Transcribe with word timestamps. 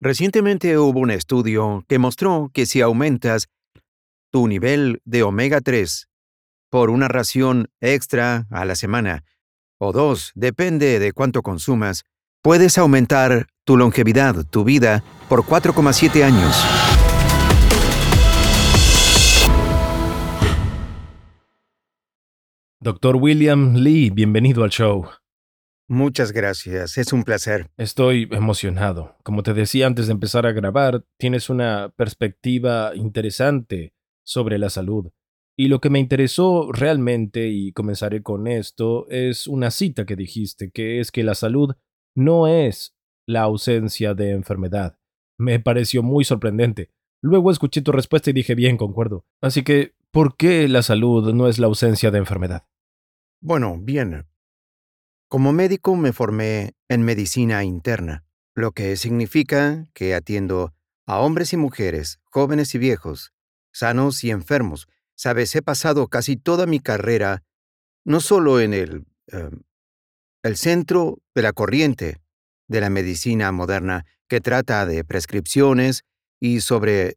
Recientemente 0.00 0.76
hubo 0.76 1.00
un 1.00 1.10
estudio 1.10 1.82
que 1.88 1.98
mostró 1.98 2.50
que 2.52 2.66
si 2.66 2.82
aumentas 2.82 3.48
tu 4.30 4.46
nivel 4.46 5.00
de 5.06 5.22
omega 5.22 5.62
3 5.62 6.08
por 6.70 6.90
una 6.90 7.08
ración 7.08 7.68
extra 7.80 8.46
a 8.50 8.66
la 8.66 8.74
semana, 8.74 9.24
o 9.78 9.92
dos, 9.92 10.32
depende 10.34 10.98
de 10.98 11.12
cuánto 11.12 11.40
consumas, 11.40 12.04
puedes 12.42 12.76
aumentar 12.76 13.46
tu 13.64 13.78
longevidad, 13.78 14.44
tu 14.44 14.64
vida, 14.64 15.02
por 15.30 15.44
4,7 15.44 16.22
años. 16.22 16.54
Doctor 22.80 23.16
William 23.16 23.76
Lee, 23.76 24.10
bienvenido 24.10 24.62
al 24.62 24.70
show. 24.70 25.08
Muchas 25.88 26.32
gracias, 26.32 26.98
es 26.98 27.12
un 27.12 27.22
placer. 27.22 27.70
Estoy 27.76 28.28
emocionado. 28.32 29.16
Como 29.22 29.44
te 29.44 29.54
decía 29.54 29.86
antes 29.86 30.06
de 30.06 30.12
empezar 30.12 30.44
a 30.44 30.52
grabar, 30.52 31.04
tienes 31.16 31.48
una 31.48 31.92
perspectiva 31.96 32.90
interesante 32.96 33.94
sobre 34.24 34.58
la 34.58 34.68
salud. 34.68 35.12
Y 35.56 35.68
lo 35.68 35.80
que 35.80 35.88
me 35.88 36.00
interesó 36.00 36.70
realmente, 36.72 37.48
y 37.48 37.72
comenzaré 37.72 38.22
con 38.22 38.48
esto, 38.48 39.08
es 39.08 39.46
una 39.46 39.70
cita 39.70 40.04
que 40.04 40.16
dijiste, 40.16 40.70
que 40.72 40.98
es 40.98 41.12
que 41.12 41.22
la 41.22 41.36
salud 41.36 41.74
no 42.16 42.48
es 42.48 42.96
la 43.26 43.42
ausencia 43.42 44.14
de 44.14 44.32
enfermedad. 44.32 44.98
Me 45.38 45.60
pareció 45.60 46.02
muy 46.02 46.24
sorprendente. 46.24 46.90
Luego 47.22 47.52
escuché 47.52 47.80
tu 47.80 47.92
respuesta 47.92 48.30
y 48.30 48.32
dije, 48.32 48.54
bien, 48.54 48.76
concuerdo. 48.76 49.24
Así 49.40 49.62
que, 49.62 49.94
¿por 50.10 50.36
qué 50.36 50.66
la 50.68 50.82
salud 50.82 51.32
no 51.32 51.48
es 51.48 51.58
la 51.58 51.68
ausencia 51.68 52.10
de 52.10 52.18
enfermedad? 52.18 52.66
Bueno, 53.40 53.78
bien. 53.80 54.26
Como 55.28 55.52
médico 55.52 55.96
me 55.96 56.12
formé 56.12 56.74
en 56.88 57.02
medicina 57.02 57.64
interna, 57.64 58.24
lo 58.54 58.70
que 58.70 58.96
significa 58.96 59.86
que 59.92 60.14
atiendo 60.14 60.72
a 61.04 61.18
hombres 61.18 61.52
y 61.52 61.56
mujeres, 61.56 62.20
jóvenes 62.24 62.74
y 62.76 62.78
viejos, 62.78 63.32
sanos 63.72 64.22
y 64.22 64.30
enfermos. 64.30 64.86
Sabes, 65.16 65.54
he 65.56 65.62
pasado 65.62 66.06
casi 66.06 66.36
toda 66.36 66.66
mi 66.66 66.78
carrera 66.78 67.42
no 68.04 68.20
solo 68.20 68.60
en 68.60 68.72
el, 68.72 69.04
eh, 69.32 69.50
el 70.44 70.56
centro 70.56 71.18
de 71.34 71.42
la 71.42 71.52
corriente 71.52 72.20
de 72.68 72.80
la 72.80 72.88
medicina 72.88 73.50
moderna 73.50 74.06
que 74.28 74.40
trata 74.40 74.86
de 74.86 75.02
prescripciones 75.02 76.04
y 76.38 76.60
sobre, 76.60 77.16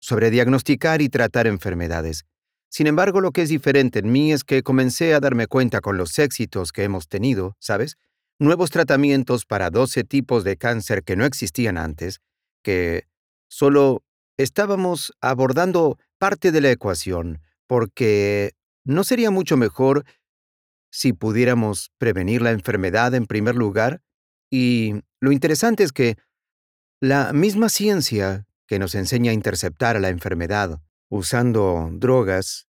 sobre 0.00 0.30
diagnosticar 0.30 1.02
y 1.02 1.08
tratar 1.08 1.48
enfermedades. 1.48 2.24
Sin 2.70 2.86
embargo, 2.86 3.20
lo 3.20 3.32
que 3.32 3.42
es 3.42 3.48
diferente 3.48 4.00
en 4.00 4.12
mí 4.12 4.32
es 4.32 4.44
que 4.44 4.62
comencé 4.62 5.14
a 5.14 5.20
darme 5.20 5.46
cuenta 5.46 5.80
con 5.80 5.96
los 5.96 6.18
éxitos 6.18 6.72
que 6.72 6.84
hemos 6.84 7.08
tenido, 7.08 7.56
¿sabes? 7.58 7.96
Nuevos 8.38 8.70
tratamientos 8.70 9.46
para 9.46 9.70
12 9.70 10.04
tipos 10.04 10.44
de 10.44 10.56
cáncer 10.56 11.02
que 11.02 11.16
no 11.16 11.24
existían 11.24 11.78
antes, 11.78 12.20
que 12.62 13.08
solo 13.48 14.04
estábamos 14.36 15.12
abordando 15.20 15.98
parte 16.18 16.52
de 16.52 16.60
la 16.60 16.70
ecuación, 16.70 17.40
porque 17.66 18.52
¿no 18.84 19.02
sería 19.02 19.30
mucho 19.30 19.56
mejor 19.56 20.04
si 20.90 21.12
pudiéramos 21.12 21.90
prevenir 21.98 22.42
la 22.42 22.50
enfermedad 22.50 23.14
en 23.14 23.26
primer 23.26 23.56
lugar? 23.56 24.02
Y 24.50 25.02
lo 25.20 25.32
interesante 25.32 25.84
es 25.84 25.92
que 25.92 26.16
la 27.00 27.32
misma 27.32 27.68
ciencia 27.68 28.46
que 28.66 28.78
nos 28.78 28.94
enseña 28.94 29.30
a 29.30 29.34
interceptar 29.34 29.96
a 29.96 30.00
la 30.00 30.10
enfermedad 30.10 30.80
usando 31.08 31.88
drogas, 31.92 32.68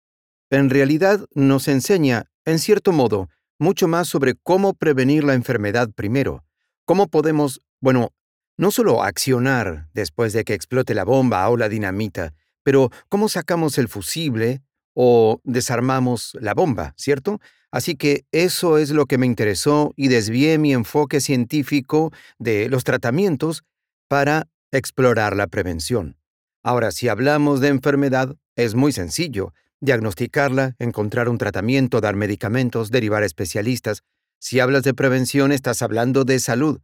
en 0.51 0.71
realidad 0.71 1.27
nos 1.35 1.69
enseña, 1.69 2.25
en 2.45 2.59
cierto 2.59 2.93
modo, 2.93 3.29
mucho 3.59 3.89
más 3.89 4.09
sobre 4.09 4.35
cómo 4.35 4.75
prevenir 4.75 5.23
la 5.25 5.35
enfermedad 5.35 5.91
primero, 5.95 6.45
cómo 6.85 7.09
podemos, 7.09 7.61
bueno, 7.81 8.13
no 8.57 8.71
solo 8.71 9.03
accionar 9.03 9.89
después 9.95 10.33
de 10.33 10.45
que 10.45 10.55
explote 10.55 10.95
la 10.95 11.05
bomba 11.05 11.49
o 11.49 11.57
la 11.57 11.69
dinamita, 11.69 12.35
pero 12.63 12.91
cómo 13.09 13.29
sacamos 13.29 13.79
el 13.79 13.89
fusible 13.89 14.63
o 14.95 15.41
desarmamos 15.45 16.37
la 16.41 16.55
bomba, 16.55 16.95
¿cierto? 16.97 17.41
Así 17.71 17.95
que 17.95 18.25
eso 18.33 18.79
es 18.79 18.91
lo 18.91 19.07
que 19.07 19.19
me 19.19 19.27
interesó 19.27 19.93
y 19.97 20.09
desvié 20.09 20.59
mi 20.59 20.73
enfoque 20.73 21.21
científico 21.21 22.13
de 22.39 22.69
los 22.69 22.85
tratamientos 22.85 23.63
para 24.09 24.49
explorar 24.73 25.37
la 25.37 25.47
prevención. 25.47 26.20
Ahora, 26.63 26.91
si 26.91 27.09
hablamos 27.09 27.61
de 27.61 27.69
enfermedad, 27.69 28.37
es 28.55 28.75
muy 28.75 28.93
sencillo. 28.93 29.55
Diagnosticarla, 29.81 30.77
encontrar 30.79 31.29
un 31.29 31.39
tratamiento, 31.39 32.01
dar 32.01 32.17
medicamentos, 32.17 32.91
derivar 32.91 33.23
especialistas. 33.23 34.03
Si 34.39 34.61
hablas 34.61 34.83
de 34.83 34.93
prevención, 34.93 35.53
estás 35.53 35.81
hablando 35.81 36.25
de 36.25 36.39
salud. 36.39 36.81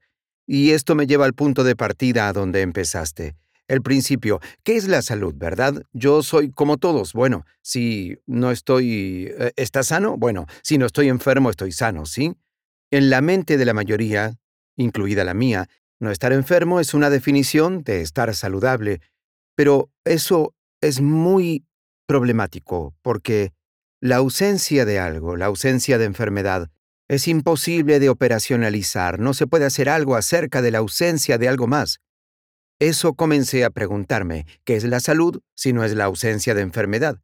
Y 0.47 0.71
esto 0.71 0.95
me 0.95 1.07
lleva 1.07 1.27
al 1.27 1.35
punto 1.35 1.65
de 1.65 1.77
partida 1.77 2.29
a 2.29 2.33
donde 2.33 2.63
empezaste. 2.63 3.37
El 3.69 3.83
principio, 3.83 4.41
¿qué 4.63 4.77
es 4.77 4.87
la 4.87 5.03
salud, 5.03 5.35
verdad? 5.37 5.83
Yo 5.93 6.23
soy 6.23 6.51
como 6.53 6.79
todos. 6.79 7.13
Bueno, 7.13 7.45
si 7.63 8.17
no 8.25 8.53
estoy... 8.53 9.29
Eh, 9.37 9.53
¿Estás 9.57 9.89
sano? 9.89 10.17
Bueno, 10.17 10.47
si 10.63 10.79
no 10.79 10.87
estoy 10.87 11.09
enfermo, 11.09 11.51
estoy 11.51 11.73
sano, 11.73 12.07
¿sí? 12.07 12.33
En 12.93 13.11
la 13.11 13.21
mente 13.21 13.57
de 13.57 13.65
la 13.65 13.75
mayoría, 13.75 14.39
incluida 14.77 15.25
la 15.25 15.35
mía, 15.35 15.69
no 15.99 16.11
estar 16.11 16.33
enfermo 16.33 16.79
es 16.79 16.95
una 16.95 17.11
definición 17.11 17.83
de 17.83 18.03
estar 18.03 18.33
saludable, 18.35 19.01
pero 19.57 19.91
eso 20.05 20.55
es 20.81 21.01
muy 21.01 21.67
problemático 22.07 22.95
porque 23.03 23.53
la 24.01 24.17
ausencia 24.17 24.85
de 24.85 25.01
algo, 25.01 25.37
la 25.37 25.47
ausencia 25.47 25.99
de 25.99 26.05
enfermedad, 26.05 26.71
es 27.09 27.29
imposible 27.29 27.99
de 27.99 28.09
operacionalizar, 28.09 29.19
no 29.19 29.33
se 29.35 29.47
puede 29.47 29.65
hacer 29.65 29.89
algo 29.89 30.17
acerca 30.17 30.63
de 30.63 30.71
la 30.71 30.79
ausencia 30.79 31.39
de 31.39 31.49
algo 31.49 31.67
más. 31.67 31.99
Eso 32.79 33.15
comencé 33.15 33.65
a 33.65 33.71
preguntarme, 33.71 34.47
¿qué 34.65 34.77
es 34.77 34.85
la 34.85 35.01
salud 35.01 35.41
si 35.55 35.73
no 35.73 35.83
es 35.83 35.95
la 35.95 36.05
ausencia 36.05 36.55
de 36.55 36.63
enfermedad? 36.63 37.19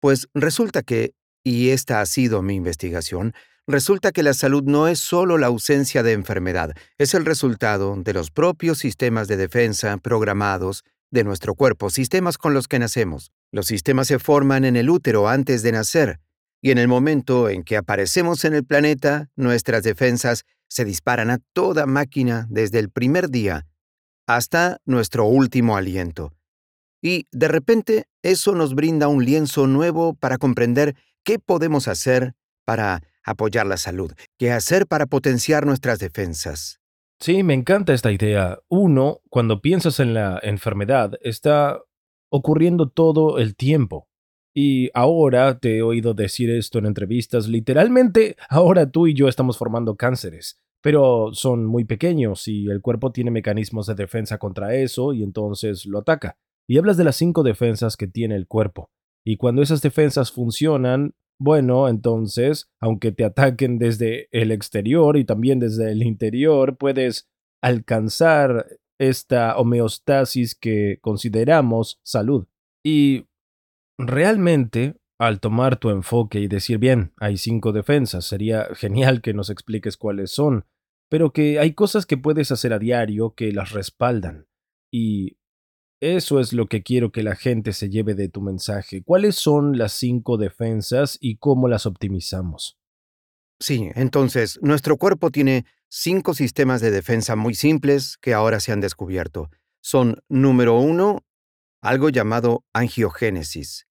Pues 0.00 0.28
resulta 0.32 0.82
que, 0.82 1.12
y 1.44 1.70
esta 1.70 2.00
ha 2.00 2.06
sido 2.06 2.40
mi 2.40 2.54
investigación, 2.54 3.34
resulta 3.66 4.12
que 4.12 4.22
la 4.22 4.32
salud 4.32 4.62
no 4.64 4.88
es 4.88 5.00
solo 5.00 5.38
la 5.38 5.48
ausencia 5.48 6.02
de 6.02 6.12
enfermedad, 6.12 6.74
es 6.96 7.14
el 7.14 7.26
resultado 7.26 7.94
de 7.96 8.14
los 8.14 8.30
propios 8.30 8.78
sistemas 8.78 9.28
de 9.28 9.36
defensa 9.36 9.96
programados 9.98 10.84
de 11.14 11.24
nuestro 11.24 11.54
cuerpo, 11.54 11.90
sistemas 11.90 12.36
con 12.36 12.52
los 12.52 12.68
que 12.68 12.80
nacemos. 12.80 13.30
Los 13.52 13.66
sistemas 13.66 14.08
se 14.08 14.18
forman 14.18 14.64
en 14.64 14.74
el 14.76 14.90
útero 14.90 15.28
antes 15.28 15.62
de 15.62 15.72
nacer, 15.72 16.20
y 16.60 16.72
en 16.72 16.78
el 16.78 16.88
momento 16.88 17.48
en 17.48 17.62
que 17.62 17.76
aparecemos 17.76 18.44
en 18.44 18.54
el 18.54 18.64
planeta, 18.64 19.30
nuestras 19.36 19.84
defensas 19.84 20.44
se 20.68 20.84
disparan 20.84 21.30
a 21.30 21.38
toda 21.52 21.86
máquina 21.86 22.46
desde 22.50 22.80
el 22.80 22.90
primer 22.90 23.30
día 23.30 23.66
hasta 24.26 24.78
nuestro 24.84 25.26
último 25.26 25.76
aliento. 25.76 26.32
Y 27.00 27.26
de 27.30 27.48
repente 27.48 28.06
eso 28.22 28.54
nos 28.54 28.74
brinda 28.74 29.08
un 29.08 29.24
lienzo 29.24 29.66
nuevo 29.66 30.14
para 30.14 30.36
comprender 30.36 30.96
qué 31.22 31.38
podemos 31.38 31.86
hacer 31.86 32.34
para 32.64 33.02
apoyar 33.22 33.66
la 33.66 33.76
salud, 33.76 34.12
qué 34.36 34.50
hacer 34.50 34.86
para 34.86 35.06
potenciar 35.06 35.66
nuestras 35.66 35.98
defensas. 35.98 36.80
Sí, 37.24 37.42
me 37.42 37.54
encanta 37.54 37.94
esta 37.94 38.12
idea. 38.12 38.58
Uno, 38.68 39.22
cuando 39.30 39.62
piensas 39.62 39.98
en 39.98 40.12
la 40.12 40.38
enfermedad, 40.42 41.14
está 41.22 41.80
ocurriendo 42.30 42.90
todo 42.90 43.38
el 43.38 43.56
tiempo. 43.56 44.10
Y 44.54 44.90
ahora 44.92 45.58
te 45.58 45.78
he 45.78 45.82
oído 45.82 46.12
decir 46.12 46.50
esto 46.50 46.78
en 46.78 46.84
entrevistas, 46.84 47.48
literalmente 47.48 48.36
ahora 48.50 48.90
tú 48.90 49.06
y 49.06 49.14
yo 49.14 49.28
estamos 49.28 49.56
formando 49.56 49.96
cánceres 49.96 50.60
pero 50.82 51.30
son 51.32 51.64
muy 51.64 51.86
pequeños 51.86 52.46
y 52.46 52.66
el 52.66 52.82
cuerpo 52.82 53.10
tiene 53.10 53.30
mecanismos 53.30 53.86
de 53.86 53.94
defensa 53.94 54.36
contra 54.36 54.74
eso 54.74 55.14
y 55.14 55.22
entonces 55.22 55.86
lo 55.86 56.00
ataca. 56.00 56.36
Y 56.68 56.76
hablas 56.76 56.98
de 56.98 57.04
las 57.04 57.16
cinco 57.16 57.42
defensas 57.42 57.96
que 57.96 58.06
tiene 58.06 58.36
el 58.36 58.46
cuerpo. 58.46 58.90
Y 59.24 59.38
cuando 59.38 59.62
esas 59.62 59.80
defensas 59.80 60.30
funcionan, 60.30 61.14
bueno, 61.38 61.88
entonces, 61.88 62.70
aunque 62.80 63.12
te 63.12 63.24
ataquen 63.24 63.78
desde 63.78 64.28
el 64.30 64.52
exterior 64.52 65.16
y 65.16 65.24
también 65.24 65.58
desde 65.58 65.90
el 65.90 66.02
interior, 66.02 66.76
puedes 66.76 67.28
alcanzar 67.62 68.66
esta 69.00 69.56
homeostasis 69.56 70.54
que 70.54 70.98
consideramos 71.00 71.98
salud. 72.04 72.46
Y 72.84 73.26
realmente, 73.98 74.96
al 75.18 75.40
tomar 75.40 75.78
tu 75.78 75.90
enfoque 75.90 76.40
y 76.40 76.48
decir, 76.48 76.78
bien, 76.78 77.12
hay 77.16 77.36
cinco 77.36 77.72
defensas, 77.72 78.24
sería 78.24 78.68
genial 78.74 79.20
que 79.20 79.34
nos 79.34 79.50
expliques 79.50 79.96
cuáles 79.96 80.30
son, 80.30 80.66
pero 81.10 81.32
que 81.32 81.58
hay 81.58 81.74
cosas 81.74 82.06
que 82.06 82.16
puedes 82.16 82.50
hacer 82.52 82.72
a 82.72 82.78
diario 82.78 83.34
que 83.34 83.52
las 83.52 83.72
respaldan. 83.72 84.46
Y 84.92 85.38
eso 86.04 86.38
es 86.38 86.52
lo 86.52 86.66
que 86.66 86.82
quiero 86.82 87.10
que 87.10 87.22
la 87.22 87.34
gente 87.34 87.72
se 87.72 87.88
lleve 87.88 88.14
de 88.14 88.28
tu 88.28 88.42
mensaje. 88.42 89.02
¿Cuáles 89.02 89.36
son 89.36 89.78
las 89.78 89.92
cinco 89.94 90.36
defensas 90.36 91.16
y 91.18 91.36
cómo 91.36 91.66
las 91.66 91.86
optimizamos? 91.86 92.78
Sí, 93.58 93.90
entonces, 93.94 94.58
nuestro 94.60 94.98
cuerpo 94.98 95.30
tiene 95.30 95.64
cinco 95.88 96.34
sistemas 96.34 96.82
de 96.82 96.90
defensa 96.90 97.36
muy 97.36 97.54
simples 97.54 98.18
que 98.18 98.34
ahora 98.34 98.60
se 98.60 98.72
han 98.72 98.80
descubierto. 98.80 99.48
Son, 99.80 100.22
número 100.28 100.78
uno, 100.78 101.24
algo 101.80 102.10
llamado 102.10 102.64
angiogénesis. 102.74 103.86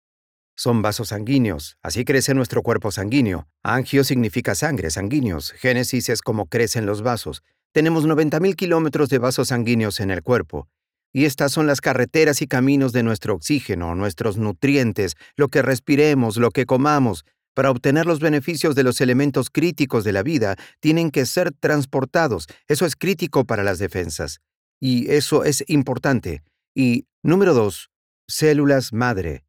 Son 0.56 0.84
vasos 0.84 1.08
sanguíneos, 1.08 1.78
así 1.82 2.06
crece 2.06 2.36
nuestro 2.36 2.62
cuerpo 2.62 2.92
sanguíneo. 2.92 3.48
Angio 3.64 4.04
significa 4.04 4.54
sangre, 4.54 4.92
sanguíneos. 4.92 5.52
Génesis 5.54 6.10
es 6.10 6.22
como 6.22 6.46
crecen 6.46 6.86
los 6.86 7.02
vasos. 7.02 7.42
tenemos 7.72 8.06
90.000 8.06 8.56
kilómetros 8.56 9.10
de 9.10 9.18
vasos 9.18 9.48
sanguíneos 9.48 10.00
en 10.00 10.12
el 10.12 10.22
cuerpo. 10.22 10.70
Y 11.14 11.26
estas 11.26 11.52
son 11.52 11.68
las 11.68 11.80
carreteras 11.80 12.42
y 12.42 12.48
caminos 12.48 12.92
de 12.92 13.04
nuestro 13.04 13.36
oxígeno, 13.36 13.94
nuestros 13.94 14.38
nutrientes, 14.38 15.16
lo 15.38 15.48
que 15.48 15.62
respiremos, 15.62 16.38
lo 16.38 16.50
que 16.50 16.66
comamos. 16.66 17.24
Para 17.54 17.70
obtener 17.70 18.08
los 18.08 18.20
beneficios 18.20 18.74
de 18.74 18.82
los 18.82 19.00
elementos 19.00 19.52
críticos 19.52 20.04
de 20.04 20.12
la 20.12 20.24
vida, 20.24 20.56
tienen 20.80 21.12
que 21.12 21.28
ser 21.28 21.52
transportados. 21.52 22.48
Eso 22.68 22.88
es 22.88 22.96
crítico 22.96 23.46
para 23.46 23.64
las 23.64 23.78
defensas. 23.78 24.42
Y 24.80 25.12
eso 25.12 25.44
es 25.44 25.64
importante. 25.68 26.42
Y 26.74 27.06
número 27.22 27.54
dos, 27.54 27.92
células 28.28 28.92
madre. 28.92 29.46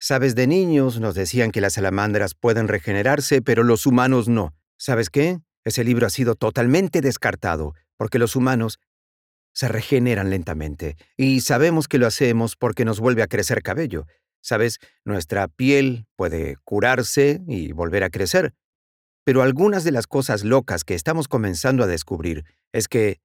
Sabes, 0.00 0.36
de 0.36 0.46
niños 0.46 1.00
nos 1.00 1.16
decían 1.16 1.50
que 1.50 1.60
las 1.60 1.72
salamandras 1.72 2.34
pueden 2.36 2.68
regenerarse, 2.68 3.42
pero 3.42 3.64
los 3.64 3.86
humanos 3.86 4.28
no. 4.28 4.54
¿Sabes 4.78 5.10
qué? 5.10 5.40
Ese 5.64 5.82
libro 5.82 6.06
ha 6.06 6.10
sido 6.10 6.36
totalmente 6.36 7.00
descartado, 7.00 7.74
porque 7.96 8.20
los 8.20 8.36
humanos 8.36 8.78
se 9.58 9.66
regeneran 9.66 10.30
lentamente, 10.30 10.96
y 11.16 11.40
sabemos 11.40 11.88
que 11.88 11.98
lo 11.98 12.06
hacemos 12.06 12.54
porque 12.54 12.84
nos 12.84 13.00
vuelve 13.00 13.24
a 13.24 13.26
crecer 13.26 13.60
cabello. 13.60 14.06
Sabes, 14.40 14.78
nuestra 15.04 15.48
piel 15.48 16.06
puede 16.14 16.58
curarse 16.62 17.42
y 17.48 17.72
volver 17.72 18.04
a 18.04 18.10
crecer. 18.10 18.54
Pero 19.24 19.42
algunas 19.42 19.82
de 19.82 19.90
las 19.90 20.06
cosas 20.06 20.44
locas 20.44 20.84
que 20.84 20.94
estamos 20.94 21.26
comenzando 21.26 21.82
a 21.82 21.88
descubrir 21.88 22.44
es 22.72 22.86
que 22.86 23.18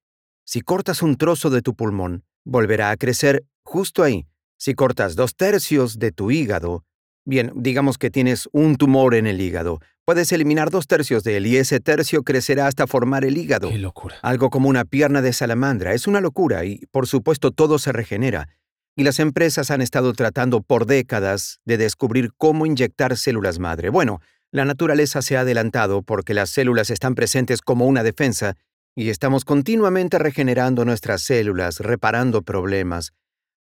si 0.43 0.61
cortas 0.61 1.03
un 1.03 1.17
trozo 1.17 1.51
de 1.51 1.61
tu 1.61 1.75
pulmón, 1.75 2.23
volverá 2.43 2.89
a 2.89 2.97
crecer 2.97 3.45
justo 3.63 4.01
ahí. 4.01 4.25
Si 4.57 4.73
cortas 4.73 5.15
dos 5.15 5.35
tercios 5.35 5.99
de 5.99 6.11
tu 6.11 6.31
hígado, 6.31 6.83
bien, 7.25 7.51
digamos 7.55 7.99
que 7.99 8.09
tienes 8.09 8.49
un 8.53 8.77
tumor 8.77 9.13
en 9.13 9.27
el 9.27 9.39
hígado, 9.39 9.81
puedes 10.05 10.31
eliminar 10.31 10.69
dos 10.69 10.87
tercios 10.87 11.23
de 11.23 11.37
él 11.37 11.47
y 11.47 11.57
ese 11.57 11.79
tercio 11.79 12.23
crecerá 12.23 12.67
hasta 12.67 12.87
formar 12.87 13.25
el 13.25 13.37
hígado. 13.37 13.69
¡Qué 13.69 13.77
locura! 13.77 14.15
Algo 14.21 14.49
como 14.49 14.69
una 14.69 14.85
pierna 14.85 15.21
de 15.21 15.33
salamandra. 15.33 15.93
Es 15.93 16.07
una 16.07 16.21
locura 16.21 16.65
y, 16.65 16.85
por 16.91 17.07
supuesto, 17.07 17.51
todo 17.51 17.79
se 17.79 17.91
regenera. 17.91 18.49
Y 18.95 19.03
las 19.03 19.19
empresas 19.19 19.71
han 19.71 19.81
estado 19.81 20.13
tratando 20.13 20.61
por 20.61 20.85
décadas 20.85 21.59
de 21.65 21.77
descubrir 21.77 22.31
cómo 22.37 22.65
inyectar 22.65 23.17
células 23.17 23.59
madre. 23.59 23.89
Bueno, 23.89 24.21
la 24.51 24.65
naturaleza 24.65 25.21
se 25.23 25.35
ha 25.35 25.41
adelantado 25.41 26.03
porque 26.03 26.35
las 26.35 26.51
células 26.51 26.91
están 26.91 27.15
presentes 27.15 27.61
como 27.61 27.87
una 27.87 28.03
defensa 28.03 28.55
y 28.95 29.09
estamos 29.09 29.45
continuamente 29.45 30.19
regenerando 30.19 30.85
nuestras 30.85 31.23
células, 31.23 31.79
reparando 31.79 32.43
problemas. 32.43 33.13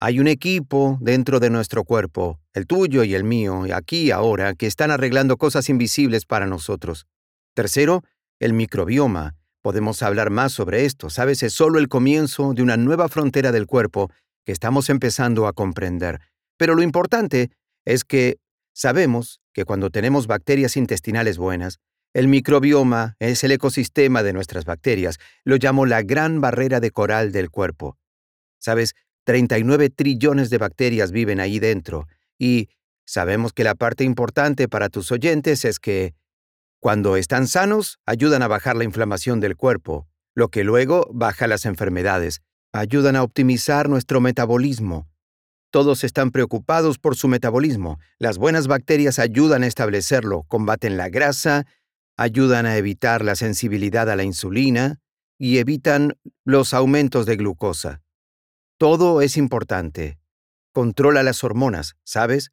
Hay 0.01 0.22
un 0.22 0.28
equipo 0.28 0.98
dentro 1.01 1.42
de 1.42 1.50
nuestro 1.50 1.84
cuerpo, 1.84 2.40
el 2.54 2.68
tuyo 2.68 3.04
y 3.04 3.16
el 3.16 3.25
mío, 3.25 3.66
aquí 3.74 4.04
y 4.04 4.12
ahora, 4.12 4.56
que 4.56 4.66
están 4.66 4.92
arreglando 4.92 5.36
cosas 5.36 5.68
invisibles 5.68 6.25
para 6.25 6.46
nosotros. 6.46 7.06
Tercero, 7.54 8.06
el 8.40 8.54
microbioma. 8.54 9.36
Podemos 9.62 10.01
hablar 10.01 10.30
más 10.30 10.54
sobre 10.54 10.86
esto, 10.86 11.10
sabes, 11.10 11.44
es 11.44 11.51
solo 11.51 11.80
el 11.80 11.90
comienzo 11.90 12.54
de 12.54 12.63
una 12.63 12.78
nueva 12.78 13.10
frontera 13.10 13.51
del 13.51 13.68
cuerpo 13.68 14.10
que 14.46 14.54
estamos 14.54 14.90
empezando 14.90 15.48
a 15.48 15.54
comprender. 15.54 16.22
Pero 16.56 16.75
lo 16.75 16.81
importante 16.81 17.52
es 17.84 18.06
que 18.06 18.38
sabemos 18.74 19.42
que 19.54 19.66
cuando 19.66 19.90
tenemos 19.90 20.28
bacterias 20.28 20.78
intestinales 20.78 21.38
buenas, 21.38 21.80
el 22.13 22.30
microbioma 22.30 23.18
es 23.19 23.44
el 23.44 23.52
ecosistema 23.52 24.24
de 24.24 24.31
nuestras 24.31 24.63
bacterias, 24.63 25.18
lo 25.44 25.57
llamo 25.57 25.86
la 25.86 26.04
gran 26.04 26.40
barrera 26.40 26.80
de 26.80 26.92
coral 26.92 27.34
del 27.34 27.50
cuerpo. 27.50 27.98
Sabes, 28.60 28.95
39 29.30 29.92
trillones 29.92 30.50
de 30.50 30.58
bacterias 30.58 31.12
viven 31.12 31.40
ahí 31.40 31.60
dentro, 31.60 32.08
y 32.40 32.68
sabemos 33.06 33.54
que 33.54 33.64
la 33.64 33.76
parte 33.76 34.04
importante 34.04 34.68
para 34.68 34.90
tus 34.90 35.12
oyentes 35.12 35.66
es 35.66 35.78
que, 35.78 36.16
cuando 36.80 37.16
están 37.16 37.46
sanos, 37.46 38.00
ayudan 38.08 38.42
a 38.42 38.48
bajar 38.48 38.76
la 38.76 38.86
inflamación 38.86 39.40
del 39.40 39.56
cuerpo, 39.56 40.08
lo 40.34 40.48
que 40.48 40.64
luego 40.64 41.08
baja 41.14 41.46
las 41.46 41.68
enfermedades, 41.68 42.42
ayudan 42.74 43.16
a 43.16 43.22
optimizar 43.22 43.88
nuestro 43.88 44.20
metabolismo. 44.20 45.08
Todos 45.70 46.04
están 46.04 46.31
preocupados 46.31 46.98
por 46.98 47.16
su 47.16 47.28
metabolismo. 47.28 48.00
Las 48.18 48.40
buenas 48.40 48.66
bacterias 48.66 49.20
ayudan 49.20 49.62
a 49.62 49.68
establecerlo, 49.68 50.42
combaten 50.48 50.98
la 50.98 51.10
grasa, 51.10 51.68
ayudan 52.18 52.66
a 52.66 52.78
evitar 52.78 53.24
la 53.24 53.36
sensibilidad 53.36 54.10
a 54.10 54.16
la 54.16 54.24
insulina 54.24 55.00
y 55.38 55.60
evitan 55.60 56.18
los 56.46 56.74
aumentos 56.74 57.28
de 57.28 57.36
glucosa. 57.36 58.02
Todo 58.80 59.22
es 59.22 59.36
importante. 59.36 60.20
Controla 60.72 61.22
las 61.22 61.44
hormonas, 61.44 61.98
¿sabes? 62.06 62.52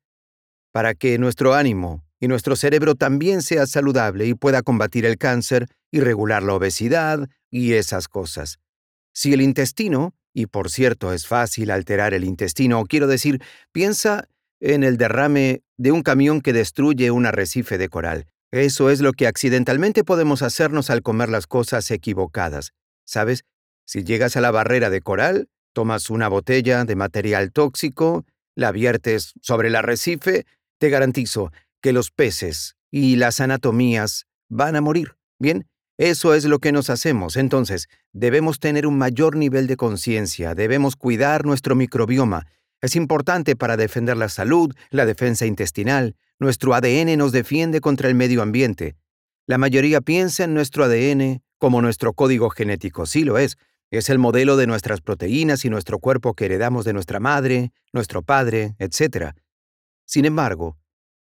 Para 0.72 0.94
que 0.94 1.18
nuestro 1.18 1.54
ánimo 1.54 2.04
y 2.18 2.26
nuestro 2.26 2.56
cerebro 2.56 2.96
también 2.96 3.42
sea 3.42 3.64
saludable 3.68 4.26
y 4.26 4.34
pueda 4.34 4.62
combatir 4.62 5.06
el 5.06 5.18
cáncer 5.18 5.68
y 5.92 6.00
regular 6.00 6.42
la 6.42 6.54
obesidad 6.54 7.28
y 7.48 7.74
esas 7.74 8.08
cosas. 8.08 8.58
Si 9.14 9.34
el 9.34 9.40
intestino, 9.40 10.16
y 10.34 10.46
por 10.46 10.68
cierto 10.68 11.12
es 11.12 11.28
fácil 11.28 11.70
alterar 11.70 12.12
el 12.12 12.24
intestino, 12.24 12.82
quiero 12.86 13.06
decir, 13.06 13.40
piensa 13.70 14.28
en 14.58 14.82
el 14.82 14.96
derrame 14.96 15.62
de 15.76 15.92
un 15.92 16.02
camión 16.02 16.40
que 16.40 16.52
destruye 16.52 17.12
un 17.12 17.26
arrecife 17.26 17.78
de 17.78 17.88
coral. 17.88 18.26
Eso 18.50 18.90
es 18.90 19.00
lo 19.00 19.12
que 19.12 19.28
accidentalmente 19.28 20.02
podemos 20.02 20.42
hacernos 20.42 20.90
al 20.90 21.02
comer 21.02 21.28
las 21.28 21.46
cosas 21.46 21.88
equivocadas. 21.92 22.72
¿Sabes? 23.04 23.44
Si 23.86 24.02
llegas 24.02 24.36
a 24.36 24.40
la 24.40 24.50
barrera 24.50 24.90
de 24.90 25.00
coral, 25.02 25.48
Tomas 25.76 26.08
una 26.08 26.28
botella 26.28 26.86
de 26.86 26.96
material 26.96 27.52
tóxico, 27.52 28.24
la 28.54 28.72
viertes 28.72 29.34
sobre 29.42 29.68
el 29.68 29.76
arrecife, 29.76 30.46
te 30.78 30.88
garantizo 30.88 31.52
que 31.82 31.92
los 31.92 32.10
peces 32.10 32.76
y 32.90 33.16
las 33.16 33.40
anatomías 33.40 34.24
van 34.48 34.76
a 34.76 34.80
morir. 34.80 35.16
Bien, 35.38 35.68
eso 35.98 36.32
es 36.32 36.46
lo 36.46 36.60
que 36.60 36.72
nos 36.72 36.88
hacemos. 36.88 37.36
Entonces, 37.36 37.88
debemos 38.14 38.58
tener 38.58 38.86
un 38.86 38.96
mayor 38.96 39.36
nivel 39.36 39.66
de 39.66 39.76
conciencia, 39.76 40.54
debemos 40.54 40.96
cuidar 40.96 41.44
nuestro 41.44 41.74
microbioma. 41.74 42.46
Es 42.80 42.96
importante 42.96 43.54
para 43.54 43.76
defender 43.76 44.16
la 44.16 44.30
salud, 44.30 44.74
la 44.88 45.04
defensa 45.04 45.44
intestinal. 45.44 46.16
Nuestro 46.38 46.72
ADN 46.72 47.18
nos 47.18 47.32
defiende 47.32 47.82
contra 47.82 48.08
el 48.08 48.14
medio 48.14 48.40
ambiente. 48.40 48.96
La 49.46 49.58
mayoría 49.58 50.00
piensa 50.00 50.44
en 50.44 50.54
nuestro 50.54 50.84
ADN 50.84 51.42
como 51.58 51.82
nuestro 51.82 52.14
código 52.14 52.48
genético. 52.48 53.04
Sí 53.04 53.24
lo 53.24 53.36
es, 53.36 53.58
es 53.90 54.08
el 54.10 54.18
modelo 54.18 54.56
de 54.56 54.66
nuestras 54.66 55.00
proteínas 55.00 55.64
y 55.64 55.70
nuestro 55.70 55.98
cuerpo 55.98 56.34
que 56.34 56.46
heredamos 56.46 56.84
de 56.84 56.92
nuestra 56.92 57.20
madre, 57.20 57.72
nuestro 57.92 58.22
padre, 58.22 58.74
etc. 58.78 59.32
Sin 60.04 60.24
embargo, 60.24 60.76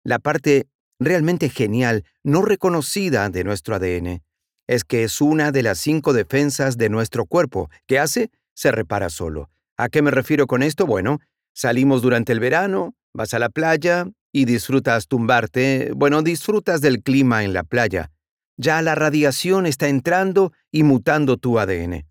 la 0.04 0.18
parte 0.18 0.68
realmente 0.98 1.48
genial, 1.48 2.04
no 2.22 2.42
reconocida 2.42 3.28
de 3.28 3.44
nuestro 3.44 3.74
ADN, 3.74 4.22
es 4.66 4.84
que 4.84 5.04
es 5.04 5.20
una 5.20 5.52
de 5.52 5.62
las 5.62 5.78
cinco 5.78 6.12
defensas 6.12 6.76
de 6.76 6.88
nuestro 6.88 7.26
cuerpo. 7.26 7.70
¿Qué 7.86 7.98
hace? 7.98 8.30
Se 8.54 8.70
repara 8.70 9.10
solo. 9.10 9.50
¿A 9.76 9.88
qué 9.88 10.02
me 10.02 10.10
refiero 10.10 10.46
con 10.46 10.62
esto? 10.62 10.86
Bueno, 10.86 11.18
salimos 11.54 12.02
durante 12.02 12.32
el 12.32 12.40
verano, 12.40 12.94
vas 13.12 13.34
a 13.34 13.38
la 13.38 13.48
playa 13.48 14.06
y 14.32 14.44
disfrutas 14.44 15.08
tumbarte, 15.08 15.92
bueno, 15.94 16.22
disfrutas 16.22 16.80
del 16.80 17.02
clima 17.02 17.44
en 17.44 17.52
la 17.52 17.64
playa. 17.64 18.10
Ya 18.56 18.80
la 18.82 18.94
radiación 18.94 19.66
está 19.66 19.88
entrando 19.88 20.52
y 20.70 20.84
mutando 20.84 21.36
tu 21.36 21.58
ADN. 21.58 22.06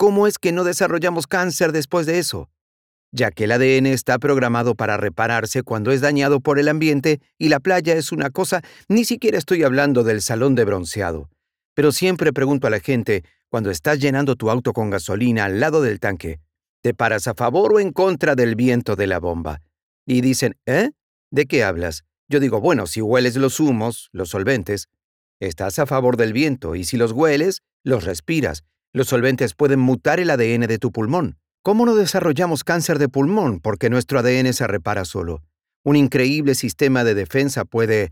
¿Cómo 0.00 0.28
es 0.28 0.38
que 0.38 0.52
no 0.52 0.62
desarrollamos 0.62 1.26
cáncer 1.26 1.72
después 1.72 2.06
de 2.06 2.20
eso? 2.20 2.48
Ya 3.10 3.32
que 3.32 3.44
el 3.44 3.50
ADN 3.50 3.86
está 3.86 4.20
programado 4.20 4.76
para 4.76 4.96
repararse 4.96 5.64
cuando 5.64 5.90
es 5.90 6.00
dañado 6.00 6.38
por 6.38 6.60
el 6.60 6.68
ambiente 6.68 7.20
y 7.36 7.48
la 7.48 7.58
playa 7.58 7.96
es 7.96 8.12
una 8.12 8.30
cosa, 8.30 8.62
ni 8.88 9.04
siquiera 9.04 9.38
estoy 9.38 9.64
hablando 9.64 10.04
del 10.04 10.22
salón 10.22 10.54
de 10.54 10.64
bronceado. 10.64 11.28
Pero 11.74 11.90
siempre 11.90 12.32
pregunto 12.32 12.68
a 12.68 12.70
la 12.70 12.78
gente, 12.78 13.24
cuando 13.48 13.72
estás 13.72 13.98
llenando 13.98 14.36
tu 14.36 14.50
auto 14.50 14.72
con 14.72 14.88
gasolina 14.88 15.46
al 15.46 15.58
lado 15.58 15.82
del 15.82 15.98
tanque, 15.98 16.38
¿te 16.80 16.94
paras 16.94 17.26
a 17.26 17.34
favor 17.34 17.74
o 17.74 17.80
en 17.80 17.90
contra 17.90 18.36
del 18.36 18.54
viento 18.54 18.94
de 18.94 19.08
la 19.08 19.18
bomba? 19.18 19.62
Y 20.06 20.20
dicen, 20.20 20.54
¿eh? 20.64 20.92
¿De 21.32 21.46
qué 21.46 21.64
hablas? 21.64 22.04
Yo 22.28 22.38
digo, 22.38 22.60
bueno, 22.60 22.86
si 22.86 23.00
hueles 23.00 23.34
los 23.34 23.58
humos, 23.58 24.10
los 24.12 24.28
solventes, 24.28 24.86
estás 25.40 25.80
a 25.80 25.86
favor 25.86 26.16
del 26.16 26.32
viento 26.32 26.76
y 26.76 26.84
si 26.84 26.96
los 26.96 27.10
hueles, 27.10 27.62
los 27.82 28.04
respiras 28.04 28.62
los 28.92 29.08
solventes 29.08 29.54
pueden 29.54 29.80
mutar 29.80 30.20
el 30.20 30.30
ADN 30.30 30.66
de 30.66 30.78
tu 30.78 30.92
pulmón. 30.92 31.38
¿Cómo 31.62 31.84
no 31.84 31.94
desarrollamos 31.94 32.64
cáncer 32.64 32.98
de 32.98 33.08
pulmón? 33.08 33.60
Porque 33.60 33.90
nuestro 33.90 34.20
ADN 34.20 34.52
se 34.52 34.66
repara 34.66 35.04
solo. 35.04 35.42
Un 35.84 35.96
increíble 35.96 36.54
sistema 36.54 37.04
de 37.04 37.14
defensa 37.14 37.64
puede 37.64 38.10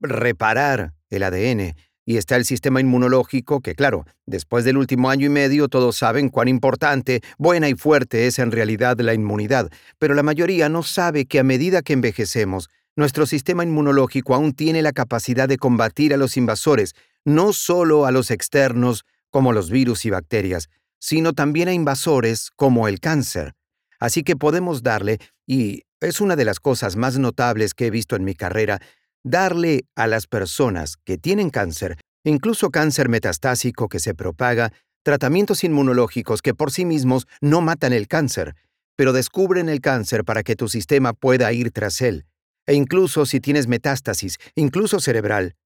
reparar 0.00 0.92
el 1.08 1.22
ADN. 1.22 1.74
Y 2.04 2.16
está 2.16 2.36
el 2.36 2.44
sistema 2.44 2.80
inmunológico, 2.80 3.60
que 3.60 3.74
claro, 3.74 4.04
después 4.26 4.64
del 4.64 4.78
último 4.78 5.10
año 5.10 5.26
y 5.26 5.28
medio 5.28 5.68
todos 5.68 5.96
saben 5.96 6.28
cuán 6.28 6.48
importante, 6.48 7.20
buena 7.38 7.68
y 7.68 7.74
fuerte 7.74 8.26
es 8.26 8.38
en 8.38 8.50
realidad 8.50 8.98
la 8.98 9.14
inmunidad, 9.14 9.70
pero 9.98 10.14
la 10.14 10.22
mayoría 10.22 10.68
no 10.68 10.82
sabe 10.82 11.26
que 11.26 11.38
a 11.38 11.44
medida 11.44 11.82
que 11.82 11.92
envejecemos, 11.92 12.68
nuestro 12.96 13.26
sistema 13.26 13.62
inmunológico 13.62 14.34
aún 14.34 14.54
tiene 14.54 14.82
la 14.82 14.92
capacidad 14.92 15.48
de 15.48 15.58
combatir 15.58 16.12
a 16.12 16.16
los 16.16 16.36
invasores, 16.36 16.94
no 17.24 17.52
solo 17.52 18.06
a 18.06 18.10
los 18.10 18.30
externos, 18.30 19.04
como 19.30 19.52
los 19.52 19.70
virus 19.70 20.04
y 20.04 20.10
bacterias, 20.10 20.68
sino 21.00 21.32
también 21.32 21.68
a 21.68 21.72
invasores 21.72 22.50
como 22.54 22.86
el 22.88 23.00
cáncer. 23.00 23.54
Así 23.98 24.22
que 24.22 24.36
podemos 24.36 24.82
darle, 24.82 25.18
y 25.46 25.82
es 26.00 26.20
una 26.20 26.36
de 26.36 26.44
las 26.44 26.60
cosas 26.60 26.96
más 26.96 27.18
notables 27.18 27.74
que 27.74 27.86
he 27.86 27.90
visto 27.90 28.16
en 28.16 28.24
mi 28.24 28.34
carrera, 28.34 28.80
darle 29.22 29.84
a 29.94 30.06
las 30.06 30.26
personas 30.26 30.96
que 30.96 31.18
tienen 31.18 31.50
cáncer, 31.50 31.98
incluso 32.24 32.70
cáncer 32.70 33.08
metastásico 33.08 33.88
que 33.88 33.98
se 33.98 34.14
propaga, 34.14 34.72
tratamientos 35.02 35.64
inmunológicos 35.64 36.42
que 36.42 36.54
por 36.54 36.70
sí 36.70 36.84
mismos 36.84 37.26
no 37.40 37.60
matan 37.60 37.92
el 37.92 38.08
cáncer, 38.08 38.54
pero 38.96 39.12
descubren 39.12 39.68
el 39.68 39.80
cáncer 39.80 40.24
para 40.24 40.42
que 40.42 40.56
tu 40.56 40.68
sistema 40.68 41.12
pueda 41.12 41.52
ir 41.52 41.70
tras 41.70 42.00
él. 42.00 42.26
E 42.66 42.74
incluso 42.74 43.24
si 43.26 43.40
tienes 43.40 43.66
metástasis, 43.66 44.36
incluso 44.54 45.00
cerebral, 45.00 45.56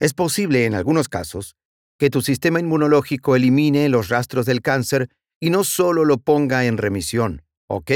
es 0.00 0.14
posible 0.14 0.64
en 0.64 0.74
algunos 0.74 1.08
casos 1.08 1.54
que 2.02 2.10
tu 2.10 2.20
sistema 2.20 2.58
inmunológico 2.58 3.36
elimine 3.36 3.88
los 3.88 4.08
rastros 4.08 4.44
del 4.44 4.60
cáncer 4.60 5.08
y 5.40 5.50
no 5.50 5.62
solo 5.62 6.04
lo 6.04 6.18
ponga 6.18 6.64
en 6.64 6.76
remisión, 6.76 7.42
¿ok? 7.68 7.92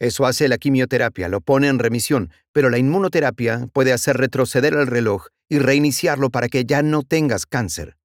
Eso 0.00 0.26
hace 0.26 0.48
la 0.48 0.58
quimioterapia, 0.58 1.28
lo 1.28 1.40
pone 1.40 1.68
en 1.68 1.78
remisión, 1.78 2.32
pero 2.50 2.68
la 2.68 2.78
inmunoterapia 2.78 3.68
puede 3.72 3.92
hacer 3.92 4.16
retroceder 4.16 4.74
el 4.74 4.88
reloj 4.88 5.28
y 5.48 5.60
reiniciarlo 5.60 6.30
para 6.30 6.48
que 6.48 6.64
ya 6.64 6.82
no 6.82 7.04
tengas 7.04 7.46
cáncer. 7.46 7.96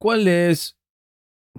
¿Cuál 0.00 0.26
es 0.26 0.76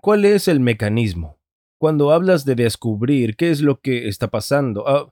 cuál 0.02 0.26
es 0.26 0.50
el 0.50 0.60
mecanismo? 0.60 1.40
Cuando 1.80 2.12
hablas 2.12 2.44
de 2.44 2.56
descubrir 2.56 3.38
qué 3.38 3.50
es 3.50 3.62
lo 3.62 3.80
que 3.80 4.10
está 4.10 4.28
pasando, 4.28 4.90
ah, 4.90 5.10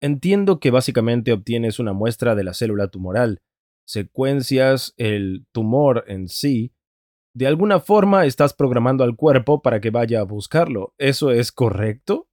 entiendo 0.00 0.58
que 0.58 0.72
básicamente 0.72 1.32
obtienes 1.32 1.78
una 1.78 1.92
muestra 1.92 2.34
de 2.34 2.42
la 2.42 2.54
célula 2.54 2.88
tumoral, 2.88 3.38
secuencias 3.86 4.94
el 4.96 5.46
tumor 5.52 6.02
en 6.08 6.26
sí, 6.26 6.72
de 7.36 7.46
alguna 7.46 7.80
forma 7.80 8.24
estás 8.24 8.54
programando 8.54 9.04
al 9.04 9.14
cuerpo 9.14 9.60
para 9.60 9.78
que 9.78 9.90
vaya 9.90 10.20
a 10.20 10.22
buscarlo. 10.22 10.94
¿Eso 10.96 11.30
es 11.30 11.52
correcto? 11.52 12.28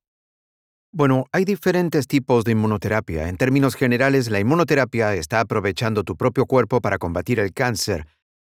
Bueno, 0.93 1.25
hay 1.33 1.43
diferentes 1.43 2.07
tipos 2.07 2.45
de 2.45 2.53
inmunoterapia. 2.53 3.27
En 3.27 3.35
términos 3.35 3.75
generales, 3.75 4.29
la 4.29 4.39
inmunoterapia 4.39 5.13
está 5.13 5.41
aprovechando 5.41 6.05
tu 6.05 6.15
propio 6.15 6.45
cuerpo 6.45 6.79
para 6.79 6.99
combatir 6.99 7.41
el 7.41 7.51
cáncer, 7.51 8.07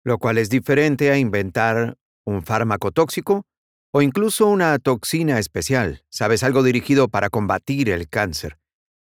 lo 0.05 0.19
cual 0.19 0.37
es 0.37 0.49
diferente 0.49 1.11
a 1.11 1.17
inventar 1.17 1.97
un 2.25 2.41
fármaco 2.43 2.91
tóxico 2.93 3.43
o 3.91 4.01
incluso 4.01 4.47
una 4.47 4.79
toxina 4.79 5.39
especial, 5.39 6.05
sabes, 6.09 6.43
algo 6.43 6.63
dirigido 6.63 7.09
para 7.09 7.29
combatir 7.29 7.89
el 7.89 8.07
cáncer. 8.07 8.57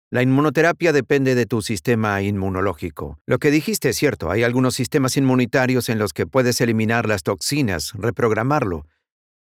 La 0.09 0.21
inmunoterapia 0.21 0.93
depende 0.93 1.35
de 1.35 1.45
tu 1.45 1.61
sistema 1.61 2.21
inmunológico. 2.21 3.19
Lo 3.25 3.39
que 3.39 3.51
dijiste 3.51 3.89
es 3.89 3.97
cierto, 3.97 4.31
hay 4.31 4.43
algunos 4.43 4.73
sistemas 4.73 5.17
inmunitarios 5.17 5.89
en 5.89 5.99
los 5.99 6.13
que 6.13 6.25
puedes 6.25 6.61
eliminar 6.61 7.07
las 7.09 7.23
toxinas, 7.23 7.91
reprogramarlo, 7.93 8.85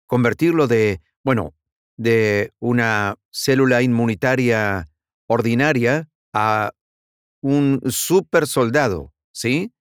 convertirlo 0.07 0.67
de, 0.67 1.01
bueno, 1.23 1.55
de 1.97 2.53
una 2.59 3.15
célula 3.31 3.83
inmunitaria 3.83 4.89
ordinaria 5.29 6.09
a 6.33 6.73
un 7.43 7.81
super 7.89 8.49
soldado, 8.49 9.15
¿sí? 9.33 9.73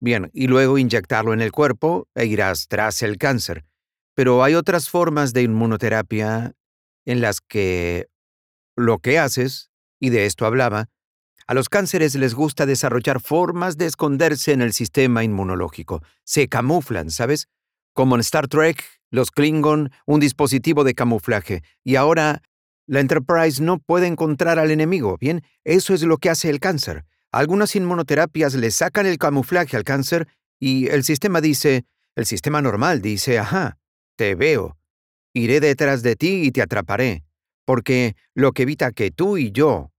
Bien, 0.00 0.28
y 0.32 0.48
luego 0.48 0.76
inyectarlo 0.76 1.34
en 1.34 1.40
el 1.40 1.52
cuerpo 1.52 2.08
e 2.16 2.26
irás 2.26 2.66
tras 2.66 3.02
el 3.02 3.16
cáncer. 3.16 3.64
Pero 4.14 4.42
hay 4.42 4.54
otras 4.54 4.90
formas 4.90 5.32
de 5.32 5.42
inmunoterapia 5.42 6.54
en 7.04 7.20
las 7.20 7.40
que 7.40 8.08
lo 8.74 8.98
que 8.98 9.20
haces, 9.20 9.70
y 9.98 10.10
de 10.10 10.26
esto 10.26 10.46
hablaba, 10.46 10.88
a 11.46 11.54
los 11.54 11.68
cánceres 11.68 12.14
les 12.16 12.34
gusta 12.34 12.66
desarrollar 12.66 13.20
formas 13.20 13.76
de 13.76 13.86
esconderse 13.86 14.52
en 14.52 14.62
el 14.62 14.72
sistema 14.72 15.22
inmunológico. 15.22 16.02
Se 16.24 16.48
camuflan, 16.48 17.10
¿sabes? 17.10 17.48
Como 17.92 18.16
en 18.16 18.20
Star 18.20 18.48
Trek, 18.48 18.84
los 19.10 19.30
Klingon, 19.30 19.92
un 20.06 20.20
dispositivo 20.20 20.82
de 20.82 20.94
camuflaje. 20.94 21.62
Y 21.84 21.94
ahora, 21.94 22.42
la 22.86 23.00
Enterprise 23.00 23.62
no 23.62 23.78
puede 23.78 24.08
encontrar 24.08 24.58
al 24.58 24.72
enemigo. 24.72 25.18
Bien, 25.20 25.42
eso 25.64 25.94
es 25.94 26.02
lo 26.02 26.18
que 26.18 26.30
hace 26.30 26.50
el 26.50 26.58
cáncer. 26.58 27.04
Algunas 27.30 27.76
inmunoterapias 27.76 28.54
le 28.54 28.70
sacan 28.70 29.06
el 29.06 29.18
camuflaje 29.18 29.76
al 29.76 29.84
cáncer 29.84 30.26
y 30.58 30.88
el 30.88 31.04
sistema 31.04 31.40
dice, 31.40 31.84
el 32.16 32.26
sistema 32.26 32.62
normal 32.62 33.02
dice, 33.02 33.38
ajá, 33.38 33.78
te 34.16 34.34
veo. 34.34 34.78
Iré 35.34 35.60
detrás 35.60 36.02
de 36.02 36.16
ti 36.16 36.42
y 36.44 36.50
te 36.50 36.62
atraparé. 36.62 37.25
Porque 37.66 38.16
lo 38.34 38.52
que 38.52 38.62
evita 38.62 38.92
que 38.92 39.10
tú 39.10 39.36
y 39.36 39.52
yo 39.52 39.90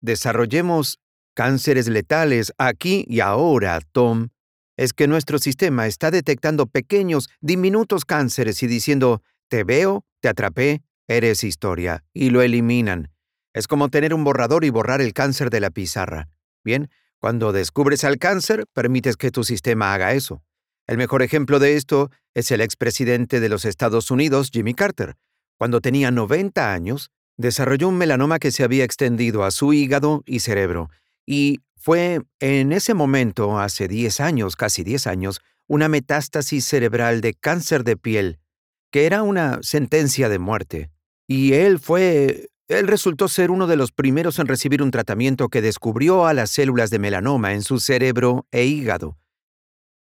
desarrollemos 0.00 1.00
cánceres 1.34 1.88
letales 1.88 2.52
aquí 2.58 3.04
y 3.08 3.20
ahora, 3.20 3.80
Tom, 3.92 4.28
es 4.76 4.92
que 4.92 5.08
nuestro 5.08 5.38
sistema 5.38 5.88
está 5.88 6.12
detectando 6.12 6.66
pequeños, 6.66 7.28
diminutos 7.40 8.04
cánceres 8.04 8.62
y 8.62 8.68
diciendo, 8.68 9.22
te 9.48 9.64
veo, 9.64 10.04
te 10.20 10.28
atrapé, 10.28 10.82
eres 11.08 11.42
historia, 11.42 12.04
y 12.12 12.30
lo 12.30 12.42
eliminan. 12.42 13.10
Es 13.54 13.66
como 13.66 13.88
tener 13.88 14.14
un 14.14 14.22
borrador 14.22 14.64
y 14.64 14.70
borrar 14.70 15.00
el 15.00 15.14
cáncer 15.14 15.50
de 15.50 15.60
la 15.60 15.70
pizarra. 15.70 16.28
Bien, 16.62 16.90
cuando 17.18 17.52
descubres 17.52 18.04
al 18.04 18.18
cáncer, 18.18 18.66
permites 18.72 19.16
que 19.16 19.32
tu 19.32 19.42
sistema 19.42 19.94
haga 19.94 20.12
eso. 20.12 20.44
El 20.86 20.96
mejor 20.96 21.22
ejemplo 21.22 21.58
de 21.58 21.76
esto 21.76 22.10
es 22.34 22.50
el 22.50 22.60
expresidente 22.60 23.40
de 23.40 23.48
los 23.48 23.64
Estados 23.64 24.10
Unidos, 24.10 24.50
Jimmy 24.52 24.74
Carter. 24.74 25.16
Cuando 25.58 25.80
tenía 25.80 26.10
90 26.10 26.72
años, 26.72 27.10
desarrolló 27.36 27.88
un 27.88 27.98
melanoma 27.98 28.38
que 28.38 28.52
se 28.52 28.64
había 28.64 28.84
extendido 28.84 29.44
a 29.44 29.50
su 29.50 29.72
hígado 29.72 30.22
y 30.24 30.40
cerebro, 30.40 30.90
y 31.26 31.60
fue 31.76 32.20
en 32.40 32.72
ese 32.72 32.94
momento, 32.94 33.58
hace 33.58 33.88
10 33.88 34.20
años, 34.20 34.56
casi 34.56 34.82
10 34.82 35.06
años, 35.06 35.40
una 35.66 35.88
metástasis 35.88 36.64
cerebral 36.64 37.20
de 37.20 37.34
cáncer 37.34 37.84
de 37.84 37.96
piel, 37.96 38.38
que 38.90 39.04
era 39.06 39.22
una 39.22 39.58
sentencia 39.62 40.28
de 40.28 40.38
muerte. 40.38 40.90
Y 41.26 41.52
él 41.52 41.78
fue... 41.78 42.48
Él 42.68 42.86
resultó 42.86 43.28
ser 43.28 43.50
uno 43.50 43.66
de 43.66 43.76
los 43.76 43.92
primeros 43.92 44.38
en 44.38 44.46
recibir 44.46 44.82
un 44.82 44.90
tratamiento 44.90 45.48
que 45.48 45.62
descubrió 45.62 46.26
a 46.26 46.34
las 46.34 46.50
células 46.50 46.90
de 46.90 46.98
melanoma 46.98 47.54
en 47.54 47.62
su 47.62 47.80
cerebro 47.80 48.46
e 48.50 48.66
hígado, 48.66 49.16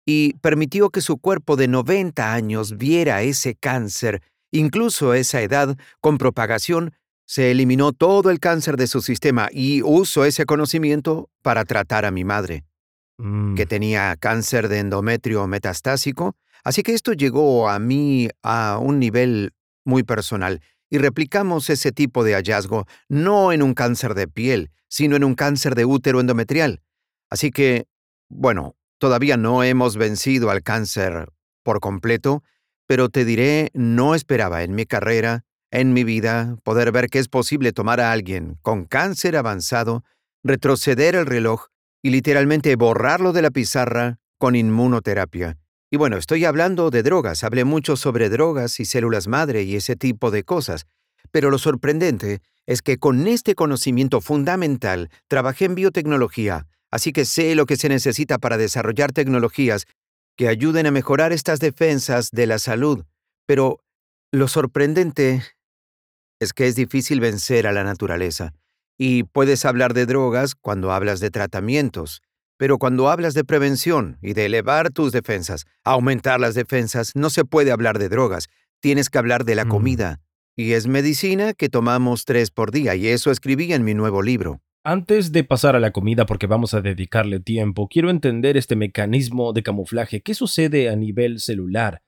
y 0.07 0.35
permitió 0.35 0.89
que 0.91 1.01
su 1.01 1.19
cuerpo 1.19 1.57
de 1.57 1.69
90 1.69 2.33
años 2.33 2.79
viera 2.79 3.23
ese 3.23 3.57
cáncer, 3.57 4.23
incluso 4.51 5.13
a 5.13 5.19
esa 5.19 5.43
edad, 5.43 5.77
con 6.01 6.19
propagación 6.19 6.95
se 7.27 7.51
eliminó 7.51 7.93
todo 7.93 8.31
el 8.31 8.39
cáncer 8.39 8.77
de 8.77 8.87
su 8.87 9.03
sistema 9.03 9.49
y 9.51 9.83
usó 9.83 10.25
ese 10.25 10.47
conocimiento 10.47 11.29
para 11.43 11.65
tratar 11.65 12.05
a 12.05 12.11
mi 12.13 12.25
madre, 12.25 12.65
Mm, 13.19 13.55
que 13.55 13.65
tenía 13.65 14.15
cáncer 14.17 14.69
de 14.69 14.79
endometrio 14.79 15.47
metastásico, 15.47 16.37
así 16.65 16.83
que 16.83 16.93
esto 16.93 17.15
llegó 17.15 17.71
a 17.71 17.79
mí 17.79 18.29
a 18.43 18.79
un 18.79 18.99
nivel 18.99 19.55
muy 19.85 20.03
personal 20.03 20.61
y 20.91 20.99
replicamos 20.99 21.71
ese 21.71 21.93
tipo 21.93 22.25
de 22.25 22.35
hallazgo 22.35 22.87
no 23.09 23.53
en 23.53 23.63
un 23.63 23.73
cáncer 23.73 24.15
de 24.15 24.29
piel, 24.29 24.71
sino 24.89 25.17
en 25.17 25.25
un 25.25 25.35
cáncer 25.35 25.75
de 25.75 25.87
útero 25.87 26.21
endometrial. 26.21 26.83
Así 27.31 27.51
que, 27.51 27.87
bueno, 28.29 28.77
todavía 28.99 29.39
no 29.39 29.63
hemos 29.63 29.97
vencido 29.97 30.51
al 30.51 30.63
cáncer 30.63 31.31
por 31.63 31.81
completo, 31.81 32.43
pero 32.87 33.09
te 33.09 33.25
diré, 33.25 33.71
no 33.75 34.15
esperaba 34.15 34.63
en 34.63 34.75
mi 34.75 34.87
carrera 34.87 35.45
en 35.71 35.93
mi 35.93 36.05
vida 36.05 36.57
poder 36.63 36.93
ver 36.93 37.09
que 37.09 37.19
es 37.19 37.29
posible 37.29 37.73
tomar 37.73 38.01
a 38.01 38.13
alguien 38.13 38.57
con 38.63 38.85
cáncer 38.85 39.37
avanzado, 39.37 40.05
retroceder 40.43 41.15
el 41.17 41.27
reloj 41.27 41.67
y 42.03 42.11
literalmente 42.11 42.77
borrarlo 42.77 43.33
de 43.33 43.43
la 43.43 43.51
pizarra 43.51 44.19
con 44.39 44.55
inmunoterapia. 44.55 45.59
Y 45.91 45.97
bueno, 45.97 46.17
estoy 46.17 46.45
hablando 46.45 46.91
de 46.91 47.03
drogas, 47.03 47.45
hablé 47.45 47.65
mucho 47.65 47.97
sobre 47.97 48.29
drogas 48.29 48.81
y 48.81 48.85
células 48.85 49.29
madre 49.29 49.63
y 49.63 49.77
ese 49.77 49.97
tipo 49.97 50.31
de 50.31 50.45
cosas, 50.45 50.87
pero 51.31 51.51
lo 51.51 51.59
sorprendente 51.59 52.41
es 52.67 52.83
que 52.83 52.99
con 52.99 53.27
este 53.27 53.55
conocimiento 53.55 54.21
fundamental 54.21 55.11
trabajé 55.29 55.67
en 55.67 55.75
biotecnología, 55.75 56.67
así 56.91 57.13
que 57.13 57.25
sé 57.25 57.55
lo 57.55 57.67
que 57.67 57.77
se 57.77 57.89
necesita 57.89 58.39
para 58.39 58.57
desarrollar 58.57 59.13
tecnologías 59.13 59.87
que 60.37 60.49
ayuden 60.49 60.87
a 60.87 60.91
mejorar 60.91 61.33
estas 61.33 61.61
defensas 61.61 62.31
de 62.31 62.47
la 62.47 62.59
salud. 62.59 63.05
Pero 63.47 63.81
lo 64.33 64.49
sorprendente 64.49 65.43
es 66.41 66.53
que 66.53 66.67
es 66.67 66.75
difícil 66.75 67.21
vencer 67.21 67.67
a 67.67 67.73
la 67.73 67.85
naturaleza. 67.85 68.53
Y 68.99 69.25
puedes 69.25 69.65
hablar 69.65 69.95
de 69.95 70.07
drogas 70.07 70.55
cuando 70.55 70.93
hablas 70.93 71.21
de 71.21 71.31
tratamientos, 71.31 72.23
pero 72.59 72.79
cuando 72.79 73.11
hablas 73.11 73.35
de 73.35 73.45
prevención 73.45 74.19
y 74.23 74.33
de 74.33 74.47
elevar 74.47 74.91
tus 74.91 75.13
defensas, 75.13 75.67
aumentar 75.85 76.41
las 76.41 76.55
defensas, 76.55 77.13
no 77.15 77.29
se 77.31 77.45
puede 77.45 77.71
hablar 77.73 77.99
de 77.99 78.09
drogas. 78.09 78.49
Tienes 78.81 79.11
que 79.11 79.19
hablar 79.19 79.45
de 79.45 79.55
la 79.55 79.65
Mm. 79.65 79.69
comida. 79.69 80.21
Y 80.57 80.73
es 80.73 80.87
medicina 80.87 81.53
que 81.53 81.69
tomamos 81.69 82.25
tres 82.25 82.51
por 82.51 82.71
día, 82.71 82.95
y 82.95 83.09
eso 83.09 83.31
escribí 83.31 83.73
en 83.75 83.85
mi 83.85 83.93
nuevo 83.93 84.23
libro. 84.23 84.63
Antes 84.89 85.33
de 85.33 85.43
pasar 85.43 85.75
a 85.75 85.81
la 85.81 85.91
comida, 85.91 86.27
porque 86.27 86.47
vamos 86.47 86.73
a 86.73 86.81
dedicarle 86.81 87.41
tiempo, 87.41 87.89
quiero 87.89 88.09
entender 88.09 88.57
este 88.57 88.77
mecanismo 88.77 89.53
de 89.53 89.65
camuflaje. 89.65 90.23
¿Qué 90.23 90.33
sucede 90.33 90.89
a 90.89 90.95
nivel 90.95 91.41
celular? 91.41 92.05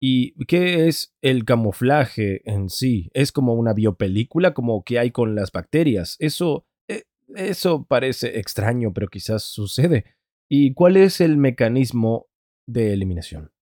¿Y 0.00 0.32
qué 0.46 0.88
es 0.88 1.14
el 1.20 1.44
camuflaje 1.44 2.40
en 2.50 2.70
sí? 2.70 3.10
¿Es 3.12 3.32
como 3.32 3.52
una 3.52 3.74
biopelícula 3.74 4.54
como 4.54 4.82
que 4.82 4.98
hay 4.98 5.10
con 5.10 5.34
las 5.34 5.52
bacterias? 5.52 6.16
Eso, 6.20 6.64
eh, 6.88 7.02
eso 7.36 7.84
parece 7.84 8.38
extraño, 8.38 8.94
pero 8.94 9.08
quizás 9.08 9.42
sucede. 9.42 10.06
¿Y 10.48 10.72
cuál 10.72 10.96
es 10.96 11.20
el 11.20 11.36
mecanismo 11.36 12.30
de 12.66 12.94
eliminación? 12.94 13.52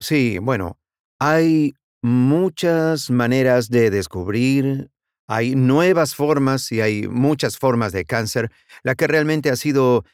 Sí, 0.00 0.38
bueno, 0.38 0.78
hay 1.18 1.72
muchas 2.00 3.10
maneras 3.10 3.70
de 3.70 3.90
descubrir, 3.90 4.92
hay 5.32 5.54
nuevas 5.54 6.16
formas 6.16 6.72
y 6.72 6.80
hay 6.80 7.06
muchas 7.06 7.56
formas 7.56 7.92
de 7.92 8.04
cáncer. 8.04 8.50
La 8.82 8.96
que 8.96 9.06
realmente 9.06 9.48
ha 9.50 9.54
sido 9.54 10.04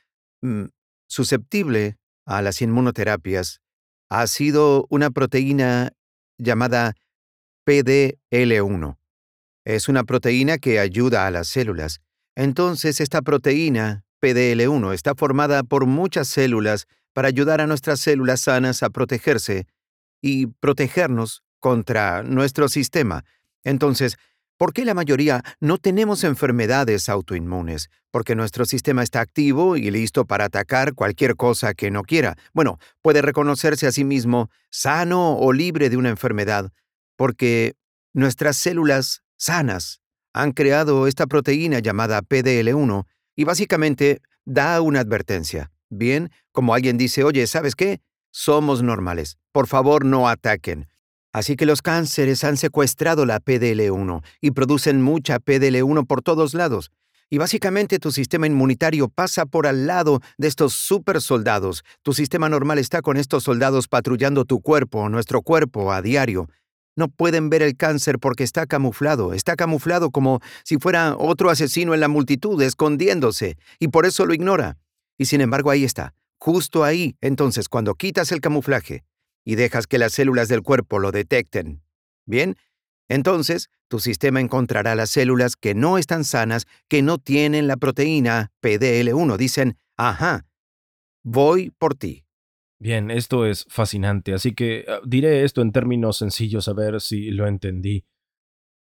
mm, 0.43 0.65
susceptible 1.09 1.97
a 2.27 2.43
las 2.43 2.61
inmunoterapias 2.61 3.63
ha 4.11 4.27
sido 4.27 4.87
una 4.91 5.11
proteína 5.11 5.93
llamada 6.37 6.97
PDL1. 7.67 8.99
Es 9.65 9.89
una 9.89 10.05
proteína 10.05 10.59
que 10.59 10.81
ayuda 10.81 11.27
a 11.27 11.31
las 11.31 11.49
células. 11.49 12.03
Entonces, 12.35 13.01
esta 13.01 13.23
proteína, 13.23 14.05
PDL1, 14.21 14.93
está 14.93 15.15
formada 15.15 15.63
por 15.63 15.87
muchas 15.87 16.29
células 16.29 16.89
para 17.15 17.29
ayudar 17.29 17.63
a 17.63 17.67
nuestras 17.67 18.01
células 18.01 18.43
sanas 18.43 18.83
a 18.83 18.91
protegerse 18.91 19.67
y 20.21 20.49
protegernos 20.49 21.43
contra 21.59 22.23
nuestro 22.23 22.69
sistema. 22.69 23.25
Entonces, 23.65 24.19
¿por 24.57 24.73
qué 24.73 24.85
la 24.85 24.95
mayoría 24.95 25.43
no 25.61 25.79
tenemos 25.79 26.25
enfermedades 26.25 27.09
autoinmunes? 27.09 27.91
Porque 28.11 28.35
nuestro 28.35 28.65
sistema 28.65 29.03
está 29.03 29.21
activo 29.21 29.77
y 29.77 29.91
listo 29.91 30.25
para 30.25 30.47
atacar 30.47 30.95
cualquier 30.95 31.37
cosa 31.37 31.75
que 31.75 31.91
no 31.91 32.03
quiera. 32.03 32.37
Bueno, 32.53 32.79
puede 33.03 33.23
reconocerse 33.23 33.87
a 33.87 33.93
sí 33.93 34.05
mismo 34.05 34.51
sano 34.71 35.37
o 35.37 35.53
libre 35.53 35.91
de 35.91 35.97
una 35.97 36.11
enfermedad, 36.11 36.73
porque 37.17 37.75
nuestras 38.13 38.57
células 38.57 39.23
sanas 39.37 40.01
han 40.33 40.53
creado 40.53 41.07
esta 41.07 41.27
proteína 41.27 41.79
llamada 41.79 42.21
PDL1 42.23 43.07
y 43.37 43.45
básicamente 43.45 44.21
da 44.45 44.81
una 44.81 45.01
advertencia. 45.01 45.71
Bien, 45.89 46.31
como 46.53 46.75
alguien 46.75 46.99
dice, 46.99 47.25
oye, 47.25 47.47
¿sabes 47.47 47.75
qué? 47.75 48.01
Somos 48.31 48.83
normales. 48.83 49.39
Por 49.53 49.67
favor, 49.67 50.05
no 50.05 50.29
ataquen. 50.29 50.89
Así 51.37 51.55
que 51.55 51.67
los 51.67 51.83
cánceres 51.83 52.45
han 52.45 52.57
secuestrado 52.57 53.27
la 53.27 53.41
PDL1 53.41 54.25
y 54.41 54.53
producen 54.53 55.03
mucha 55.03 55.39
PDL1 55.39 56.07
por 56.07 56.23
todos 56.23 56.55
lados. 56.55 56.93
Y 57.29 57.37
básicamente 57.37 57.99
tu 57.99 58.11
sistema 58.11 58.47
inmunitario 58.47 59.11
pasa 59.11 59.45
por 59.45 59.67
al 59.67 59.87
lado 59.87 60.23
de 60.39 60.49
estos 60.49 60.73
super 60.73 61.21
soldados. 61.21 61.85
Tu 62.01 62.15
sistema 62.15 62.49
normal 62.49 62.79
está 62.79 63.03
con 63.03 63.19
estos 63.19 63.43
soldados 63.43 63.87
patrullando 63.87 64.47
tu 64.47 64.63
cuerpo, 64.63 65.11
nuestro 65.11 65.43
cuerpo, 65.43 65.93
a 65.93 66.01
diario. 66.01 66.49
No 66.97 67.09
pueden 67.09 67.51
ver 67.51 67.61
el 67.61 67.77
cáncer 67.77 68.19
porque 68.19 68.43
está 68.43 68.65
camuflado, 68.65 69.35
está 69.35 69.57
camuflado 69.57 70.11
como 70.11 70.41
si 70.65 70.79
fuera 70.79 71.17
otro 71.19 71.51
asesino 71.51 71.93
en 71.93 72.01
la 72.01 72.09
multitud, 72.09 72.63
escondiéndose, 72.63 73.59
y 73.79 73.89
por 73.89 74.07
eso 74.07 74.25
lo 74.25 74.33
ignora. 74.33 74.79
Y 75.19 75.27
sin 75.27 75.43
embargo 75.43 75.69
ahí 75.69 75.85
está, 75.85 76.15
justo 76.39 76.83
ahí. 76.83 77.15
Entonces, 77.21 77.69
cuando 77.69 77.95
quitas 77.95 78.33
el 78.33 78.41
camuflaje 78.41 79.05
y 79.47 79.55
dejas 79.55 79.87
que 79.87 79.97
las 79.97 80.13
células 80.13 80.49
del 80.49 80.61
cuerpo 80.61 80.99
lo 80.99 81.13
detecten, 81.13 81.83
bien, 82.27 82.57
entonces 83.09 83.71
tu 83.89 84.01
sistema 84.01 84.41
encontrará 84.41 84.95
las 84.95 85.11
células 85.11 85.57
que 85.57 85.75
no 85.75 85.97
están 85.97 86.25
sanas, 86.25 86.67
que 86.89 87.03
no 87.03 87.19
tienen 87.19 87.69
la 87.69 87.77
proteína 87.77 88.53
PDL1. 88.61 89.37
Dicen, 89.37 89.79
ajá, 89.97 90.45
voy 91.23 91.71
por 91.71 91.95
ti. 91.95 92.25
Bien, 92.79 93.11
esto 93.11 93.47
es 93.47 93.65
fascinante, 93.69 94.35
así 94.35 94.55
que 94.55 94.85
ah, 94.89 95.01
diré 95.07 95.45
esto 95.45 95.63
en 95.63 95.73
términos 95.73 96.19
sencillos 96.19 96.69
a 96.69 96.75
ver 96.75 97.01
si 97.01 97.31
lo 97.31 97.47
entendí. 97.47 98.05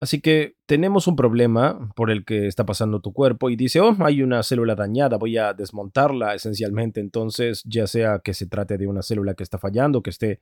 Así 0.00 0.20
que 0.20 0.54
tenemos 0.66 1.08
un 1.08 1.16
problema 1.16 1.90
por 1.96 2.10
el 2.10 2.24
que 2.24 2.46
está 2.46 2.64
pasando 2.64 3.00
tu 3.00 3.12
cuerpo 3.12 3.50
y 3.50 3.56
dice, 3.56 3.80
oh, 3.80 3.96
hay 4.00 4.22
una 4.22 4.42
célula 4.44 4.76
dañada, 4.76 5.16
voy 5.16 5.36
a 5.38 5.54
desmontarla 5.54 6.34
esencialmente. 6.34 7.00
Entonces, 7.00 7.62
ya 7.64 7.86
sea 7.88 8.20
que 8.20 8.32
se 8.32 8.46
trate 8.46 8.78
de 8.78 8.86
una 8.86 9.02
célula 9.02 9.34
que 9.34 9.42
está 9.42 9.58
fallando, 9.58 10.02
que 10.02 10.10
esté 10.10 10.40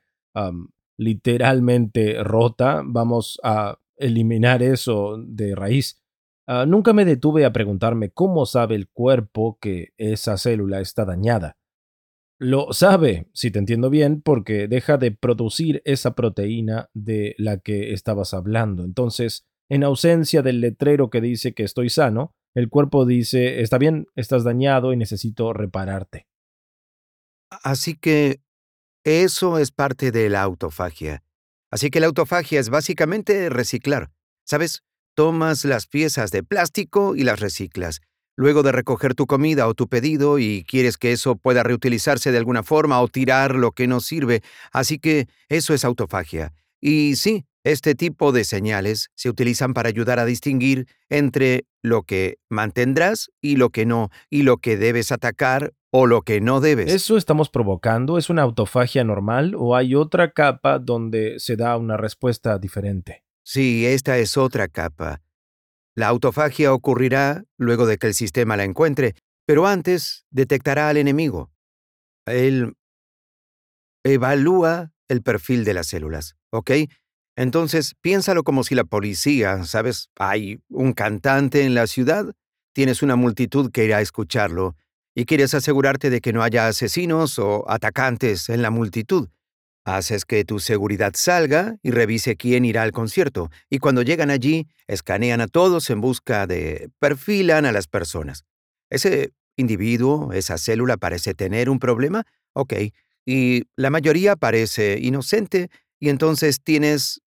literalmente 0.99 2.23
rota, 2.23 2.83
vamos 2.85 3.41
a 3.43 3.79
eliminar 3.97 4.63
eso 4.63 5.17
de 5.27 5.55
raíz. 5.55 6.03
Ah, 6.47 6.67
nunca 6.67 6.93
me 6.93 7.05
detuve 7.05 7.45
a 7.45 7.53
preguntarme 7.53 8.11
cómo 8.11 8.45
sabe 8.47 8.75
el 8.75 8.89
cuerpo 8.89 9.59
que 9.61 9.95
esa 9.97 10.37
célula 10.37 10.81
está 10.81 11.05
dañada. 11.07 11.57
Lo 12.39 12.73
sabe, 12.73 13.29
si 13.33 13.51
te 13.51 13.59
entiendo 13.59 13.89
bien, 13.89 14.21
porque 14.21 14.69
deja 14.69 14.99
de 14.99 15.11
producir 15.11 15.81
esa 15.87 16.15
proteína 16.15 16.91
de 16.93 17.35
la 17.39 17.59
que 17.59 17.95
estabas 17.95 18.35
hablando. 18.35 18.85
Entonces, 18.85 19.47
en 19.71 19.85
ausencia 19.85 20.43
del 20.43 20.61
letrero 20.61 21.09
que 21.09 21.23
dice 21.23 21.55
que 21.55 21.63
estoy 21.63 21.89
sano, 21.89 22.35
el 22.55 22.69
cuerpo 22.69 23.07
dice, 23.07 23.63
está 23.63 23.79
bien, 23.79 24.07
estás 24.17 24.45
dañado 24.45 24.93
y 24.93 24.97
necesito 24.97 25.53
repararte. 25.53 26.27
Así 27.51 27.95
que 27.95 28.43
eso 29.05 29.59
es 29.59 29.73
parte 29.73 30.11
de 30.11 30.29
la 30.29 30.43
autofagia. 30.43 31.23
Así 31.71 31.91
que 31.91 32.01
la 32.01 32.07
autofagia 32.07 32.61
es 32.61 32.69
básicamente 32.69 33.49
reciclar. 33.49 34.11
¿Sabes? 34.45 34.85
Tomas 35.15 35.65
las 35.65 35.87
piezas 35.87 36.31
de 36.31 36.43
plástico 36.43 37.17
y 37.17 37.25
las 37.25 37.41
reciclas 37.41 38.01
luego 38.37 38.63
de 38.63 38.73
recoger 38.73 39.15
tu 39.15 39.27
comida 39.27 39.67
o 39.67 39.75
tu 39.75 39.89
pedido 39.89 40.39
y 40.39 40.65
quieres 40.69 40.97
que 40.99 41.13
eso 41.13 41.37
pueda 41.37 41.63
reutilizarse 41.63 42.31
de 42.31 42.39
alguna 42.39 42.63
forma 42.63 43.01
o 43.01 43.09
tirar 43.09 43.55
lo 43.55 43.73
que 43.73 43.87
no 43.87 44.01
sirve, 44.01 44.43
así 44.73 44.99
que 44.99 45.27
eso 45.49 45.75
es 45.75 45.85
autofagia. 45.85 46.53
Y 46.81 47.17
sí, 47.17 47.47
este 47.65 47.95
tipo 47.95 48.31
de 48.31 48.45
señales 48.45 49.11
se 49.15 49.29
utilizan 49.29 49.75
para 49.75 49.89
ayudar 49.89 50.21
a 50.21 50.25
distinguir 50.25 50.87
entre 51.09 51.67
lo 51.83 52.03
que 52.03 52.39
mantendrás 52.49 53.31
y 53.41 53.57
lo 53.57 53.71
que 53.71 53.87
no, 53.87 54.11
y 54.31 54.43
lo 54.43 54.59
que 54.59 54.77
debes 54.77 55.11
atacar 55.11 55.73
o 55.91 56.07
lo 56.07 56.23
que 56.23 56.41
no 56.41 56.61
debes. 56.61 56.93
¿Eso 56.93 57.17
estamos 57.17 57.49
provocando? 57.49 58.19
¿Es 58.19 58.31
una 58.31 58.43
autofagia 58.43 59.03
normal 59.03 59.55
o 59.57 59.75
hay 59.75 59.95
otra 59.95 60.31
capa 60.33 60.79
donde 60.79 61.41
se 61.41 61.57
da 61.57 61.77
una 61.77 61.97
respuesta 61.97 62.59
diferente? 62.59 63.25
Sí, 63.43 63.87
esta 63.87 64.19
es 64.19 64.37
otra 64.37 64.69
capa. 64.69 65.23
La 65.97 66.09
autofagia 66.09 66.75
ocurrirá 66.75 67.45
luego 67.57 67.87
de 67.87 67.97
que 67.97 68.07
el 68.07 68.15
sistema 68.15 68.57
la 68.57 68.65
encuentre, 68.65 69.15
pero 69.47 69.67
antes 69.67 70.27
detectará 70.31 70.91
al 70.91 70.99
enemigo. 70.99 71.51
Él 72.27 72.75
evalúa 74.05 74.93
el 75.09 75.23
perfil 75.23 75.65
de 75.65 75.73
las 75.75 75.87
células, 75.87 76.37
¿ok? 76.51 76.71
Entonces, 77.35 77.95
piénsalo 78.01 78.45
como 78.45 78.63
si 78.63 78.75
la 78.75 78.85
policía, 78.85 79.65
¿sabes? 79.65 80.11
Hay 80.17 80.61
un 80.69 80.93
cantante 80.93 81.65
en 81.65 81.75
la 81.75 81.87
ciudad, 81.87 82.35
tienes 82.75 83.03
una 83.03 83.17
multitud 83.17 83.71
que 83.71 83.85
irá 83.85 83.99
a 83.99 84.03
escucharlo, 84.03 84.77
y 85.15 85.25
quieres 85.25 85.55
asegurarte 85.55 86.11
de 86.11 86.21
que 86.21 86.35
no 86.35 86.43
haya 86.43 86.69
asesinos 86.69 87.39
o 87.39 87.65
atacantes 87.71 88.51
en 88.51 88.61
la 88.61 88.71
multitud. 88.71 89.29
Haces 89.87 90.25
que 90.25 90.45
tu 90.45 90.59
seguridad 90.59 91.13
salga 91.15 91.77
y 91.81 91.93
revise 91.93 92.35
quién 92.35 92.65
irá 92.65 92.83
al 92.83 92.91
concierto, 92.91 93.53
y 93.71 93.79
cuando 93.79 94.03
llegan 94.03 94.31
allí, 94.31 94.67
escanean 94.89 95.41
a 95.41 95.47
todos 95.47 95.91
en 95.91 96.01
busca 96.01 96.49
de... 96.49 96.91
perfilan 96.99 97.65
a 97.67 97.71
las 97.71 97.87
personas. 97.87 98.45
¿Ese 98.91 99.33
individuo, 99.57 100.33
esa 100.33 100.59
célula 100.59 100.97
parece 100.97 101.35
tener 101.35 101.71
un 101.71 101.79
problema? 101.79 102.25
Ok, 102.53 102.75
y 103.25 103.63
la 103.77 103.91
mayoría 103.91 104.35
parece 104.35 104.99
inocente, 105.01 105.71
y 106.01 106.09
entonces 106.09 106.61
tienes... 106.65 107.21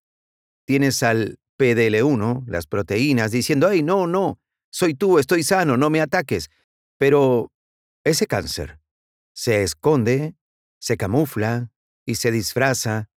tienes 0.66 1.04
al 1.04 1.38
PDL1, 1.60 2.44
las 2.48 2.66
proteínas, 2.66 3.30
diciendo, 3.30 3.68
ay, 3.68 3.84
no, 3.84 4.08
no, 4.08 4.40
soy 4.70 4.94
tú, 4.94 5.20
estoy 5.20 5.44
sano, 5.44 5.76
no 5.76 5.90
me 5.90 6.00
ataques. 6.00 6.50
Pero 6.98 7.52
ese 8.02 8.26
cáncer 8.26 8.80
se 9.32 9.62
esconde, 9.62 10.34
se 10.80 10.96
camufla, 10.96 11.70
y 12.08 12.14
se 12.14 12.30
disfraza 12.30 13.10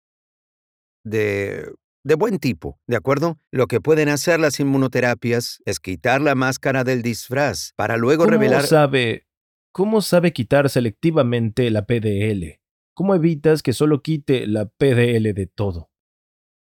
de, 1.05 1.73
de 2.03 2.15
buen 2.15 2.39
tipo, 2.39 2.77
¿de 2.87 2.97
acuerdo? 2.97 3.39
Lo 3.49 3.67
que 3.67 3.79
pueden 3.79 4.09
hacer 4.09 4.41
las 4.41 4.59
inmunoterapias 4.59 5.61
es 5.65 5.79
quitar 5.79 6.19
la 6.19 6.35
máscara 6.35 6.83
del 6.83 7.01
disfraz 7.01 7.71
para 7.77 7.95
luego 7.95 8.25
¿Cómo 8.25 8.31
revelar... 8.31 8.67
Sabe, 8.67 9.27
¿Cómo 9.71 10.01
sabe 10.01 10.33
quitar 10.33 10.69
selectivamente 10.69 11.71
la 11.71 11.85
PDL? 11.85 12.59
¿Cómo 12.93 13.15
evitas 13.15 13.63
que 13.63 13.71
solo 13.71 14.01
quite 14.01 14.45
la 14.45 14.65
PDL 14.65 15.33
de 15.33 15.47
todo? 15.47 15.89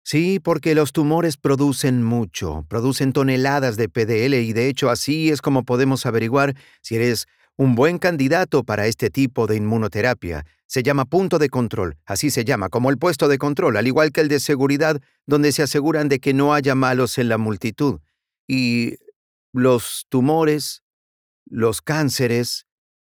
Sí, 0.04 0.40
porque 0.40 0.74
los 0.74 0.92
tumores 0.92 1.36
producen 1.36 2.02
mucho, 2.02 2.66
producen 2.68 3.12
toneladas 3.12 3.76
de 3.76 3.88
PDL 3.88 4.34
y 4.34 4.52
de 4.52 4.68
hecho 4.68 4.90
así 4.90 5.30
es 5.30 5.40
como 5.40 5.64
podemos 5.64 6.06
averiguar 6.06 6.56
si 6.82 6.96
eres 6.96 7.28
un 7.56 7.74
buen 7.74 7.98
candidato 7.98 8.64
para 8.64 8.86
este 8.86 9.10
tipo 9.10 9.46
de 9.46 9.56
inmunoterapia 9.56 10.44
se 10.66 10.82
llama 10.82 11.04
punto 11.04 11.38
de 11.38 11.48
control, 11.48 11.96
así 12.04 12.30
se 12.30 12.44
llama, 12.44 12.68
como 12.68 12.90
el 12.90 12.98
puesto 12.98 13.28
de 13.28 13.38
control, 13.38 13.76
al 13.76 13.86
igual 13.86 14.12
que 14.12 14.20
el 14.20 14.28
de 14.28 14.40
seguridad, 14.40 15.00
donde 15.26 15.52
se 15.52 15.62
aseguran 15.62 16.08
de 16.08 16.18
que 16.18 16.34
no 16.34 16.54
haya 16.54 16.74
malos 16.74 17.18
en 17.18 17.28
la 17.28 17.38
multitud. 17.38 18.00
Y 18.48 18.96
los 19.52 20.06
tumores, 20.08 20.82
los 21.46 21.82
cánceres, 21.82 22.66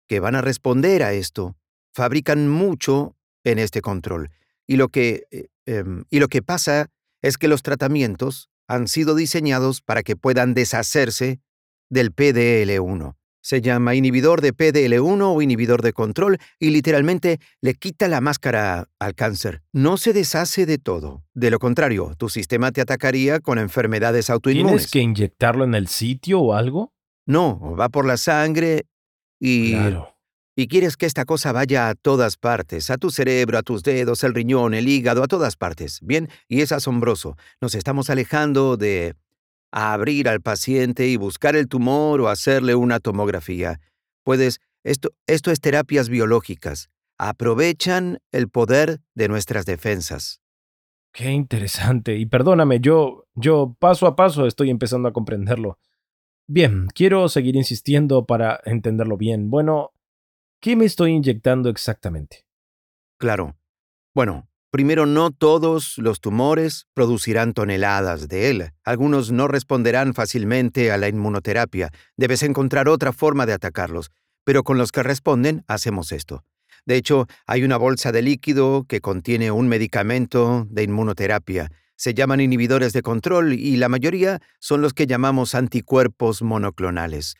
que 0.06 0.20
van 0.20 0.34
a 0.34 0.42
responder 0.42 1.02
a 1.02 1.12
esto, 1.12 1.56
fabrican 1.92 2.48
mucho 2.48 3.16
en 3.44 3.58
este 3.58 3.80
control. 3.80 4.30
Y 4.66 4.76
lo 4.76 4.88
que, 4.88 5.24
eh, 5.30 5.48
em, 5.66 6.04
y 6.10 6.20
lo 6.20 6.28
que 6.28 6.42
pasa 6.42 6.90
es 7.22 7.38
que 7.38 7.48
los 7.48 7.62
tratamientos 7.62 8.50
han 8.68 8.88
sido 8.88 9.14
diseñados 9.14 9.80
para 9.80 10.02
que 10.02 10.16
puedan 10.16 10.54
deshacerse 10.54 11.40
del 11.88 12.12
PDL1. 12.12 13.17
Se 13.40 13.60
llama 13.60 13.94
inhibidor 13.94 14.40
de 14.40 14.54
PDL1 14.54 15.34
o 15.34 15.42
inhibidor 15.42 15.82
de 15.82 15.92
control 15.92 16.38
y 16.58 16.70
literalmente 16.70 17.40
le 17.60 17.74
quita 17.74 18.08
la 18.08 18.20
máscara 18.20 18.88
al 18.98 19.14
cáncer. 19.14 19.62
No 19.72 19.96
se 19.96 20.12
deshace 20.12 20.66
de 20.66 20.78
todo. 20.78 21.24
De 21.34 21.50
lo 21.50 21.58
contrario, 21.58 22.14
tu 22.18 22.28
sistema 22.28 22.72
te 22.72 22.80
atacaría 22.80 23.40
con 23.40 23.58
enfermedades 23.58 24.30
autoinmunes. 24.30 24.72
¿Tienes 24.72 24.90
que 24.90 25.00
inyectarlo 25.00 25.64
en 25.64 25.74
el 25.74 25.88
sitio 25.88 26.40
o 26.40 26.54
algo? 26.54 26.92
No, 27.26 27.76
va 27.76 27.88
por 27.88 28.06
la 28.06 28.16
sangre 28.16 28.86
y... 29.38 29.72
Claro. 29.72 30.14
Y 30.56 30.66
quieres 30.66 30.96
que 30.96 31.06
esta 31.06 31.24
cosa 31.24 31.52
vaya 31.52 31.88
a 31.88 31.94
todas 31.94 32.36
partes, 32.36 32.90
a 32.90 32.98
tu 32.98 33.12
cerebro, 33.12 33.58
a 33.58 33.62
tus 33.62 33.84
dedos, 33.84 34.24
el 34.24 34.34
riñón, 34.34 34.74
el 34.74 34.88
hígado, 34.88 35.22
a 35.22 35.28
todas 35.28 35.54
partes. 35.54 36.00
Bien, 36.02 36.28
y 36.48 36.62
es 36.62 36.72
asombroso. 36.72 37.36
Nos 37.60 37.76
estamos 37.76 38.10
alejando 38.10 38.76
de 38.76 39.14
abrir 39.70 40.28
al 40.28 40.40
paciente 40.40 41.08
y 41.08 41.16
buscar 41.16 41.56
el 41.56 41.68
tumor 41.68 42.20
o 42.20 42.28
hacerle 42.28 42.74
una 42.74 43.00
tomografía. 43.00 43.80
Puedes, 44.24 44.60
esto, 44.84 45.10
esto 45.26 45.50
es 45.50 45.60
terapias 45.60 46.08
biológicas. 46.08 46.90
Aprovechan 47.18 48.18
el 48.32 48.48
poder 48.48 49.00
de 49.14 49.28
nuestras 49.28 49.66
defensas. 49.66 50.40
Qué 51.12 51.30
interesante. 51.30 52.16
Y 52.16 52.26
perdóname, 52.26 52.80
yo, 52.80 53.26
yo 53.34 53.76
paso 53.78 54.06
a 54.06 54.14
paso 54.14 54.46
estoy 54.46 54.70
empezando 54.70 55.08
a 55.08 55.12
comprenderlo. 55.12 55.78
Bien, 56.46 56.86
quiero 56.94 57.28
seguir 57.28 57.56
insistiendo 57.56 58.24
para 58.24 58.60
entenderlo 58.64 59.16
bien. 59.16 59.50
Bueno, 59.50 59.92
¿qué 60.60 60.76
me 60.76 60.84
estoy 60.84 61.12
inyectando 61.12 61.68
exactamente? 61.68 62.46
Claro. 63.18 63.56
Bueno, 64.14 64.47
primero 64.70 65.06
no 65.06 65.30
todos 65.30 65.98
los 65.98 66.20
tumores 66.20 66.86
producirán 66.94 67.52
toneladas 67.52 68.28
de 68.28 68.50
él. 68.50 68.72
Algunos 68.84 69.32
no 69.32 69.48
responderán 69.48 70.14
fácilmente 70.14 70.92
a 70.92 70.98
la 70.98 71.08
inmunoterapia. 71.08 71.90
Debes 72.16 72.42
encontrar 72.42 72.88
otra 72.88 73.12
forma 73.12 73.46
de 73.46 73.54
atacarlos. 73.54 74.10
Pero 74.44 74.64
con 74.64 74.78
los 74.78 74.92
que 74.92 75.02
responden, 75.02 75.64
hacemos 75.66 76.12
esto. 76.12 76.44
De 76.86 76.96
hecho, 76.96 77.26
hay 77.46 77.64
una 77.64 77.76
bolsa 77.76 78.12
de 78.12 78.22
líquido 78.22 78.86
que 78.88 79.00
contiene 79.00 79.50
un 79.50 79.68
medicamento 79.68 80.66
de 80.70 80.84
inmunoterapia. 80.84 81.70
Se 81.96 82.14
llaman 82.14 82.40
inhibidores 82.40 82.92
de 82.92 83.02
control 83.02 83.52
y 83.52 83.76
la 83.76 83.88
mayoría 83.88 84.40
son 84.58 84.80
los 84.80 84.94
que 84.94 85.06
llamamos 85.06 85.54
anticuerpos 85.54 86.42
monoclonales. 86.42 87.34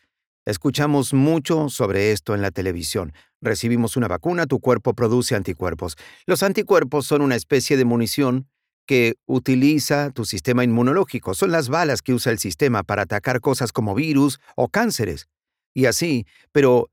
Escuchamos 0.45 1.13
mucho 1.13 1.69
sobre 1.69 2.11
esto 2.11 2.35
en 2.35 2.41
la 2.41 2.51
televisión. 2.51 3.13
Recibimos 3.41 3.97
una 3.97 4.07
vacuna, 4.07 4.45
tu 4.45 4.59
cuerpo 4.59 4.93
produce 4.93 5.35
anticuerpos. 5.35 5.95
Los 6.25 6.43
anticuerpos 6.43 7.05
son 7.05 7.21
una 7.21 7.35
especie 7.35 7.77
de 7.77 7.85
munición 7.85 8.47
que 8.85 9.15
utiliza 9.25 10.11
tu 10.11 10.25
sistema 10.25 10.63
inmunológico. 10.63 11.33
Son 11.33 11.51
las 11.51 11.69
balas 11.69 12.01
que 12.01 12.13
usa 12.13 12.31
el 12.31 12.39
sistema 12.39 12.83
para 12.83 13.03
atacar 13.03 13.39
cosas 13.39 13.71
como 13.71 13.95
virus 13.95 14.39
o 14.55 14.67
cánceres. 14.67 15.27
Y 15.73 15.85
así, 15.85 16.25
pero 16.51 16.89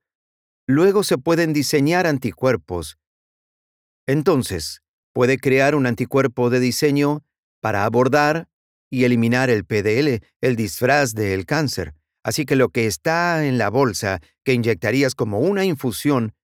Luego 0.68 1.04
se 1.04 1.16
pueden 1.16 1.52
diseñar 1.52 2.09
anticuerpos. 2.09 2.98
Entonces, 4.09 4.82
puede 5.12 5.38
crear 5.38 5.76
un 5.76 5.87
anticuerpo 5.87 6.50
de 6.50 6.59
diseño 6.59 7.24
para 7.61 7.85
abordar 7.85 8.48
y 8.90 9.04
eliminar 9.04 9.48
el 9.48 9.64
PDL, 9.64 10.24
el 10.40 10.56
disfraz 10.56 11.14
del 11.14 11.46
cáncer. 11.46 11.94
Así 12.26 12.44
que 12.44 12.56
lo 12.56 12.70
que 12.70 12.86
está 12.88 13.46
en 13.46 13.56
la 13.56 13.70
bolsa 13.70 14.20
que 14.44 14.52
inyectarías 14.52 15.14
como 15.14 15.38
una 15.38 15.64
infusión 15.64 16.34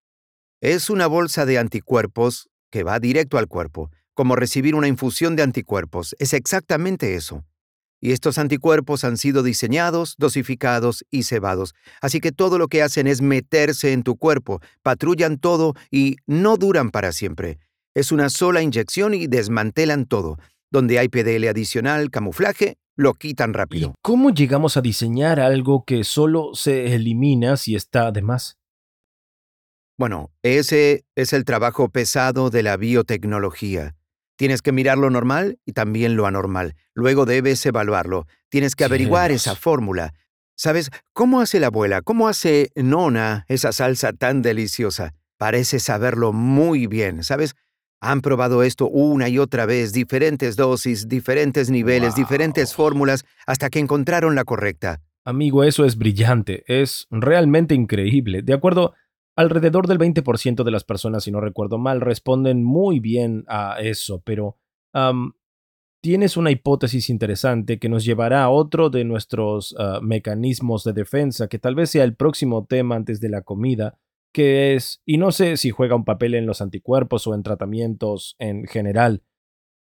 es 0.61 0.91
una 0.91 1.09
bolsa 1.09 1.45
de 1.45 1.59
anticuerpos 1.59 2.49
que 2.71 2.85
va 2.85 3.01
directo 3.01 3.37
al 3.37 3.49
cuerpo, 3.49 3.91
como 4.15 4.37
recibir 4.37 4.77
una 4.77 4.87
infusión 4.87 5.35
de 5.35 5.43
anticuerpos. 5.43 6.15
Es 6.21 6.35
exactamente 6.35 7.17
eso 7.17 7.45
y 8.01 8.13
estos 8.13 8.39
anticuerpos 8.39 9.03
han 9.03 9.17
sido 9.17 9.43
diseñados, 9.43 10.15
dosificados 10.19 11.05
y 11.11 11.25
cebados. 11.25 11.75
Así 12.01 12.21
que 12.21 12.31
todo 12.31 12.59
lo 12.59 12.69
que 12.69 12.83
hacen 12.83 13.09
es 13.09 13.21
meterse 13.21 13.93
en 13.93 14.05
tu 14.05 14.17
cuerpo, 14.17 14.61
patrullan 14.83 15.39
todo 15.39 15.75
y 15.91 16.17
no 16.27 16.59
duran 16.59 16.93
para 16.93 17.11
siempre. 17.11 17.59
Es 17.95 18.13
una 18.13 18.31
sola 18.31 18.63
inyección 18.63 19.15
y 19.15 19.27
desmantelan 19.27 20.07
todo. 20.07 20.39
Donde 20.71 21.01
hay 21.01 21.09
PDL 21.09 21.49
adicional, 21.49 22.11
camuflaje, 22.11 22.77
lo 22.97 23.15
quitan 23.15 23.55
rápido. 23.55 23.91
¿Y 23.91 23.93
cómo 24.03 24.31
llegamos 24.31 24.77
a 24.77 24.81
diseñar 24.81 25.41
algo 25.41 25.85
que 25.85 26.05
solo 26.05 26.51
se 26.55 26.95
elimina 26.95 27.57
si 27.57 27.75
está 27.75 28.13
de 28.13 28.23
más? 28.23 28.59
Bueno, 29.99 30.31
ese 30.43 31.05
es 31.15 31.33
el 31.33 31.45
trabajo 31.45 31.89
pesado 31.89 32.51
de 32.51 32.63
la 32.63 32.77
biotecnología. 32.77 33.95
Tienes 34.37 34.63
que 34.63 34.73
mirar 34.73 34.99
lo 34.99 35.11
normal 35.11 35.61
y 35.65 35.73
también 35.73 36.17
lo 36.17 36.27
anormal. 36.27 36.75
Luego 36.95 37.27
debes 37.27 37.65
evaluarlo. 37.67 38.27
Tienes 38.49 38.75
que 38.75 38.85
averiguar 38.85 39.31
esa 39.31 39.55
fórmula. 39.55 40.15
¿Sabes 40.57 40.91
cómo 41.13 41.41
hace 41.41 41.61
la 41.61 41.69
abuela? 41.69 42.03
¿Cómo 42.03 42.29
hace 42.29 42.71
Nona 42.75 43.45
esa 43.49 43.73
salsa 43.73 44.13
tan 44.13 44.43
deliciosa? 44.43 45.15
Parece 45.37 45.79
saberlo 45.81 46.33
muy 46.33 46.87
bien, 46.87 47.25
¿sabes? 47.25 47.55
Han 48.03 48.21
probado 48.21 48.63
esto 48.63 48.87
una 48.89 49.31
y 49.31 49.39
otra 49.39 49.65
vez, 49.65 49.95
diferentes 49.95 50.57
dosis, 50.57 51.09
diferentes 51.09 51.71
niveles, 51.71 52.15
diferentes 52.15 52.75
fórmulas, 52.75 53.25
hasta 53.47 53.71
que 53.71 53.79
encontraron 53.79 54.35
la 54.35 54.45
correcta. 54.45 55.01
Amigo, 55.25 55.65
eso 55.65 55.87
es 55.87 55.97
brillante, 55.97 56.65
es 56.67 57.07
realmente 57.11 57.75
increíble. 57.75 58.43
De 58.43 58.53
acuerdo 58.53 58.93
Alrededor 59.35 59.87
del 59.87 59.99
20% 59.99 60.63
de 60.63 60.71
las 60.71 60.85
personas, 60.85 61.25
si 61.25 61.31
no 61.31 61.41
recuerdo 61.41 61.79
mal, 61.79 62.03
responden 62.03 62.63
muy 62.63 63.01
bien 63.01 63.45
a 63.49 63.77
eso, 63.81 64.21
pero 64.25 64.59
tienes 66.03 66.37
una 66.37 66.51
hipótesis 66.51 67.09
interesante 67.09 67.79
que 67.79 67.89
nos 67.89 68.05
llevará 68.05 68.43
a 68.43 68.51
otro 68.51 68.91
de 68.91 69.05
nuestros 69.05 69.75
ah, 69.79 70.01
mecanismos 70.03 70.85
de 70.85 70.93
defensa, 70.93 71.49
que 71.49 71.59
tal 71.59 71.75
vez 71.75 71.91
sea 71.91 72.05
el 72.05 72.15
próximo 72.15 72.67
tema 72.67 72.97
antes 72.97 73.21
de 73.21 73.31
la 73.31 73.41
comida, 73.41 73.99
que 74.33 74.75
es, 74.75 75.03
y 75.05 75.19
no 75.19 75.31
sé 75.31 75.57
si 75.57 75.71
juega 75.71 75.95
un 75.95 76.05
papel 76.05 76.35
en 76.35 76.47
los 76.47 76.61
anticuerpos 76.61 77.27
o 77.27 77.35
en 77.35 77.43
tratamientos 77.43 78.35
en 78.39 78.67
general, 78.67 79.23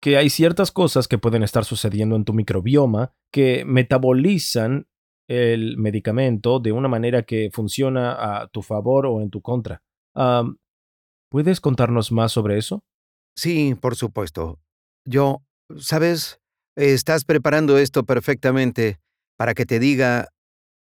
que 0.01 0.17
hay 0.17 0.29
ciertas 0.29 0.71
cosas 0.71 1.07
que 1.07 1.17
pueden 1.17 1.43
estar 1.43 1.65
sucediendo 1.65 2.15
en 2.15 2.25
tu 2.25 2.33
microbioma 2.33 3.13
que 3.31 3.65
metabolizan 3.65 4.87
el 5.27 5.77
medicamento 5.77 6.59
de 6.59 6.71
una 6.71 6.87
manera 6.87 7.23
que 7.23 7.49
funciona 7.51 8.41
a 8.41 8.47
tu 8.47 8.61
favor 8.61 9.07
o 9.07 9.21
en 9.21 9.31
tu 9.31 9.41
contra. 9.41 9.81
¿Puedes 11.31 11.59
contarnos 11.59 12.11
más 12.11 12.31
sobre 12.31 12.57
eso? 12.57 12.83
Sí, 13.35 13.75
por 13.75 13.95
supuesto. 13.95 14.59
Yo, 15.05 15.43
sabes, 15.77 16.39
estás 16.75 17.25
preparando 17.25 17.77
esto 17.77 18.05
perfectamente 18.05 18.99
para 19.37 19.55
que 19.55 19.65
te 19.65 19.79
diga 19.79 20.29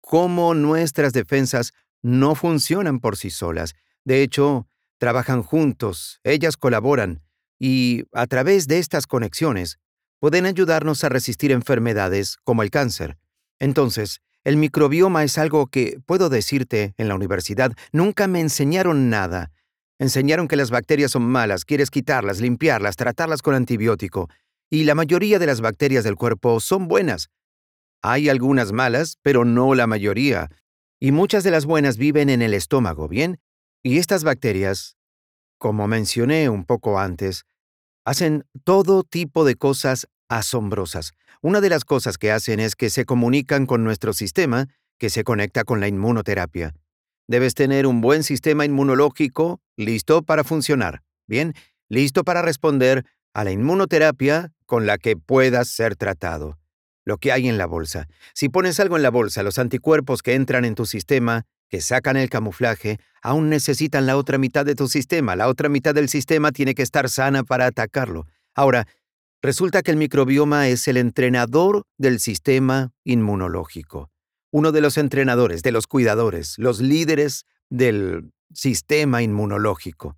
cómo 0.02 0.54
nuestras 0.54 1.12
defensas 1.12 1.72
no 2.02 2.34
funcionan 2.34 3.00
por 3.00 3.16
sí 3.16 3.30
solas. 3.30 3.74
De 4.04 4.22
hecho, 4.22 4.66
trabajan 4.98 5.42
juntos, 5.42 6.20
ellas 6.24 6.56
colaboran, 6.56 7.22
y 7.58 8.04
a 8.12 8.26
través 8.26 8.68
de 8.68 8.78
estas 8.78 9.06
conexiones 9.06 9.78
pueden 10.20 10.46
ayudarnos 10.46 11.04
a 11.04 11.08
resistir 11.08 11.52
enfermedades 11.52 12.36
como 12.44 12.62
el 12.62 12.70
cáncer, 12.70 13.18
entonces, 13.58 14.20
el 14.44 14.56
microbioma 14.56 15.24
es 15.24 15.36
algo 15.36 15.66
que, 15.66 16.00
puedo 16.06 16.28
decirte, 16.28 16.94
en 16.96 17.08
la 17.08 17.14
universidad 17.14 17.72
nunca 17.92 18.28
me 18.28 18.40
enseñaron 18.40 19.10
nada. 19.10 19.50
Enseñaron 19.98 20.46
que 20.46 20.56
las 20.56 20.70
bacterias 20.70 21.10
son 21.10 21.24
malas, 21.24 21.64
quieres 21.64 21.90
quitarlas, 21.90 22.40
limpiarlas, 22.40 22.96
tratarlas 22.96 23.42
con 23.42 23.54
antibiótico, 23.54 24.28
y 24.70 24.84
la 24.84 24.94
mayoría 24.94 25.38
de 25.38 25.46
las 25.46 25.60
bacterias 25.60 26.04
del 26.04 26.14
cuerpo 26.14 26.60
son 26.60 26.86
buenas. 26.86 27.30
Hay 28.00 28.28
algunas 28.28 28.72
malas, 28.72 29.18
pero 29.22 29.44
no 29.44 29.74
la 29.74 29.88
mayoría, 29.88 30.50
y 31.00 31.12
muchas 31.12 31.44
de 31.44 31.50
las 31.50 31.64
buenas 31.64 31.96
viven 31.96 32.30
en 32.30 32.42
el 32.42 32.54
estómago, 32.54 33.08
¿bien? 33.08 33.40
Y 33.82 33.98
estas 33.98 34.24
bacterias, 34.24 34.96
como 35.58 35.86
mencioné 35.86 36.48
un 36.48 36.64
poco 36.64 36.98
antes, 36.98 37.44
hacen 38.04 38.44
todo 38.64 39.04
tipo 39.04 39.44
de 39.44 39.54
cosas 39.54 40.08
asombrosas. 40.28 41.12
Una 41.40 41.60
de 41.60 41.68
las 41.68 41.84
cosas 41.84 42.18
que 42.18 42.32
hacen 42.32 42.60
es 42.60 42.74
que 42.74 42.90
se 42.90 43.04
comunican 43.04 43.66
con 43.66 43.84
nuestro 43.84 44.12
sistema, 44.12 44.68
que 44.98 45.10
se 45.10 45.24
conecta 45.24 45.64
con 45.64 45.80
la 45.80 45.88
inmunoterapia. 45.88 46.74
Debes 47.28 47.54
tener 47.54 47.86
un 47.86 48.00
buen 48.00 48.24
sistema 48.24 48.64
inmunológico 48.64 49.60
listo 49.76 50.22
para 50.22 50.44
funcionar, 50.44 51.02
bien, 51.26 51.54
listo 51.88 52.24
para 52.24 52.42
responder 52.42 53.04
a 53.34 53.44
la 53.44 53.52
inmunoterapia 53.52 54.52
con 54.66 54.86
la 54.86 54.98
que 54.98 55.16
puedas 55.16 55.68
ser 55.68 55.94
tratado. 55.94 56.58
Lo 57.08 57.16
que 57.16 57.32
hay 57.32 57.48
en 57.48 57.56
la 57.56 57.66
bolsa. 57.66 58.06
Si 58.34 58.48
pones 58.48 58.78
algo 58.80 58.96
en 58.96 59.02
la 59.02 59.10
bolsa, 59.10 59.42
los 59.42 59.58
anticuerpos 59.58 60.22
que 60.22 60.34
entran 60.34 60.64
en 60.64 60.74
tu 60.74 60.84
sistema, 60.84 61.46
que 61.68 61.80
sacan 61.80 62.18
el 62.18 62.28
camuflaje, 62.28 62.98
aún 63.22 63.48
necesitan 63.48 64.06
la 64.06 64.16
otra 64.16 64.36
mitad 64.36 64.66
de 64.66 64.74
tu 64.74 64.88
sistema. 64.88 65.34
La 65.34 65.48
otra 65.48 65.68
mitad 65.68 65.94
del 65.94 66.08
sistema 66.08 66.52
tiene 66.52 66.74
que 66.74 66.82
estar 66.82 67.08
sana 67.08 67.44
para 67.44 67.66
atacarlo. 67.66 68.26
Ahora, 68.54 68.86
Resulta 69.40 69.82
que 69.82 69.92
el 69.92 69.96
microbioma 69.96 70.66
es 70.66 70.88
el 70.88 70.96
entrenador 70.96 71.84
del 71.96 72.18
sistema 72.18 72.90
inmunológico, 73.04 74.10
uno 74.50 74.72
de 74.72 74.80
los 74.80 74.98
entrenadores, 74.98 75.62
de 75.62 75.70
los 75.70 75.86
cuidadores, 75.86 76.58
los 76.58 76.80
líderes 76.80 77.46
del 77.70 78.32
sistema 78.52 79.22
inmunológico. 79.22 80.16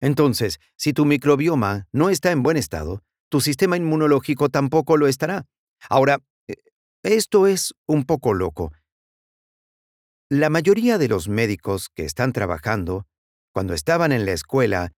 Entonces, 0.00 0.60
si 0.76 0.94
tu 0.94 1.04
microbioma 1.04 1.88
no 1.92 2.08
está 2.08 2.30
en 2.32 2.42
buen 2.42 2.56
estado, 2.56 3.02
tu 3.28 3.42
sistema 3.42 3.76
inmunológico 3.76 4.48
tampoco 4.48 4.96
lo 4.96 5.08
estará. 5.08 5.44
Ahora, 5.88 6.18
eh, 6.48 6.54
esto 7.02 7.46
es 7.46 7.74
un 7.86 8.04
poco 8.04 8.34
loco. 8.34 8.72
La 10.30 10.50
mayoría 10.50 10.98
de 10.98 11.08
los 11.08 11.28
médicos 11.28 11.88
que 11.94 12.04
están 12.04 12.32
trabajando, 12.32 13.06
cuando 13.52 13.74
estaban 13.74 14.10
en 14.10 14.26
la 14.26 14.32
escuela, 14.32 14.92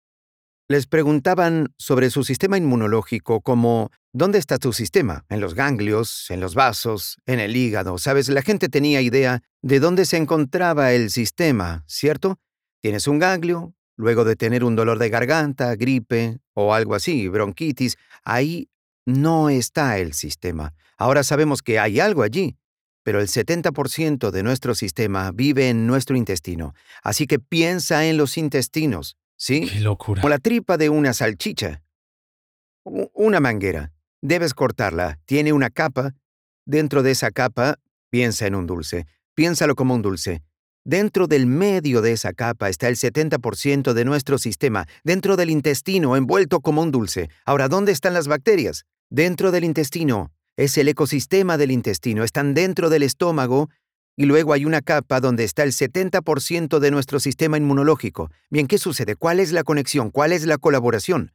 les 0.68 0.86
preguntaban 0.86 1.74
sobre 1.76 2.08
su 2.10 2.24
sistema 2.24 2.56
inmunológico 2.56 3.40
como 3.40 3.90
¿dónde 4.12 4.38
está 4.38 4.58
tu 4.58 4.72
sistema? 4.72 5.24
¿En 5.28 5.40
los 5.40 5.54
ganglios? 5.54 6.30
¿En 6.30 6.40
los 6.40 6.54
vasos? 6.54 7.18
¿En 7.26 7.40
el 7.40 7.54
hígado? 7.54 7.98
Sabes, 7.98 8.28
la 8.28 8.42
gente 8.42 8.68
tenía 8.68 9.00
idea 9.02 9.42
de 9.62 9.80
dónde 9.80 10.06
se 10.06 10.16
encontraba 10.16 10.92
el 10.92 11.10
sistema, 11.10 11.84
¿cierto? 11.86 12.38
Tienes 12.80 13.08
un 13.08 13.18
ganglio, 13.18 13.74
luego 13.96 14.24
de 14.24 14.36
tener 14.36 14.64
un 14.64 14.76
dolor 14.76 14.98
de 14.98 15.10
garganta, 15.10 15.74
gripe 15.76 16.38
o 16.54 16.74
algo 16.74 16.94
así, 16.94 17.28
bronquitis, 17.28 17.96
ahí 18.24 18.68
no 19.06 19.50
está 19.50 19.98
el 19.98 20.12
sistema. 20.12 20.74
Ahora 20.96 21.22
sabemos 21.22 21.62
que 21.62 21.78
hay 21.78 22.00
algo 22.00 22.22
allí, 22.22 22.56
pero 23.02 23.20
el 23.20 23.28
70% 23.28 24.30
de 24.30 24.42
nuestro 24.42 24.74
sistema 24.74 25.30
vive 25.32 25.68
en 25.68 25.86
nuestro 25.86 26.16
intestino. 26.16 26.74
Así 27.02 27.26
que 27.26 27.38
piensa 27.38 28.06
en 28.06 28.16
los 28.16 28.38
intestinos, 28.38 29.16
¿sí? 29.36 29.68
Qué 29.70 29.80
locura. 29.80 30.22
Como 30.22 30.30
la 30.30 30.38
tripa 30.38 30.76
de 30.76 30.88
una 30.88 31.12
salchicha. 31.12 31.82
Una 32.84 33.40
manguera. 33.40 33.92
Debes 34.22 34.54
cortarla. 34.54 35.18
Tiene 35.26 35.52
una 35.52 35.70
capa. 35.70 36.14
Dentro 36.66 37.02
de 37.02 37.10
esa 37.10 37.30
capa, 37.30 37.78
piensa 38.10 38.46
en 38.46 38.54
un 38.54 38.66
dulce. 38.66 39.06
Piénsalo 39.34 39.74
como 39.74 39.94
un 39.94 40.02
dulce. 40.02 40.42
Dentro 40.86 41.26
del 41.26 41.46
medio 41.46 42.02
de 42.02 42.12
esa 42.12 42.34
capa 42.34 42.68
está 42.68 42.88
el 42.88 42.96
70% 42.96 43.94
de 43.94 44.04
nuestro 44.04 44.36
sistema, 44.36 44.86
dentro 45.02 45.36
del 45.36 45.48
intestino, 45.48 46.14
envuelto 46.14 46.60
como 46.60 46.82
un 46.82 46.90
dulce. 46.90 47.30
Ahora, 47.46 47.68
¿dónde 47.68 47.90
están 47.90 48.12
las 48.12 48.28
bacterias? 48.28 48.84
Dentro 49.14 49.52
del 49.52 49.62
intestino. 49.62 50.32
Es 50.56 50.76
el 50.76 50.88
ecosistema 50.88 51.56
del 51.56 51.70
intestino. 51.70 52.24
Están 52.24 52.52
dentro 52.52 52.90
del 52.90 53.04
estómago 53.04 53.70
y 54.16 54.24
luego 54.24 54.52
hay 54.52 54.64
una 54.64 54.82
capa 54.82 55.20
donde 55.20 55.44
está 55.44 55.62
el 55.62 55.70
70% 55.70 56.80
de 56.80 56.90
nuestro 56.90 57.20
sistema 57.20 57.56
inmunológico. 57.56 58.32
Bien, 58.50 58.66
¿qué 58.66 58.76
sucede? 58.76 59.14
¿Cuál 59.14 59.38
es 59.38 59.52
la 59.52 59.62
conexión? 59.62 60.10
¿Cuál 60.10 60.32
es 60.32 60.46
la 60.46 60.58
colaboración? 60.58 61.30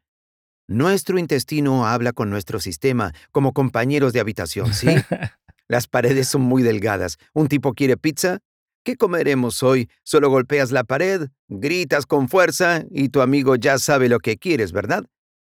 Nuestro 0.68 1.18
intestino 1.18 1.88
habla 1.88 2.12
con 2.12 2.30
nuestro 2.30 2.60
sistema 2.60 3.13
como 3.32 3.54
compañeros 3.54 4.12
de 4.12 4.20
habitación, 4.20 4.74
¿sí? 4.74 4.89
Las 5.70 5.88
paredes 5.88 6.28
son 6.28 6.42
muy 6.42 6.63
delgadas. 6.63 7.18
Un 7.34 7.48
tipo 7.48 7.74
quiere 7.76 7.96
pizza. 7.96 8.39
¿Qué 8.84 8.98
comeremos 8.98 9.63
hoy? 9.63 9.89
Solo 10.04 10.30
golpeas 10.30 10.72
la 10.72 10.84
pared, 10.84 11.30
gritas 11.48 12.06
con 12.06 12.28
fuerza 12.28 12.84
y 12.92 13.08
tu 13.08 13.22
amigo 13.22 13.56
ya 13.56 13.80
sabe 13.80 14.10
lo 14.10 14.20
que 14.20 14.36
quieres, 14.36 14.74
¿verdad? 14.74 15.06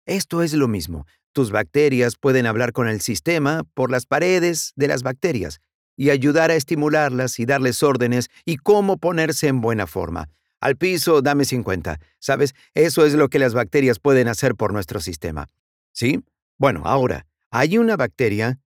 Esto 0.05 0.43
es 0.43 0.53
lo 0.53 0.67
mismo. 0.67 1.05
Tus 1.37 1.51
bacterias 1.51 2.15
pueden 2.15 2.47
hablar 2.47 2.71
con 2.73 2.87
el 2.87 2.99
sistema 2.99 3.61
por 3.75 3.91
las 3.91 4.07
paredes 4.07 4.73
de 4.75 4.87
las 4.87 5.03
bacterias 5.03 5.59
y 5.95 6.09
ayudar 6.09 6.49
a 6.49 6.55
estimularlas 6.55 7.37
y 7.37 7.45
darles 7.45 7.83
órdenes 7.83 8.29
y 8.43 8.57
cómo 8.57 8.97
ponerse 8.97 9.47
en 9.47 9.61
buena 9.61 9.85
forma. 9.85 10.31
Al 10.61 10.77
piso, 10.77 11.21
dame 11.21 11.45
50. 11.45 11.99
¿Sabes? 12.17 12.55
Eso 12.73 13.05
es 13.05 13.13
lo 13.13 13.29
que 13.29 13.37
las 13.37 13.53
bacterias 13.53 13.99
pueden 13.99 14.29
hacer 14.29 14.55
por 14.55 14.73
nuestro 14.73 14.99
sistema. 14.99 15.45
¿Sí? 15.91 16.23
Bueno, 16.57 16.81
ahora, 16.85 17.27
hay 17.51 17.77
una 17.77 17.97
bacteria 17.97 18.57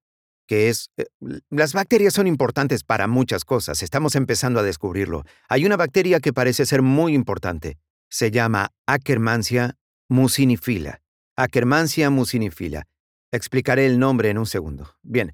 que 0.47 0.69
es... 0.69 0.91
eh, 0.95 1.07
Las 1.49 1.73
bacterias 1.73 2.13
son 2.13 2.25
importantes 2.25 2.86
para 2.86 3.07
muchas 3.07 3.43
cosas. 3.43 3.84
Estamos 3.84 4.15
empezando 4.15 4.62
a 4.62 4.63
descubrirlo. 4.63 5.25
Hay 5.49 5.65
una 5.65 5.75
bacteria 5.75 6.21
que 6.21 6.31
parece 6.31 6.65
ser 6.65 6.81
muy 6.84 7.15
importante. 7.15 7.77
Se 8.07 8.31
llama 8.31 8.71
Akkermansia 8.86 9.75
mucinifila. 10.07 11.00
Akkermansia 11.41 12.10
mucinifila. 12.10 12.88
Explicaré 13.32 13.86
el 13.86 13.97
nombre 13.97 14.30
en 14.30 14.38
un 14.38 14.45
segundo. 14.45 14.95
Bien, 15.01 15.34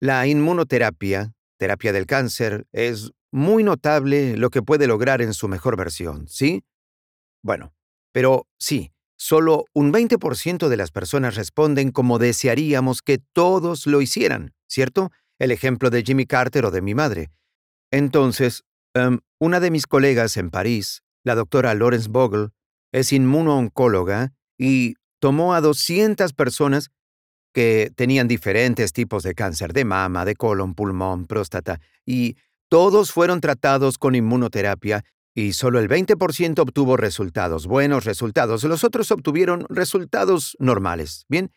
la 0.00 0.26
inmunoterapia, 0.26 1.32
terapia 1.58 1.92
del 1.92 2.06
cáncer, 2.06 2.66
es 2.72 3.12
muy 3.32 3.62
notable 3.64 4.36
lo 4.36 4.50
que 4.50 4.62
puede 4.62 4.86
lograr 4.86 5.22
en 5.22 5.32
su 5.32 5.48
mejor 5.48 5.76
versión, 5.76 6.28
¿sí? 6.28 6.62
Bueno, 7.42 7.72
pero 8.12 8.46
sí, 8.58 8.92
solo 9.16 9.64
un 9.72 9.92
20% 9.92 10.68
de 10.68 10.76
las 10.76 10.90
personas 10.90 11.36
responden 11.36 11.90
como 11.90 12.18
desearíamos 12.18 13.00
que 13.02 13.18
todos 13.18 13.86
lo 13.86 14.02
hicieran, 14.02 14.54
¿cierto? 14.68 15.10
El 15.38 15.52
ejemplo 15.52 15.90
de 15.90 16.02
Jimmy 16.02 16.26
Carter 16.26 16.66
o 16.66 16.70
de 16.70 16.82
mi 16.82 16.94
madre. 16.94 17.30
Entonces, 17.90 18.64
em, 18.94 19.20
una 19.38 19.60
de 19.60 19.70
mis 19.70 19.86
colegas 19.86 20.36
en 20.36 20.50
París, 20.50 21.02
la 21.24 21.34
doctora 21.34 21.74
Lawrence 21.74 22.08
Bogle, 22.08 22.48
es 22.92 23.12
inmunooncóloga 23.12 24.32
y 24.58 24.94
tomó 25.26 25.54
a 25.54 25.60
200 25.60 26.34
personas 26.34 26.92
que 27.52 27.90
tenían 27.96 28.28
diferentes 28.28 28.92
tipos 28.92 29.24
de 29.24 29.34
cáncer 29.34 29.72
de 29.72 29.84
mama, 29.84 30.24
de 30.24 30.36
colon, 30.36 30.76
pulmón, 30.76 31.26
próstata, 31.26 31.80
y 32.04 32.36
todos 32.68 33.10
fueron 33.10 33.40
tratados 33.40 33.98
con 33.98 34.14
inmunoterapia 34.14 35.04
y 35.34 35.54
solo 35.54 35.80
el 35.80 35.88
20% 35.88 36.60
obtuvo 36.60 36.96
resultados, 36.96 37.66
buenos 37.66 38.04
resultados. 38.04 38.62
Los 38.62 38.84
otros 38.84 39.10
obtuvieron 39.10 39.66
resultados 39.68 40.56
normales, 40.60 41.24
¿bien? 41.28 41.50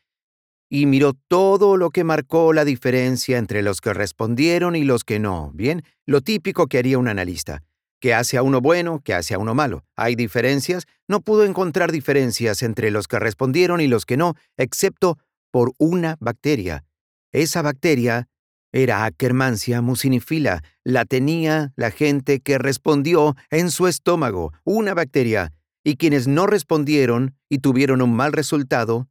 Y 0.67 0.88
miró 0.88 1.13
todo 1.27 1.77
lo 1.77 1.91
que 1.91 2.03
marcó 2.03 2.53
la 2.53 2.65
diferencia 2.65 3.38
entre 3.38 3.62
los 3.62 3.82
que 3.82 3.93
respondieron 3.93 4.75
y 4.75 4.84
los 4.84 5.03
que 5.03 5.19
no, 5.19 5.51
¿bien? 5.53 5.84
Lo 6.08 6.21
típico 6.21 6.65
que 6.65 6.79
haría 6.79 6.97
un 6.97 7.08
analista. 7.08 7.62
¿Qué 7.99 8.13
hace 8.13 8.38
a 8.38 8.43
uno 8.43 8.62
bueno? 8.62 9.01
¿Qué 9.03 9.13
hace 9.13 9.33
a 9.33 9.39
uno 9.39 9.53
malo? 9.53 9.83
¿Hay 9.95 10.15
diferencias? 10.15 10.85
No 11.07 11.21
pudo 11.21 11.43
encontrar 11.43 11.91
diferencias 11.91 12.63
entre 12.63 12.91
los 12.91 13.07
que 13.07 13.19
respondieron 13.19 13.81
y 13.81 13.88
los 13.88 14.05
que 14.05 14.17
no, 14.17 14.35
excepto 14.57 15.17
por 15.51 15.73
una 15.77 16.15
bacteria. 16.19 16.85
Esa 17.31 17.62
bacteria 17.62 18.29
era 18.71 19.05
Akkermansia 19.05 19.81
mucinifila. 19.81 20.63
La 20.83 21.05
tenía 21.05 21.73
la 21.75 21.91
gente 21.91 22.39
que 22.39 22.57
respondió 22.57 23.35
en 23.49 23.71
su 23.71 23.88
estómago, 23.88 24.53
una 24.63 24.93
bacteria. 24.93 25.53
Y 25.83 25.95
quienes 25.95 26.27
no 26.27 26.45
respondieron 26.45 27.35
y 27.49 27.59
tuvieron 27.59 28.01
un 28.01 28.13
mal 28.13 28.33
resultado, 28.33 29.09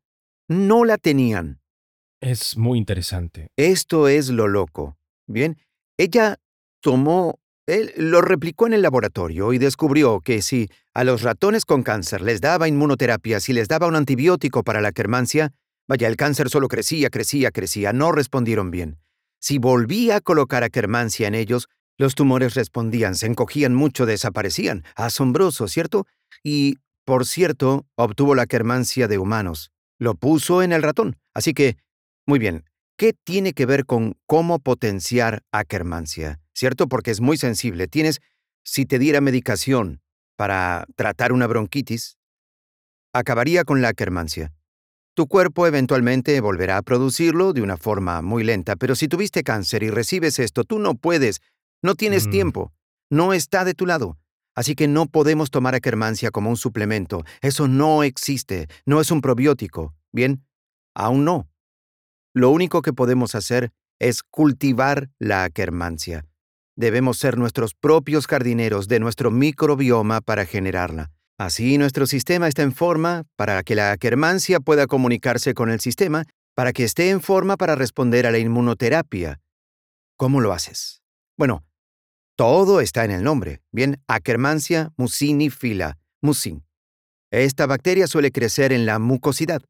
no 0.48 0.84
la 0.84 0.96
tenían. 0.96 1.60
Es 2.20 2.56
muy 2.56 2.78
interesante. 2.78 3.50
Esto 3.56 4.08
es 4.08 4.28
lo 4.28 4.48
loco. 4.48 4.96
Bien, 5.26 5.58
ella 5.98 6.38
tomó, 6.80 7.38
él 7.68 7.92
lo 7.96 8.22
replicó 8.22 8.66
en 8.66 8.72
el 8.72 8.80
laboratorio 8.80 9.52
y 9.52 9.58
descubrió 9.58 10.20
que 10.20 10.40
si 10.40 10.70
a 10.94 11.04
los 11.04 11.20
ratones 11.20 11.66
con 11.66 11.82
cáncer 11.82 12.22
les 12.22 12.40
daba 12.40 12.66
inmunoterapia, 12.66 13.40
si 13.40 13.52
les 13.52 13.68
daba 13.68 13.86
un 13.86 13.94
antibiótico 13.94 14.64
para 14.64 14.80
la 14.80 14.88
Akkermansia, 14.88 15.52
vaya, 15.86 16.08
el 16.08 16.16
cáncer 16.16 16.48
solo 16.48 16.68
crecía, 16.68 17.10
crecía, 17.10 17.50
crecía, 17.50 17.92
no 17.92 18.10
respondieron 18.10 18.70
bien. 18.70 18.98
Si 19.38 19.58
volvía 19.58 20.16
a 20.16 20.20
colocar 20.22 20.64
Akkermansia 20.64 21.28
en 21.28 21.34
ellos, 21.34 21.68
los 21.98 22.14
tumores 22.14 22.54
respondían, 22.54 23.14
se 23.14 23.26
encogían 23.26 23.74
mucho, 23.74 24.06
desaparecían. 24.06 24.82
Asombroso, 24.96 25.68
¿cierto? 25.68 26.06
Y, 26.42 26.78
por 27.04 27.26
cierto, 27.26 27.86
obtuvo 27.96 28.34
la 28.34 28.42
Akkermansia 28.42 29.08
de 29.08 29.18
humanos. 29.18 29.72
Lo 29.98 30.14
puso 30.14 30.62
en 30.62 30.72
el 30.72 30.82
ratón. 30.82 31.18
Así 31.34 31.52
que, 31.52 31.76
muy 32.26 32.38
bien, 32.38 32.64
¿qué 32.96 33.12
tiene 33.12 33.52
que 33.52 33.66
ver 33.66 33.84
con 33.84 34.16
cómo 34.26 34.58
potenciar 34.58 35.42
Akkermansia? 35.52 36.40
¿Cierto? 36.58 36.88
Porque 36.88 37.12
es 37.12 37.20
muy 37.20 37.36
sensible. 37.36 37.86
Tienes, 37.86 38.20
si 38.64 38.84
te 38.84 38.98
diera 38.98 39.20
medicación 39.20 40.00
para 40.36 40.86
tratar 40.96 41.32
una 41.32 41.46
bronquitis, 41.46 42.18
acabaría 43.12 43.62
con 43.62 43.80
la 43.80 43.90
Akkermansia. 43.90 44.52
Tu 45.14 45.28
cuerpo 45.28 45.68
eventualmente 45.68 46.40
volverá 46.40 46.76
a 46.76 46.82
producirlo 46.82 47.52
de 47.52 47.62
una 47.62 47.76
forma 47.76 48.22
muy 48.22 48.42
lenta, 48.42 48.74
pero 48.74 48.96
si 48.96 49.06
tuviste 49.06 49.44
cáncer 49.44 49.84
y 49.84 49.90
recibes 49.90 50.40
esto, 50.40 50.64
tú 50.64 50.80
no 50.80 50.96
puedes, 50.96 51.42
no 51.80 51.94
tienes 51.94 52.26
Mm. 52.26 52.30
tiempo, 52.30 52.72
no 53.08 53.32
está 53.34 53.64
de 53.64 53.74
tu 53.74 53.86
lado. 53.86 54.18
Así 54.56 54.74
que 54.74 54.88
no 54.88 55.06
podemos 55.06 55.52
tomar 55.52 55.76
Akkermansia 55.76 56.32
como 56.32 56.50
un 56.50 56.56
suplemento. 56.56 57.22
Eso 57.40 57.68
no 57.68 58.02
existe, 58.02 58.66
no 58.84 59.00
es 59.00 59.12
un 59.12 59.20
probiótico. 59.20 59.94
Bien, 60.10 60.44
aún 60.92 61.24
no. 61.24 61.48
Lo 62.34 62.50
único 62.50 62.82
que 62.82 62.92
podemos 62.92 63.36
hacer 63.36 63.70
es 64.00 64.24
cultivar 64.24 65.08
la 65.20 65.44
Akkermansia. 65.44 66.24
Debemos 66.78 67.18
ser 67.18 67.38
nuestros 67.38 67.74
propios 67.74 68.28
jardineros 68.28 68.86
de 68.86 69.00
nuestro 69.00 69.32
microbioma 69.32 70.20
para 70.20 70.46
generarla. 70.46 71.10
Así 71.36 71.76
nuestro 71.76 72.06
sistema 72.06 72.46
está 72.46 72.62
en 72.62 72.72
forma 72.72 73.24
para 73.34 73.64
que 73.64 73.74
la 73.74 73.90
Akkermansia 73.90 74.60
pueda 74.60 74.86
comunicarse 74.86 75.54
con 75.54 75.70
el 75.70 75.80
sistema, 75.80 76.22
para 76.54 76.72
que 76.72 76.84
esté 76.84 77.10
en 77.10 77.20
forma 77.20 77.56
para 77.56 77.74
responder 77.74 78.28
a 78.28 78.30
la 78.30 78.38
inmunoterapia. 78.38 79.40
¿Cómo 80.16 80.40
lo 80.40 80.52
haces? 80.52 81.02
Bueno, 81.36 81.64
todo 82.36 82.80
está 82.80 83.04
en 83.04 83.10
el 83.10 83.24
nombre. 83.24 83.60
Bien, 83.72 84.00
Akkermansia 84.06 84.92
mucinifila, 84.96 85.98
mucin. 86.22 86.64
Esta 87.32 87.66
bacteria 87.66 88.06
suele 88.06 88.30
crecer 88.30 88.72
en 88.72 88.86
la 88.86 89.00
mucosidad. 89.00 89.62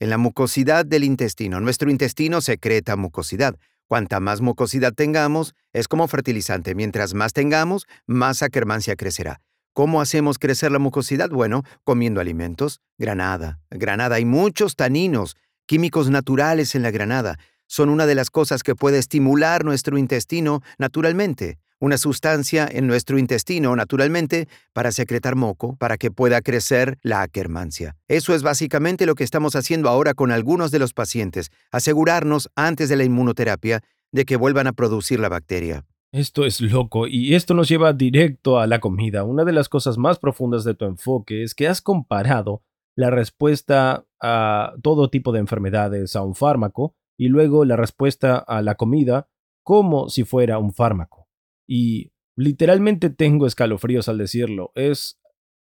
En 0.00 0.10
la 0.10 0.18
mucosidad 0.18 0.84
del 0.84 1.04
intestino. 1.04 1.60
Nuestro 1.60 1.88
intestino 1.88 2.40
secreta 2.40 2.96
mucosidad. 2.96 3.54
Cuanta 3.92 4.20
más 4.20 4.40
mucosidad 4.40 4.94
tengamos, 4.94 5.54
es 5.74 5.86
como 5.86 6.08
fertilizante. 6.08 6.74
Mientras 6.74 7.12
más 7.12 7.34
tengamos, 7.34 7.86
más 8.06 8.42
Akkermansia 8.42 8.96
crecerá. 8.96 9.42
¿Cómo 9.74 10.00
hacemos 10.00 10.38
crecer 10.38 10.72
la 10.72 10.78
mucosidad? 10.78 11.28
Bueno, 11.28 11.62
comiendo 11.84 12.18
alimentos, 12.18 12.80
granada. 12.96 13.60
Granada 13.68 14.14
hay 14.14 14.24
muchos 14.24 14.76
taninos, 14.76 15.36
químicos 15.66 16.08
naturales 16.08 16.74
en 16.74 16.80
la 16.80 16.90
granada. 16.90 17.38
Son 17.66 17.90
una 17.90 18.06
de 18.06 18.14
las 18.14 18.30
cosas 18.30 18.62
que 18.62 18.74
puede 18.74 18.96
estimular 18.96 19.62
nuestro 19.62 19.98
intestino 19.98 20.62
naturalmente. 20.78 21.58
Una 21.82 21.98
sustancia 21.98 22.68
en 22.70 22.86
nuestro 22.86 23.18
intestino 23.18 23.74
naturalmente 23.74 24.46
para 24.72 24.92
secretar 24.92 25.34
moco, 25.34 25.74
para 25.74 25.96
que 25.96 26.12
pueda 26.12 26.40
crecer 26.40 27.00
la 27.02 27.22
Akkermansia. 27.22 27.96
Eso 28.06 28.36
es 28.36 28.44
básicamente 28.44 29.04
lo 29.04 29.16
que 29.16 29.24
estamos 29.24 29.56
haciendo 29.56 29.88
ahora 29.88 30.14
con 30.14 30.30
algunos 30.30 30.70
de 30.70 30.78
los 30.78 30.92
pacientes, 30.92 31.50
asegurarnos 31.72 32.50
antes 32.54 32.88
de 32.88 32.94
la 32.94 33.02
inmunoterapia 33.02 33.80
de 34.12 34.24
que 34.24 34.36
vuelvan 34.36 34.68
a 34.68 34.74
producir 34.74 35.18
la 35.18 35.28
bacteria. 35.28 35.84
Esto 36.12 36.44
es 36.44 36.60
loco 36.60 37.08
y 37.08 37.34
esto 37.34 37.52
nos 37.52 37.68
lleva 37.68 37.92
directo 37.92 38.60
a 38.60 38.68
la 38.68 38.78
comida. 38.78 39.24
Una 39.24 39.44
de 39.44 39.52
las 39.52 39.68
cosas 39.68 39.98
más 39.98 40.20
profundas 40.20 40.62
de 40.62 40.74
tu 40.74 40.84
enfoque 40.84 41.42
es 41.42 41.52
que 41.52 41.66
has 41.66 41.82
comparado 41.82 42.62
la 42.94 43.10
respuesta 43.10 44.06
a 44.20 44.74
todo 44.84 45.10
tipo 45.10 45.32
de 45.32 45.40
enfermedades 45.40 46.14
a 46.14 46.22
un 46.22 46.36
fármaco 46.36 46.94
y 47.18 47.26
luego 47.26 47.64
la 47.64 47.74
respuesta 47.74 48.38
a 48.38 48.62
la 48.62 48.76
comida 48.76 49.26
como 49.64 50.08
si 50.10 50.22
fuera 50.22 50.60
un 50.60 50.72
fármaco. 50.72 51.21
Y 51.66 52.12
literalmente 52.36 53.10
tengo 53.10 53.46
escalofríos 53.46 54.08
al 54.08 54.18
decirlo. 54.18 54.72
Es 54.74 55.20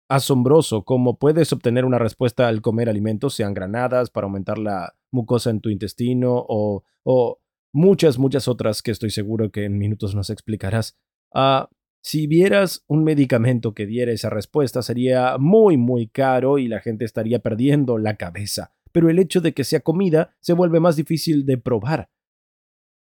asombroso 0.09 0.85
cómo 0.85 1.19
puedes 1.19 1.53
obtener 1.53 1.85
una 1.85 1.99
respuesta 1.99 2.49
al 2.49 2.63
comer 2.63 2.89
alimentos, 2.89 3.35
sean 3.35 3.55
granadas 3.55 4.11
para 4.11 4.27
aumentar 4.27 4.59
la 4.59 4.95
mucosa 5.13 5.51
en 5.51 5.61
tu 5.61 5.71
intestino 5.71 6.45
o, 6.49 6.85
o 7.05 7.41
muchas, 7.73 8.19
muchas 8.19 8.49
otras 8.49 8.83
que 8.83 8.91
estoy 8.91 9.11
seguro 9.11 9.51
que 9.51 9.65
en 9.65 9.79
minutos 9.79 10.15
nos 10.15 10.31
explicarás. 10.31 10.99
Ah, 11.33 11.69
si 12.03 12.27
vieras 12.27 12.83
un 12.89 13.05
medicamento 13.05 13.75
que 13.75 13.87
diera 13.87 14.11
esa 14.11 14.31
respuesta, 14.31 14.83
sería 14.83 15.37
muy, 15.39 15.77
muy 15.77 16.09
caro 16.09 16.59
y 16.59 16.67
la 16.67 16.81
gente 16.81 17.05
estaría 17.05 17.41
perdiendo 17.41 17.99
la 17.99 18.17
cabeza. 18.17 18.73
Pero 18.91 19.11
el 19.11 19.19
hecho 19.19 19.41
de 19.41 19.53
que 19.53 19.65
sea 19.65 19.81
comida 19.81 20.35
se 20.41 20.55
vuelve 20.55 20.81
más 20.81 20.97
difícil 20.97 21.45
de 21.45 21.59
probar. 21.59 22.11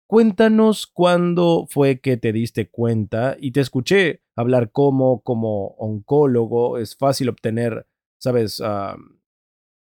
Cuéntanos 0.07 0.87
cuándo 0.87 1.67
fue 1.69 1.99
que 1.99 2.15
te 2.15 2.31
diste 2.31 2.69
cuenta 2.69 3.35
y 3.39 3.51
te 3.51 3.59
escuché 3.59 4.23
hablar 4.37 4.71
como, 4.71 5.21
como 5.21 5.75
oncólogo, 5.77 6.77
es 6.77 6.95
fácil 6.95 7.27
obtener, 7.27 7.85
sabes, 8.17 8.61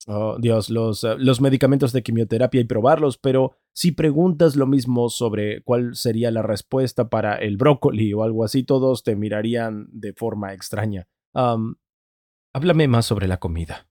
oh, 0.08 0.38
Dios, 0.40 0.70
los, 0.70 1.06
ah, 1.06 1.16
los 1.18 1.40
medicamentos 1.40 1.94
de 1.94 2.04
quimioterapia 2.04 2.60
y 2.60 2.66
probarlos, 2.66 3.18
pero 3.18 3.56
si 3.74 3.94
preguntas 3.94 4.58
lo 4.58 4.68
mismo 4.68 5.08
sobre 5.08 5.62
cuál 5.64 5.96
sería 5.96 6.32
la 6.32 6.42
respuesta 6.42 7.10
para 7.10 7.38
el 7.38 7.56
brócoli 7.56 8.12
o 8.14 8.24
algo 8.24 8.44
así, 8.44 8.64
todos 8.64 9.04
te 9.04 9.16
mirarían 9.16 9.88
de 9.92 10.12
forma 10.14 10.54
extraña. 10.54 11.08
háblame 11.34 12.88
más 12.90 13.06
sobre 13.06 13.28
la 13.30 13.38
comida. 13.38 13.88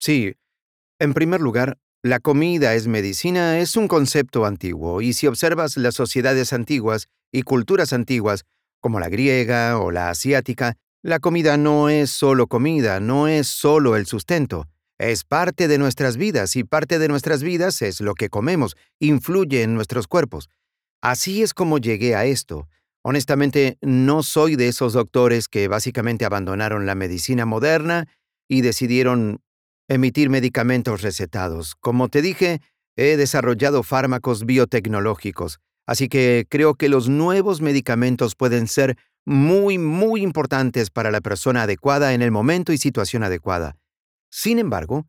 Sí. 0.00 0.36
En 0.98 1.12
primer 1.12 1.40
lugar, 1.40 1.80
la 2.02 2.18
comida 2.18 2.74
es 2.74 2.88
medicina 2.88 3.60
es 3.60 3.76
un 3.76 3.86
concepto 3.86 4.44
antiguo, 4.44 5.00
y 5.02 5.12
si 5.12 5.28
observas 5.28 5.76
las 5.76 5.94
sociedades 5.94 6.52
antiguas 6.52 7.08
y 7.30 7.42
culturas 7.42 7.92
antiguas, 7.92 8.44
como 8.80 8.98
la 8.98 9.08
griega 9.08 9.78
o 9.78 9.92
la 9.92 10.10
asiática, 10.10 10.76
la 11.04 11.20
comida 11.20 11.56
no 11.56 11.88
es 11.88 12.10
solo 12.10 12.48
comida, 12.48 12.98
no 12.98 13.28
es 13.28 13.46
solo 13.46 13.94
el 13.94 14.06
sustento, 14.06 14.66
es 14.98 15.22
parte 15.22 15.68
de 15.68 15.78
nuestras 15.78 16.16
vidas 16.16 16.56
y 16.56 16.64
parte 16.64 16.98
de 16.98 17.06
nuestras 17.06 17.44
vidas 17.44 17.82
es 17.82 18.00
lo 18.00 18.14
que 18.14 18.28
comemos, 18.28 18.76
influye 18.98 19.62
en 19.62 19.74
nuestros 19.74 20.08
cuerpos. 20.08 20.48
Así 21.00 21.42
es 21.42 21.54
como 21.54 21.78
llegué 21.78 22.16
a 22.16 22.24
esto. 22.24 22.68
Honestamente, 23.04 23.78
no 23.80 24.22
soy 24.22 24.56
de 24.56 24.68
esos 24.68 24.92
doctores 24.92 25.48
que 25.48 25.66
básicamente 25.66 26.24
abandonaron 26.24 26.86
la 26.86 26.94
medicina 26.94 27.46
moderna 27.46 28.06
y 28.48 28.60
decidieron 28.60 29.40
emitir 29.92 30.30
medicamentos 30.30 31.02
recetados. 31.02 31.74
Como 31.76 32.08
te 32.08 32.22
dije, 32.22 32.60
he 32.96 33.16
desarrollado 33.16 33.82
fármacos 33.82 34.44
biotecnológicos, 34.44 35.60
así 35.86 36.08
que 36.08 36.46
creo 36.48 36.74
que 36.74 36.88
los 36.88 37.08
nuevos 37.08 37.60
medicamentos 37.60 38.34
pueden 38.34 38.68
ser 38.68 38.96
muy, 39.24 39.78
muy 39.78 40.22
importantes 40.22 40.90
para 40.90 41.10
la 41.10 41.20
persona 41.20 41.62
adecuada 41.62 42.14
en 42.14 42.22
el 42.22 42.30
momento 42.30 42.72
y 42.72 42.78
situación 42.78 43.22
adecuada. 43.22 43.76
Sin 44.30 44.58
embargo, 44.58 45.06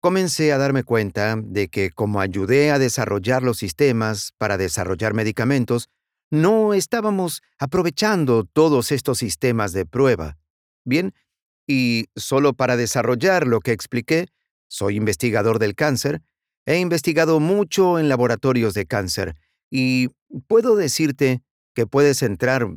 comencé 0.00 0.52
a 0.52 0.58
darme 0.58 0.82
cuenta 0.82 1.36
de 1.36 1.68
que 1.68 1.90
como 1.90 2.20
ayudé 2.20 2.70
a 2.70 2.78
desarrollar 2.78 3.42
los 3.42 3.58
sistemas 3.58 4.32
para 4.38 4.56
desarrollar 4.56 5.14
medicamentos, 5.14 5.88
no 6.30 6.74
estábamos 6.74 7.42
aprovechando 7.58 8.44
todos 8.44 8.90
estos 8.90 9.18
sistemas 9.18 9.72
de 9.72 9.86
prueba. 9.86 10.38
Bien, 10.84 11.14
y 11.66 12.06
solo 12.14 12.54
para 12.54 12.76
desarrollar 12.76 13.46
lo 13.46 13.60
que 13.60 13.72
expliqué, 13.72 14.28
soy 14.68 14.96
investigador 14.96 15.58
del 15.58 15.74
cáncer, 15.74 16.22
he 16.66 16.78
investigado 16.78 17.40
mucho 17.40 17.98
en 17.98 18.08
laboratorios 18.08 18.74
de 18.74 18.86
cáncer 18.86 19.36
y 19.70 20.08
puedo 20.48 20.76
decirte 20.76 21.42
que 21.74 21.86
puedes 21.86 22.22
entrar 22.22 22.68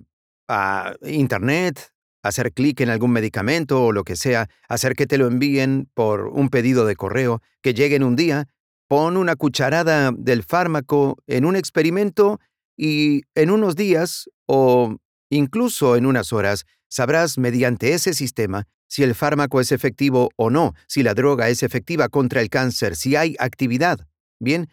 a 0.47 0.95
Internet, 1.03 1.91
hacer 2.23 2.53
clic 2.53 2.81
en 2.81 2.89
algún 2.89 3.11
medicamento 3.11 3.85
o 3.85 3.91
lo 3.91 4.03
que 4.03 4.15
sea, 4.15 4.49
hacer 4.67 4.95
que 4.95 5.07
te 5.07 5.17
lo 5.17 5.27
envíen 5.27 5.89
por 5.93 6.27
un 6.27 6.49
pedido 6.49 6.85
de 6.85 6.95
correo, 6.95 7.41
que 7.61 7.73
llegue 7.73 7.95
en 7.95 8.03
un 8.03 8.15
día, 8.15 8.47
pon 8.87 9.17
una 9.17 9.35
cucharada 9.35 10.11
del 10.11 10.43
fármaco 10.43 11.17
en 11.27 11.45
un 11.45 11.55
experimento 11.55 12.39
y 12.75 13.21
en 13.35 13.51
unos 13.51 13.75
días 13.75 14.29
o 14.47 14.97
incluso 15.29 15.95
en 15.95 16.05
unas 16.05 16.33
horas 16.33 16.65
sabrás 16.87 17.37
mediante 17.37 17.93
ese 17.93 18.13
sistema 18.13 18.67
si 18.89 19.03
el 19.03 19.15
fármaco 19.15 19.61
es 19.61 19.71
efectivo 19.71 20.31
o 20.35 20.49
no, 20.49 20.73
si 20.87 21.03
la 21.03 21.13
droga 21.13 21.47
es 21.47 21.63
efectiva 21.63 22.09
contra 22.09 22.41
el 22.41 22.49
cáncer, 22.49 22.97
si 22.97 23.15
hay 23.15 23.37
actividad. 23.39 24.05
Bien, 24.39 24.69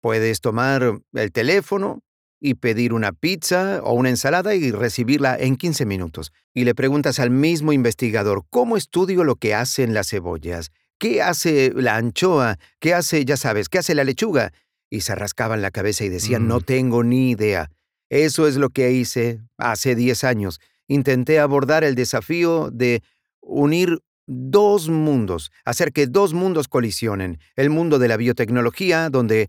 puedes 0.00 0.40
tomar 0.40 1.00
el 1.12 1.32
teléfono, 1.32 2.02
y 2.40 2.54
pedir 2.54 2.92
una 2.92 3.12
pizza 3.12 3.80
o 3.82 3.92
una 3.94 4.10
ensalada 4.10 4.54
y 4.54 4.70
recibirla 4.70 5.36
en 5.38 5.56
15 5.56 5.86
minutos. 5.86 6.32
Y 6.54 6.64
le 6.64 6.74
preguntas 6.74 7.18
al 7.18 7.30
mismo 7.30 7.72
investigador, 7.72 8.44
¿cómo 8.50 8.76
estudio 8.76 9.24
lo 9.24 9.36
que 9.36 9.54
hacen 9.54 9.94
las 9.94 10.10
cebollas? 10.10 10.70
¿Qué 10.98 11.22
hace 11.22 11.72
la 11.74 11.96
anchoa? 11.96 12.58
¿Qué 12.80 12.94
hace, 12.94 13.24
ya 13.24 13.36
sabes, 13.36 13.68
qué 13.68 13.78
hace 13.78 13.94
la 13.94 14.04
lechuga? 14.04 14.52
Y 14.90 15.02
se 15.02 15.14
rascaban 15.14 15.62
la 15.62 15.70
cabeza 15.70 16.04
y 16.04 16.08
decían, 16.08 16.48
no 16.48 16.58
mm. 16.58 16.62
tengo 16.62 17.04
ni 17.04 17.30
idea. 17.30 17.70
Eso 18.08 18.46
es 18.46 18.56
lo 18.56 18.70
que 18.70 18.92
hice 18.92 19.40
hace 19.58 19.94
10 19.94 20.24
años. 20.24 20.60
Intenté 20.86 21.38
abordar 21.40 21.84
el 21.84 21.94
desafío 21.94 22.70
de 22.70 23.02
unir 23.48 24.00
dos 24.26 24.88
mundos, 24.88 25.50
hacer 25.64 25.92
que 25.92 26.06
dos 26.06 26.34
mundos 26.34 26.68
colisionen. 26.68 27.40
El 27.56 27.70
mundo 27.70 27.98
de 27.98 28.08
la 28.08 28.16
biotecnología, 28.16 29.08
donde 29.10 29.48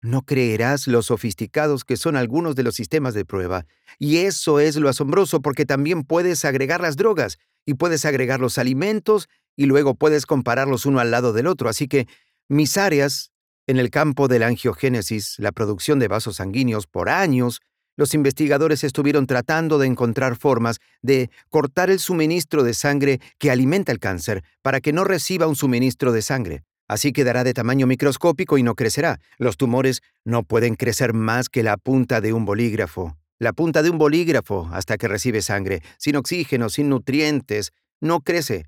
no 0.00 0.22
creerás 0.22 0.86
lo 0.86 1.02
sofisticados 1.02 1.84
que 1.84 1.96
son 1.96 2.16
algunos 2.16 2.54
de 2.54 2.62
los 2.62 2.74
sistemas 2.74 3.14
de 3.14 3.24
prueba. 3.24 3.66
Y 3.98 4.18
eso 4.18 4.60
es 4.60 4.76
lo 4.76 4.88
asombroso 4.88 5.40
porque 5.40 5.66
también 5.66 6.04
puedes 6.04 6.44
agregar 6.44 6.80
las 6.80 6.96
drogas 6.96 7.38
y 7.64 7.74
puedes 7.74 8.04
agregar 8.04 8.40
los 8.40 8.58
alimentos 8.58 9.28
y 9.56 9.66
luego 9.66 9.94
puedes 9.94 10.26
compararlos 10.26 10.86
uno 10.86 11.00
al 11.00 11.10
lado 11.10 11.32
del 11.32 11.46
otro. 11.46 11.68
Así 11.68 11.88
que 11.88 12.06
mis 12.48 12.76
áreas 12.76 13.32
en 13.66 13.78
el 13.78 13.90
campo 13.90 14.28
de 14.28 14.38
la 14.38 14.46
angiogénesis, 14.46 15.34
la 15.38 15.52
producción 15.52 15.98
de 15.98 16.08
vasos 16.08 16.36
sanguíneos, 16.36 16.86
por 16.86 17.08
años, 17.08 17.60
los 17.98 18.14
investigadores 18.14 18.84
estuvieron 18.84 19.26
tratando 19.26 19.76
de 19.76 19.88
encontrar 19.88 20.36
formas 20.36 20.78
de 21.02 21.30
cortar 21.50 21.90
el 21.90 21.98
suministro 21.98 22.62
de 22.62 22.72
sangre 22.72 23.20
que 23.38 23.50
alimenta 23.50 23.90
el 23.90 23.98
cáncer 23.98 24.44
para 24.62 24.80
que 24.80 24.92
no 24.92 25.02
reciba 25.02 25.48
un 25.48 25.56
suministro 25.56 26.12
de 26.12 26.22
sangre. 26.22 26.62
Así 26.86 27.12
quedará 27.12 27.42
de 27.42 27.54
tamaño 27.54 27.88
microscópico 27.88 28.56
y 28.56 28.62
no 28.62 28.76
crecerá. 28.76 29.20
Los 29.36 29.56
tumores 29.56 30.00
no 30.24 30.44
pueden 30.44 30.76
crecer 30.76 31.12
más 31.12 31.48
que 31.48 31.64
la 31.64 31.76
punta 31.76 32.20
de 32.20 32.32
un 32.32 32.44
bolígrafo. 32.44 33.18
La 33.40 33.52
punta 33.52 33.82
de 33.82 33.90
un 33.90 33.98
bolígrafo 33.98 34.70
hasta 34.72 34.96
que 34.96 35.08
recibe 35.08 35.42
sangre, 35.42 35.82
sin 35.98 36.14
oxígeno, 36.14 36.68
sin 36.68 36.88
nutrientes, 36.88 37.72
no 38.00 38.20
crece. 38.20 38.66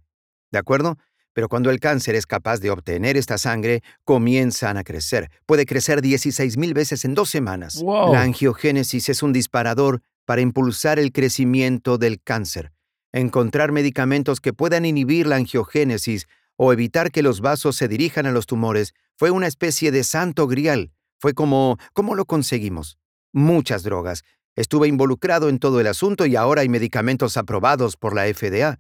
¿De 0.51 0.59
acuerdo? 0.59 0.99
Pero 1.33 1.49
cuando 1.49 1.71
el 1.71 1.81
cáncer 1.81 2.15
es 2.15 2.27
capaz 2.27 2.59
de 2.61 2.71
obtener 2.71 3.17
esta 3.17 3.39
sangre, 3.39 3.83
comienzan 4.05 4.77
a 4.77 4.85
crecer. 4.85 5.31
Puede 5.47 5.67
crecer 5.67 6.03
16.000 6.03 6.75
veces 6.75 7.05
en 7.05 7.15
dos 7.15 7.31
semanas. 7.31 7.83
La 7.85 8.23
angiogénesis 8.23 9.09
es 9.09 9.23
un 9.23 9.33
disparador 9.33 10.03
para 10.25 10.41
impulsar 10.41 10.99
el 10.99 11.13
crecimiento 11.13 11.99
del 11.99 12.21
cáncer. 12.23 12.73
Encontrar 13.13 13.73
medicamentos 13.73 14.41
que 14.41 14.53
puedan 14.53 14.85
inhibir 14.85 15.27
la 15.27 15.37
angiogénesis 15.37 16.27
o 16.57 16.73
evitar 16.73 17.11
que 17.11 17.23
los 17.23 17.41
vasos 17.41 17.77
se 17.77 17.89
dirijan 17.89 18.27
a 18.27 18.33
los 18.33 18.47
tumores 18.47 18.95
fue 19.17 19.31
una 19.31 19.47
especie 19.47 19.91
de 19.91 20.05
santo 20.05 20.47
grial. 20.47 20.93
Fue 21.19 21.35
como, 21.35 21.79
¿cómo 21.93 22.15
lo 22.15 22.25
conseguimos? 22.25 22.99
Muchas 23.33 23.83
drogas. 23.83 24.25
Estuve 24.57 24.89
involucrado 24.89 25.49
en 25.49 25.59
todo 25.59 25.81
el 25.81 25.87
asunto 25.87 26.27
y 26.27 26.37
ahora 26.37 26.63
hay 26.63 26.69
medicamentos 26.69 27.37
aprobados 27.37 27.97
por 27.97 28.15
la 28.15 28.25
FDA. 28.25 28.79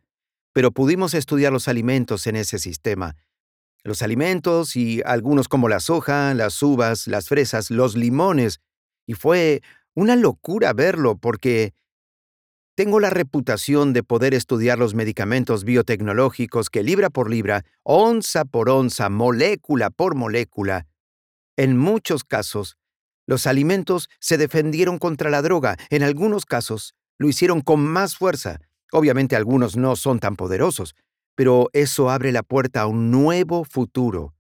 Pero 0.53 0.73
pudimos 0.73 1.15
estudiar 1.15 1.53
los 1.53 1.69
alimentos 1.69 2.27
en 2.27 2.37
ese 2.37 2.59
sistema. 2.59 3.17
Los 3.83 4.03
alimentos 4.03 4.77
y 4.77 5.01
algunos 5.05 5.49
como 5.49 5.69
la 5.69 5.81
soja, 5.81 6.35
las 6.35 6.63
uvas, 6.63 7.07
las 7.07 7.29
fresas, 7.29 7.71
los 7.71 7.97
limones. 7.97 8.61
Y 9.07 9.15
fue 9.15 9.63
una 9.95 10.17
locura 10.17 10.73
verlo 10.73 11.17
porque 11.17 11.73
tengo 12.75 13.01
la 13.01 13.11
reputación 13.11 13.93
de 13.93 14.03
poder 14.03 14.33
estudiar 14.33 14.79
los 14.79 14.95
medicamentos 14.95 15.65
biotecnológicos 15.65 16.71
que 16.71 16.83
libra 16.83 17.11
por 17.11 17.29
libra, 17.29 17.65
onza 17.83 18.45
por 18.45 18.71
onza, 18.71 19.11
molécula 19.11 19.91
por 19.91 20.15
molécula. 20.15 20.87
En 21.57 21.77
muchos 21.77 22.25
casos, 22.25 22.79
los 23.27 23.47
alimentos 23.47 24.09
se 24.19 24.39
defendieron 24.39 24.99
contra 24.99 25.29
la 25.29 25.43
droga, 25.43 25.77
en 25.91 26.03
algunos 26.03 26.47
casos, 26.47 26.95
lo 27.19 27.29
hicieron 27.29 27.61
con 27.61 27.81
más 27.81 28.17
fuerza. 28.17 28.61
Obviamente 28.93 29.37
algunos 29.37 29.77
no 29.77 29.97
son 29.97 30.19
tan 30.19 30.37
poderosos, 30.37 30.95
pero 31.35 31.69
eso 31.73 32.11
abre 32.11 32.33
la 32.33 32.43
puerta 32.43 32.83
a 32.83 32.87
un 32.87 33.11
nuevo 33.11 33.65
futuro. 33.65 34.35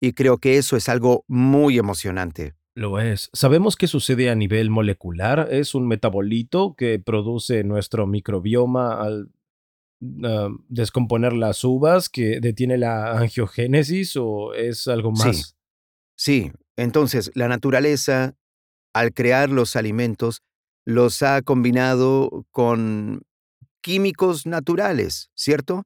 Y 0.00 0.12
creo 0.12 0.38
que 0.38 0.56
eso 0.56 0.76
es 0.76 0.88
algo 0.88 1.24
muy 1.28 1.78
emocionante. 1.78 2.54
Lo 2.74 2.98
es. 3.00 3.28
¿Sabemos 3.32 3.76
qué 3.76 3.86
sucede 3.88 4.30
a 4.30 4.34
nivel 4.34 4.70
molecular? 4.70 5.48
¿Es 5.50 5.74
un 5.74 5.86
metabolito 5.88 6.74
que 6.76 6.98
produce 6.98 7.64
nuestro 7.64 8.06
microbioma 8.06 9.00
al 9.02 9.30
ah, 10.24 10.48
descomponer 10.68 11.32
las 11.34 11.64
uvas 11.64 12.08
que 12.08 12.40
detiene 12.40 12.78
la 12.78 13.18
angiogénesis 13.18 14.16
o 14.16 14.54
es 14.54 14.88
algo 14.88 15.14
Sí, 15.14 15.26
más? 15.26 15.56
sí. 16.16 16.52
Entonces, 16.76 17.30
la 17.34 17.48
naturaleza, 17.48 18.36
al 18.94 19.12
crear 19.12 19.50
los 19.50 19.76
alimentos, 19.76 20.40
los 20.86 21.22
ha 21.22 21.42
combinado 21.42 22.46
con 22.50 23.22
químicos 23.80 24.46
naturales, 24.46 25.30
¿cierto? 25.34 25.84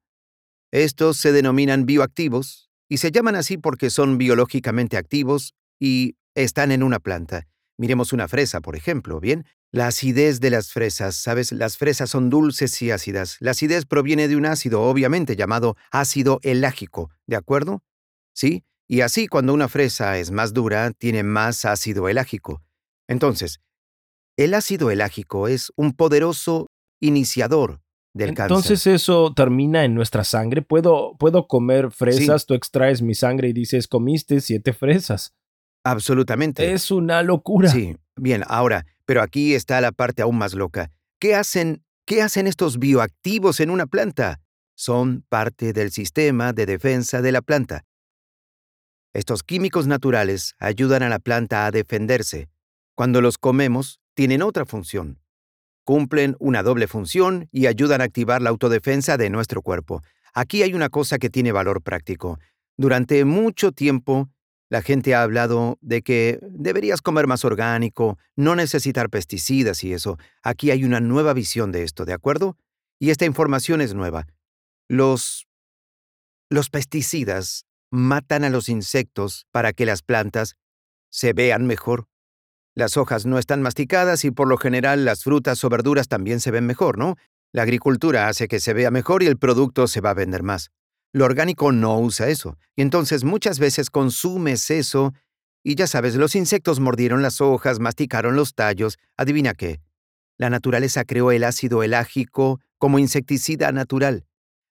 Estos 0.72 1.18
se 1.18 1.32
denominan 1.32 1.86
bioactivos 1.86 2.70
y 2.88 2.99
se 2.99 3.11
llaman 3.11 3.36
así 3.36 3.59
porque 3.59 3.90
son 3.90 4.18
biológicamente 4.18 4.97
activos 4.97 5.55
y 5.78 6.16
están 6.34 6.72
en 6.72 6.82
una 6.82 6.99
planta. 6.99 7.47
Miremos 7.78 8.12
una 8.12 8.28
fresa, 8.28 8.61
por 8.61 8.76
ejemplo, 8.76 9.20
¿bien? 9.20 9.47
La 9.70 9.88
acidez 9.88 10.40
de 10.40 10.51
las 10.51 10.72
fresas, 10.72 11.16
¿sabes? 11.16 11.51
Las 11.53 11.76
fresas 11.76 12.11
son 12.11 12.30
dulces 12.30 12.80
y 12.82 12.90
ácidas. 12.90 13.36
La 13.40 13.53
acidez 13.53 13.86
proviene 13.86 14.28
de 14.28 14.36
un 14.36 14.47
ácido, 14.47 14.82
obviamente 14.82 15.36
llamado 15.36 15.76
ácido 15.90 16.38
elágico, 16.42 17.11
¿de 17.26 17.36
acuerdo? 17.36 17.82
¿Sí? 18.32 18.64
Y 18.86 19.01
así 19.01 19.26
cuando 19.26 19.55
una 19.55 19.68
fresa 19.68 20.18
es 20.18 20.30
más 20.30 20.53
dura, 20.53 20.92
tiene 20.92 21.22
más 21.22 21.64
ácido 21.64 22.09
elágico. 22.09 22.62
Entonces, 23.09 23.61
el 24.36 24.55
ácido 24.55 24.90
elágico 24.90 25.49
es 25.49 25.72
un 25.76 25.92
poderoso 25.92 26.68
iniciador 27.01 27.84
del 28.14 28.28
cáncer. 28.34 28.44
Entonces 28.56 28.86
eso 28.86 29.32
termina 29.34 29.84
en 29.84 29.94
nuestra 29.94 30.24
sangre. 30.24 30.62
¿Puedo, 30.62 31.16
puedo 31.18 31.46
comer 31.46 31.88
Sí, 31.90 31.96
fresas? 31.96 32.46
Tú 32.46 32.54
extraes 32.54 33.02
mi 33.02 33.14
sangre 33.14 33.48
y 33.48 33.52
dices, 33.52 33.88
comiste 33.88 34.40
siete 34.40 34.72
fresas. 34.72 35.34
absolutamente. 35.84 36.72
Es 36.72 36.90
una 36.90 37.22
locura. 37.22 37.68
Sí, 37.70 37.96
bien, 38.16 38.42
ahora, 38.46 38.86
pero 39.04 39.20
aquí 39.22 39.54
está 39.54 39.80
la 39.80 39.92
parte 39.92 40.22
aún 40.22 40.38
más 40.38 40.54
loca. 40.54 40.90
¿Qué 41.20 41.34
hacen, 41.34 41.84
qué 42.06 42.22
hacen 42.22 42.46
estos 42.46 42.78
bioactivos 42.78 43.60
en 43.60 43.70
una 43.70 43.86
planta? 43.86 44.40
Son 44.76 45.24
parte 45.28 45.72
del 45.72 45.90
sistema 45.90 46.52
de 46.52 46.66
defensa 46.66 47.20
de 47.22 47.32
la 47.32 47.42
planta. 47.42 47.84
Estos 49.12 49.42
químicos 49.42 49.86
naturales 49.86 50.54
ayudan 50.58 51.02
a 51.02 51.08
la 51.08 51.18
planta 51.20 51.66
a 51.66 51.70
defenderse. 51.70 52.48
Cuando 52.96 53.20
los 53.20 53.38
comemos, 53.38 54.00
tienen 54.14 54.42
otra 54.42 54.64
función. 54.66 55.20
Cumplen 55.85 56.37
una 56.39 56.62
doble 56.62 56.89
función 56.89 57.49
y 57.53 57.66
ayudan 57.66 58.01
a 58.01 58.05
activar 58.05 58.43
la 58.43 58.51
autodefensa 58.51 59.16
de 59.16 59.30
nuestro 59.30 59.62
cuerpo. 59.62 60.03
Aquí 60.32 60.62
hay 60.62 60.74
una 60.74 60.89
cosa 60.89 61.18
que 61.18 61.30
tiene 61.30 61.53
valor 61.53 61.82
práctico. 61.82 62.39
Durante 62.76 63.24
mucho 63.24 63.70
tiempo, 63.70 64.28
la 64.68 64.82
gente 64.82 65.14
ha 65.14 65.22
hablado 65.22 65.78
de 65.82 66.03
que 66.03 66.41
deberías 66.43 67.01
comer 67.01 67.26
más 67.26 67.45
orgánico, 67.45 68.18
no 68.35 68.57
necesitar 68.57 69.11
pesticidas 69.11 69.85
y 69.85 69.93
eso. 69.93 70.18
Aquí 70.43 70.70
hay 70.70 70.85
una 70.85 71.01
nueva 71.01 71.32
visión 71.32 71.70
de 71.70 71.85
esto, 71.85 72.05
¿de 72.05 72.12
acuerdo? 72.12 72.57
Y 72.99 73.11
esta 73.11 73.24
información 73.24 73.80
es 73.80 73.95
nueva. 73.95 74.26
Los, 74.89 75.47
los 76.51 76.70
pesticidas 76.70 77.66
matan 77.91 78.43
a 78.43 78.51
los 78.51 78.68
insectos 78.68 79.47
para 79.53 79.72
que 79.72 79.87
las 79.87 80.03
plantas 80.03 80.57
se 81.11 81.32
vean 81.32 81.66
mejor. 81.66 82.09
Las 82.74 82.96
hojas 82.96 83.26
no 83.26 83.38
están 83.38 83.62
masticadas 83.62 84.24
y 84.24 84.30
por 84.30 84.48
lo 84.48 84.56
general 84.56 85.04
las 85.04 85.22
frutas 85.24 85.62
o 85.64 85.68
verduras 85.68 86.08
también 86.08 86.40
se 86.40 86.50
ven 86.50 86.66
mejor, 86.66 86.98
¿no? 86.98 87.16
La 87.52 87.62
agricultura 87.62 88.28
hace 88.28 88.48
que 88.48 88.60
se 88.60 88.72
vea 88.72 88.90
mejor 88.90 89.22
y 89.22 89.26
el 89.26 89.38
producto 89.38 89.86
se 89.86 90.00
va 90.00 90.10
a 90.10 90.14
vender 90.14 90.42
más. 90.42 90.70
Lo 91.12 91.24
orgánico 91.24 91.70
no 91.70 91.98
usa 92.00 92.28
eso, 92.28 92.58
y 92.74 92.82
entonces 92.82 93.22
muchas 93.22 93.60
veces 93.60 93.90
consumes 93.90 94.70
eso 94.70 95.14
y 95.66 95.76
ya 95.76 95.86
sabes, 95.86 96.14
los 96.16 96.34
insectos 96.36 96.78
mordieron 96.78 97.22
las 97.22 97.40
hojas, 97.40 97.80
masticaron 97.80 98.36
los 98.36 98.54
tallos, 98.54 98.98
adivina 99.16 99.54
qué. 99.54 99.80
La 100.36 100.50
naturaleza 100.50 101.04
creó 101.04 101.32
el 101.32 101.42
ácido 101.42 101.82
elágico 101.82 102.60
como 102.76 102.98
insecticida 102.98 103.72
natural. 103.72 104.26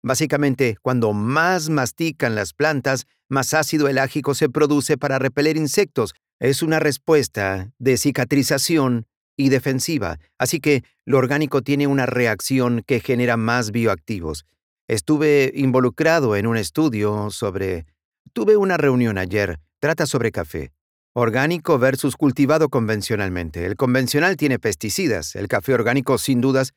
Básicamente, 0.03 0.75
cuando 0.81 1.13
más 1.13 1.69
mastican 1.69 2.35
las 2.35 2.53
plantas, 2.53 3.05
más 3.29 3.53
ácido 3.53 3.87
elágico 3.87 4.35
se 4.35 4.49
produce 4.49 4.97
para 4.97 5.17
repeler 5.17 5.55
insectos. 5.55 6.13
Es 6.41 6.61
una 6.61 6.79
respuesta 6.79 7.71
de 7.79 7.95
cicatrización 7.95 9.05
y 9.37 9.47
defensiva, 9.47 10.19
así 10.37 10.59
que 10.59 10.83
lo 11.05 11.17
orgánico 11.17 11.61
tiene 11.61 11.87
una 11.87 12.05
reacción 12.05 12.83
que 12.85 12.99
genera 12.99 13.37
más 13.37 13.71
bioactivos. 13.71 14.45
Estuve 14.89 15.51
involucrado 15.55 16.35
en 16.35 16.47
un 16.47 16.57
estudio 16.57 17.29
sobre... 17.31 17.85
Tuve 18.33 18.57
una 18.57 18.75
reunión 18.75 19.17
ayer, 19.17 19.59
trata 19.79 20.05
sobre 20.05 20.31
café. 20.31 20.71
Orgánico 21.13 21.79
versus 21.79 22.17
cultivado 22.17 22.69
convencionalmente. 22.69 23.65
El 23.65 23.75
convencional 23.77 24.35
tiene 24.35 24.59
pesticidas, 24.59 25.35
el 25.35 25.47
café 25.47 25.73
orgánico 25.73 26.17
sin 26.17 26.41
dudas 26.41 26.73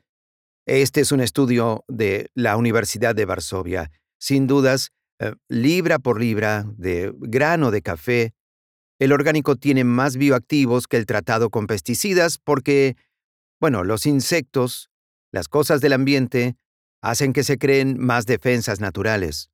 este 0.67 1.03
es 1.03 1.13
un 1.13 1.21
estudio 1.21 1.85
de 1.89 2.31
la 2.35 2.57
Universidad 2.57 3.15
de 3.15 3.27
Varsovia. 3.27 3.91
Sin 4.19 4.47
dudas, 4.47 4.93
eh, 5.19 5.35
libra 5.49 5.99
por 5.99 6.19
libra 6.19 6.65
de 6.79 7.13
grano 7.19 7.71
de 7.71 7.83
café, 7.83 8.33
el 8.99 9.13
orgánico 9.13 9.57
tiene 9.57 9.85
más 9.85 10.17
bioactivos 10.17 10.87
que 10.87 10.97
el 10.97 11.07
tratado 11.07 11.51
con 11.51 11.67
pesticidas 11.67 12.39
porque, 12.39 12.97
bueno, 13.61 13.85
los 13.85 14.07
insectos, 14.07 14.91
las 15.33 15.49
cosas 15.49 15.81
del 15.81 15.93
ambiente, 15.93 16.57
hacen 17.03 17.33
que 17.33 17.45
se 17.45 17.59
creen 17.59 17.99
más 17.99 18.27
defensas 18.27 18.81
naturales. 18.81 19.51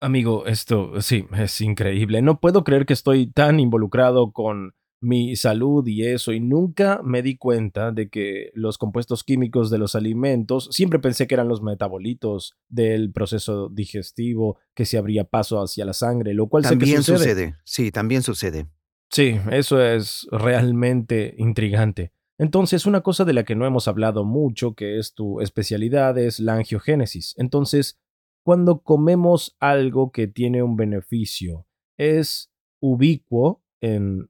Amigo, 0.00 0.46
esto 0.46 1.00
sí, 1.00 1.26
es 1.36 1.60
increíble. 1.60 2.22
No 2.22 2.40
puedo 2.40 2.64
creer 2.64 2.86
que 2.86 2.92
estoy 2.92 3.28
tan 3.30 3.60
involucrado 3.60 4.32
con 4.32 4.74
mi 5.02 5.34
salud 5.34 5.86
y 5.86 6.06
eso, 6.06 6.32
y 6.32 6.38
nunca 6.38 7.00
me 7.02 7.22
di 7.22 7.36
cuenta 7.36 7.90
de 7.90 8.08
que 8.08 8.52
los 8.54 8.78
compuestos 8.78 9.24
químicos 9.24 9.68
de 9.68 9.78
los 9.78 9.96
alimentos, 9.96 10.68
siempre 10.70 11.00
pensé 11.00 11.26
que 11.26 11.34
eran 11.34 11.48
los 11.48 11.60
metabolitos 11.60 12.54
del 12.68 13.12
proceso 13.12 13.68
digestivo 13.68 14.58
que 14.74 14.86
se 14.86 14.98
abría 14.98 15.24
paso 15.24 15.60
hacia 15.60 15.84
la 15.84 15.92
sangre, 15.92 16.34
lo 16.34 16.48
cual 16.48 16.62
También 16.62 17.02
sucede. 17.02 17.18
sucede, 17.18 17.56
sí, 17.64 17.90
también 17.90 18.22
sucede. 18.22 18.68
Sí, 19.10 19.38
eso 19.50 19.82
es 19.82 20.26
realmente 20.30 21.34
intrigante. 21.36 22.12
Entonces, 22.38 22.86
una 22.86 23.02
cosa 23.02 23.24
de 23.24 23.32
la 23.34 23.44
que 23.44 23.54
no 23.56 23.66
hemos 23.66 23.88
hablado 23.88 24.24
mucho, 24.24 24.74
que 24.74 24.98
es 24.98 25.14
tu 25.14 25.40
especialidad, 25.40 26.16
es 26.16 26.40
la 26.40 26.54
angiogénesis. 26.54 27.34
Entonces, 27.36 28.00
cuando 28.44 28.82
comemos 28.82 29.56
algo 29.58 30.12
que 30.12 30.28
tiene 30.28 30.62
un 30.62 30.76
beneficio, 30.76 31.66
¿es 31.98 32.52
ubicuo 32.80 33.62
en 33.80 34.28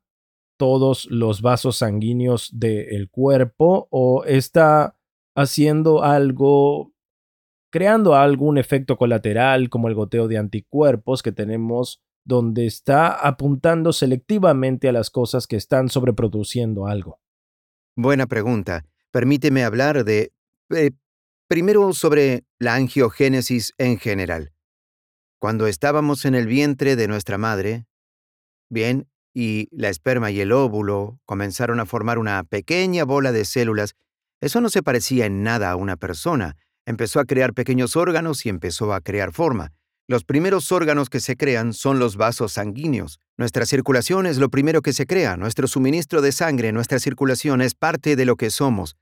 todos 0.62 1.10
los 1.10 1.42
vasos 1.42 1.78
sanguíneos 1.78 2.48
del 2.52 3.10
cuerpo 3.10 3.88
o 3.90 4.22
está 4.24 4.96
haciendo 5.34 6.04
algo, 6.04 6.92
creando 7.72 8.14
algún 8.14 8.58
efecto 8.58 8.96
colateral 8.96 9.68
como 9.70 9.88
el 9.88 9.96
goteo 9.96 10.28
de 10.28 10.38
anticuerpos 10.38 11.20
que 11.20 11.32
tenemos 11.32 12.00
donde 12.24 12.66
está 12.66 13.08
apuntando 13.08 13.92
selectivamente 13.92 14.88
a 14.88 14.92
las 14.92 15.10
cosas 15.10 15.48
que 15.48 15.56
están 15.56 15.88
sobreproduciendo 15.88 16.86
algo. 16.86 17.18
Buena 17.96 18.28
pregunta. 18.28 18.86
Permíteme 19.10 19.64
hablar 19.64 20.04
de... 20.04 20.32
eh, 20.70 20.92
primero 21.48 21.92
sobre 21.92 22.44
la 22.60 22.76
angiogénesis 22.76 23.74
en 23.78 23.98
general. 23.98 24.52
Cuando 25.40 25.66
estábamos 25.66 26.24
en 26.24 26.36
el 26.36 26.46
vientre 26.46 26.94
de 26.94 27.08
nuestra 27.08 27.36
madre, 27.36 27.88
Bien, 28.72 29.06
y 29.34 29.68
la 29.70 29.88
esperma 29.88 30.30
y 30.30 30.40
el 30.40 30.52
óvulo 30.52 31.18
comenzaron 31.24 31.80
a 31.80 31.86
formar 31.86 32.18
una 32.18 32.42
pequeña 32.44 33.04
bola 33.04 33.32
de 33.32 33.44
células. 33.44 33.94
Eso 34.40 34.60
no 34.60 34.68
se 34.68 34.82
parecía 34.82 35.26
en 35.26 35.42
nada 35.42 35.70
a 35.70 35.76
una 35.76 35.96
persona. 35.96 36.56
Empezó 36.84 37.20
a 37.20 37.24
crear 37.24 37.54
pequeños 37.54 37.96
órganos 37.96 38.44
y 38.44 38.48
empezó 38.48 38.92
a 38.92 39.00
crear 39.00 39.32
forma. 39.32 39.72
Los 40.08 40.24
primeros 40.24 40.72
órganos 40.72 41.08
que 41.08 41.20
se 41.20 41.36
crean 41.36 41.72
son 41.72 41.98
los 41.98 42.16
vasos 42.16 42.52
sanguíneos. 42.52 43.20
Nuestra 43.36 43.66
circulación 43.66 44.26
es 44.26 44.38
lo 44.38 44.50
primero 44.50 44.82
que 44.82 44.92
se 44.92 45.06
crea. 45.06 45.36
Nuestro 45.36 45.68
suministro 45.68 46.20
de 46.20 46.32
sangre, 46.32 46.72
nuestra 46.72 46.98
circulación 46.98 47.62
es 47.62 47.74
parte 47.74 48.16
de 48.16 48.24
lo 48.24 48.36
que 48.36 48.50
somos. 48.50 48.96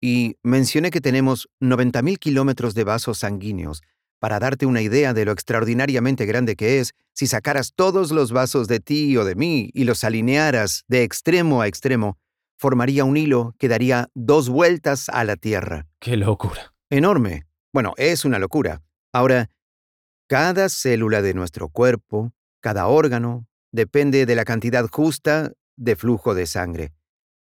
Y 0.00 0.36
mencioné 0.42 0.90
que 0.90 1.02
tenemos 1.02 1.48
90.000 1.60 2.18
kilómetros 2.18 2.74
de 2.74 2.84
vasos 2.84 3.18
sanguíneos. 3.18 3.82
Para 4.20 4.38
darte 4.38 4.66
una 4.66 4.82
idea 4.82 5.14
de 5.14 5.24
lo 5.24 5.32
extraordinariamente 5.32 6.26
grande 6.26 6.54
que 6.54 6.78
es, 6.78 6.92
si 7.14 7.26
sacaras 7.26 7.72
todos 7.74 8.12
los 8.12 8.32
vasos 8.32 8.68
de 8.68 8.78
ti 8.78 9.16
o 9.16 9.24
de 9.24 9.34
mí 9.34 9.70
y 9.72 9.84
los 9.84 10.04
alinearas 10.04 10.84
de 10.88 11.02
extremo 11.02 11.62
a 11.62 11.66
extremo, 11.66 12.18
formaría 12.58 13.04
un 13.04 13.16
hilo 13.16 13.54
que 13.58 13.68
daría 13.68 14.10
dos 14.14 14.50
vueltas 14.50 15.08
a 15.08 15.24
la 15.24 15.36
Tierra. 15.36 15.86
¡Qué 15.98 16.18
locura! 16.18 16.74
Enorme. 16.90 17.46
Bueno, 17.72 17.94
es 17.96 18.26
una 18.26 18.38
locura. 18.38 18.82
Ahora, 19.12 19.48
cada 20.28 20.68
célula 20.68 21.22
de 21.22 21.32
nuestro 21.32 21.70
cuerpo, 21.70 22.32
cada 22.60 22.88
órgano, 22.88 23.46
depende 23.72 24.26
de 24.26 24.36
la 24.36 24.44
cantidad 24.44 24.86
justa 24.86 25.52
de 25.76 25.96
flujo 25.96 26.34
de 26.34 26.46
sangre. 26.46 26.92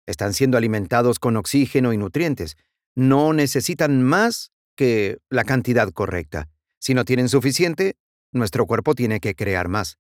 Están 0.06 0.34
siendo 0.34 0.58
alimentados 0.58 1.20
con 1.20 1.36
oxígeno 1.36 1.92
y 1.92 1.98
nutrientes. 1.98 2.56
No 2.96 3.32
necesitan 3.32 4.02
más 4.02 4.50
que 4.74 5.18
la 5.30 5.44
cantidad 5.44 5.90
correcta. 5.92 6.48
Si 6.84 6.92
no 6.92 7.06
tienen 7.06 7.30
suficiente, 7.30 7.96
nuestro 8.30 8.66
cuerpo 8.66 8.94
tiene 8.94 9.18
que 9.18 9.34
crear 9.34 9.68
más. 9.68 9.96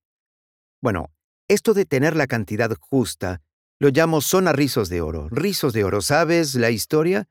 Bueno, 0.82 1.10
Esto 1.48 1.72
de 1.72 1.86
tener 1.86 2.14
la 2.14 2.26
cantidad 2.26 2.70
justa 2.78 3.40
lo 3.78 3.88
llamo 3.88 4.20
zona 4.20 4.52
rizos 4.52 4.90
de 4.90 5.00
oro. 5.00 5.28
Rizos 5.30 5.72
de 5.72 5.82
oro, 5.82 6.02
¿sabes 6.02 6.54
la 6.56 6.70
historia? 6.70 7.26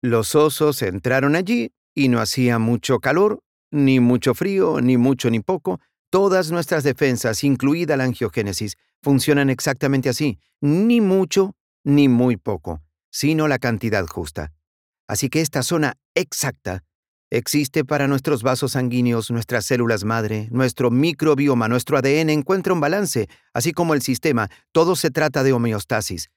Los 0.00 0.36
osos 0.36 0.80
entraron 0.82 1.34
allí 1.34 1.72
y 1.92 2.08
no 2.08 2.20
hacía 2.20 2.60
mucho 2.60 3.00
calor, 3.00 3.42
ni 3.72 3.98
mucho 3.98 4.32
frío, 4.32 4.80
ni 4.80 4.96
mucho 4.96 5.28
ni 5.28 5.40
poco. 5.40 5.80
Todas 6.08 6.52
nuestras 6.52 6.84
defensas, 6.84 7.42
incluida 7.42 7.96
la 7.96 8.04
angiogénesis, 8.04 8.76
funcionan 9.02 9.50
exactamente 9.50 10.08
así, 10.08 10.38
ni 10.60 11.00
mucho 11.00 11.56
ni 11.82 12.08
muy 12.08 12.36
poco, 12.36 12.80
sino 13.10 13.48
la 13.48 13.58
cantidad 13.58 14.06
justa. 14.06 14.52
Así 15.08 15.30
que 15.30 15.40
esta 15.40 15.64
zona 15.64 15.94
exacta 16.14 16.84
existe 17.30 17.84
para 17.84 18.08
nuestros 18.08 18.42
vasos 18.42 18.72
sanguíneos, 18.72 19.30
nuestras 19.30 19.66
células 19.66 20.04
madre, 20.04 20.48
nuestro 20.50 20.90
microbioma, 20.90 21.68
nuestro 21.68 21.98
ADN 21.98 22.30
encuentra 22.30 22.72
un 22.72 22.80
balance, 22.80 23.28
así 23.52 23.72
como 23.72 23.94
el 23.94 24.02
sistema, 24.02 24.48
todo 24.72 24.96
se 24.96 25.10
trata 25.10 25.42
de 25.42 25.52
homeostasis. 25.52 26.30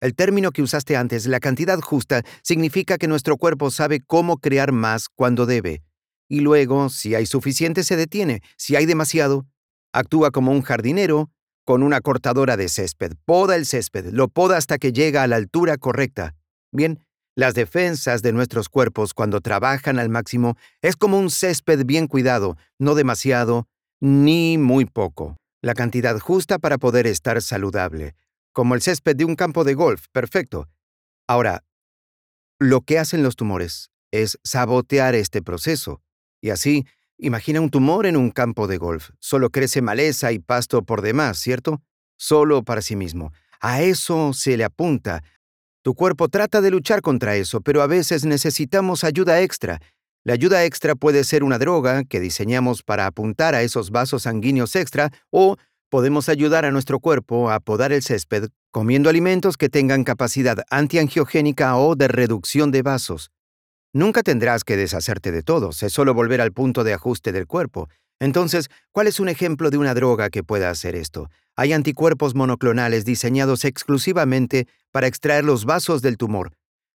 El 0.00 0.14
término 0.14 0.50
que 0.50 0.62
usaste 0.62 0.96
antes, 0.96 1.26
la 1.26 1.40
cantidad 1.40 1.80
justa, 1.80 2.22
significa 2.42 2.98
que 2.98 3.08
nuestro 3.08 3.36
cuerpo 3.36 3.70
sabe 3.70 4.00
cómo 4.00 4.38
crear 4.38 4.72
más 4.72 5.08
cuando 5.08 5.46
debe. 5.46 5.82
Y 6.28 6.40
luego, 6.40 6.88
si 6.88 7.14
hay 7.14 7.26
suficiente, 7.26 7.84
se 7.84 7.96
detiene. 7.96 8.42
Si 8.56 8.76
hay 8.76 8.86
demasiado, 8.86 9.46
actúa 9.92 10.30
como 10.30 10.52
un 10.52 10.62
jardinero 10.62 11.30
con 11.64 11.82
una 11.82 12.00
cortadora 12.00 12.56
de 12.56 12.68
césped. 12.68 13.12
Poda 13.24 13.56
el 13.56 13.66
césped, 13.66 14.06
lo 14.12 14.28
poda 14.28 14.56
hasta 14.56 14.78
que 14.78 14.92
llega 14.92 15.22
a 15.22 15.26
la 15.26 15.36
altura 15.36 15.78
correcta. 15.78 16.34
Bien, 16.70 17.03
las 17.36 17.54
defensas 17.54 18.22
de 18.22 18.32
nuestros 18.32 18.68
cuerpos 18.68 19.14
cuando 19.14 19.40
trabajan 19.40 19.98
al 19.98 20.08
máximo 20.08 20.56
es 20.82 20.96
como 20.96 21.18
un 21.18 21.30
césped 21.30 21.84
bien 21.84 22.06
cuidado, 22.06 22.56
no 22.78 22.94
demasiado 22.94 23.68
ni 24.00 24.58
muy 24.58 24.84
poco. 24.84 25.36
La 25.60 25.74
cantidad 25.74 26.18
justa 26.18 26.58
para 26.58 26.78
poder 26.78 27.06
estar 27.06 27.40
saludable, 27.42 28.14
como 28.52 28.74
el 28.74 28.82
césped 28.82 29.16
de 29.16 29.24
un 29.24 29.34
campo 29.34 29.64
de 29.64 29.74
golf, 29.74 30.06
perfecto. 30.12 30.68
Ahora, 31.26 31.64
lo 32.58 32.82
que 32.82 32.98
hacen 32.98 33.22
los 33.22 33.34
tumores 33.34 33.90
es 34.12 34.38
sabotear 34.44 35.14
este 35.14 35.42
proceso. 35.42 36.02
Y 36.40 36.50
así, 36.50 36.86
imagina 37.18 37.60
un 37.60 37.70
tumor 37.70 38.06
en 38.06 38.16
un 38.16 38.30
campo 38.30 38.66
de 38.66 38.76
golf. 38.76 39.10
Solo 39.18 39.50
crece 39.50 39.82
maleza 39.82 40.30
y 40.32 40.38
pasto 40.38 40.82
por 40.82 41.02
demás, 41.02 41.38
¿cierto? 41.38 41.82
Solo 42.16 42.62
para 42.62 42.82
sí 42.82 42.94
mismo. 42.94 43.32
A 43.60 43.82
eso 43.82 44.34
se 44.34 44.56
le 44.56 44.64
apunta 44.64 45.24
tu 45.84 45.94
cuerpo 45.94 46.30
trata 46.30 46.62
de 46.62 46.70
luchar 46.70 47.02
contra 47.02 47.36
eso, 47.36 47.60
pero 47.60 47.82
a 47.82 47.86
veces 47.86 48.24
necesitamos 48.24 49.04
ayuda 49.04 49.42
extra. 49.42 49.82
La 50.24 50.32
ayuda 50.32 50.64
extra 50.64 50.94
puede 50.94 51.24
ser 51.24 51.44
una 51.44 51.58
droga 51.58 52.04
que 52.04 52.20
diseñamos 52.20 52.82
para 52.82 53.04
apuntar 53.04 53.54
a 53.54 53.60
esos 53.60 53.90
vasos 53.90 54.22
sanguíneos 54.22 54.76
extra 54.76 55.12
o 55.30 55.58
podemos 55.90 56.30
ayudar 56.30 56.64
a 56.64 56.70
nuestro 56.70 57.00
cuerpo 57.00 57.50
a 57.50 57.60
podar 57.60 57.92
el 57.92 58.02
césped 58.02 58.48
comiendo 58.70 59.10
alimentos 59.10 59.58
que 59.58 59.68
tengan 59.68 60.04
capacidad 60.04 60.64
antiangiogénica 60.70 61.76
o 61.76 61.96
de 61.96 62.08
reducción 62.08 62.70
de 62.70 62.80
vasos. 62.80 63.30
Nunca 63.92 64.22
tendrás 64.22 64.64
que 64.64 64.78
deshacerte 64.78 65.32
de 65.32 65.42
todos, 65.42 65.82
es 65.82 65.92
solo 65.92 66.14
volver 66.14 66.40
al 66.40 66.52
punto 66.52 66.82
de 66.82 66.94
ajuste 66.94 67.30
del 67.30 67.46
cuerpo. 67.46 67.90
Entonces, 68.24 68.70
¿cuál 68.90 69.06
es 69.06 69.20
un 69.20 69.28
ejemplo 69.28 69.68
de 69.68 69.76
una 69.76 69.92
droga 69.92 70.30
que 70.30 70.42
pueda 70.42 70.70
hacer 70.70 70.96
esto? 70.96 71.28
Hay 71.56 71.74
anticuerpos 71.74 72.34
monoclonales 72.34 73.04
diseñados 73.04 73.66
exclusivamente 73.66 74.66
para 74.92 75.06
extraer 75.06 75.44
los 75.44 75.66
vasos 75.66 76.00
del 76.00 76.16
tumor. 76.16 76.52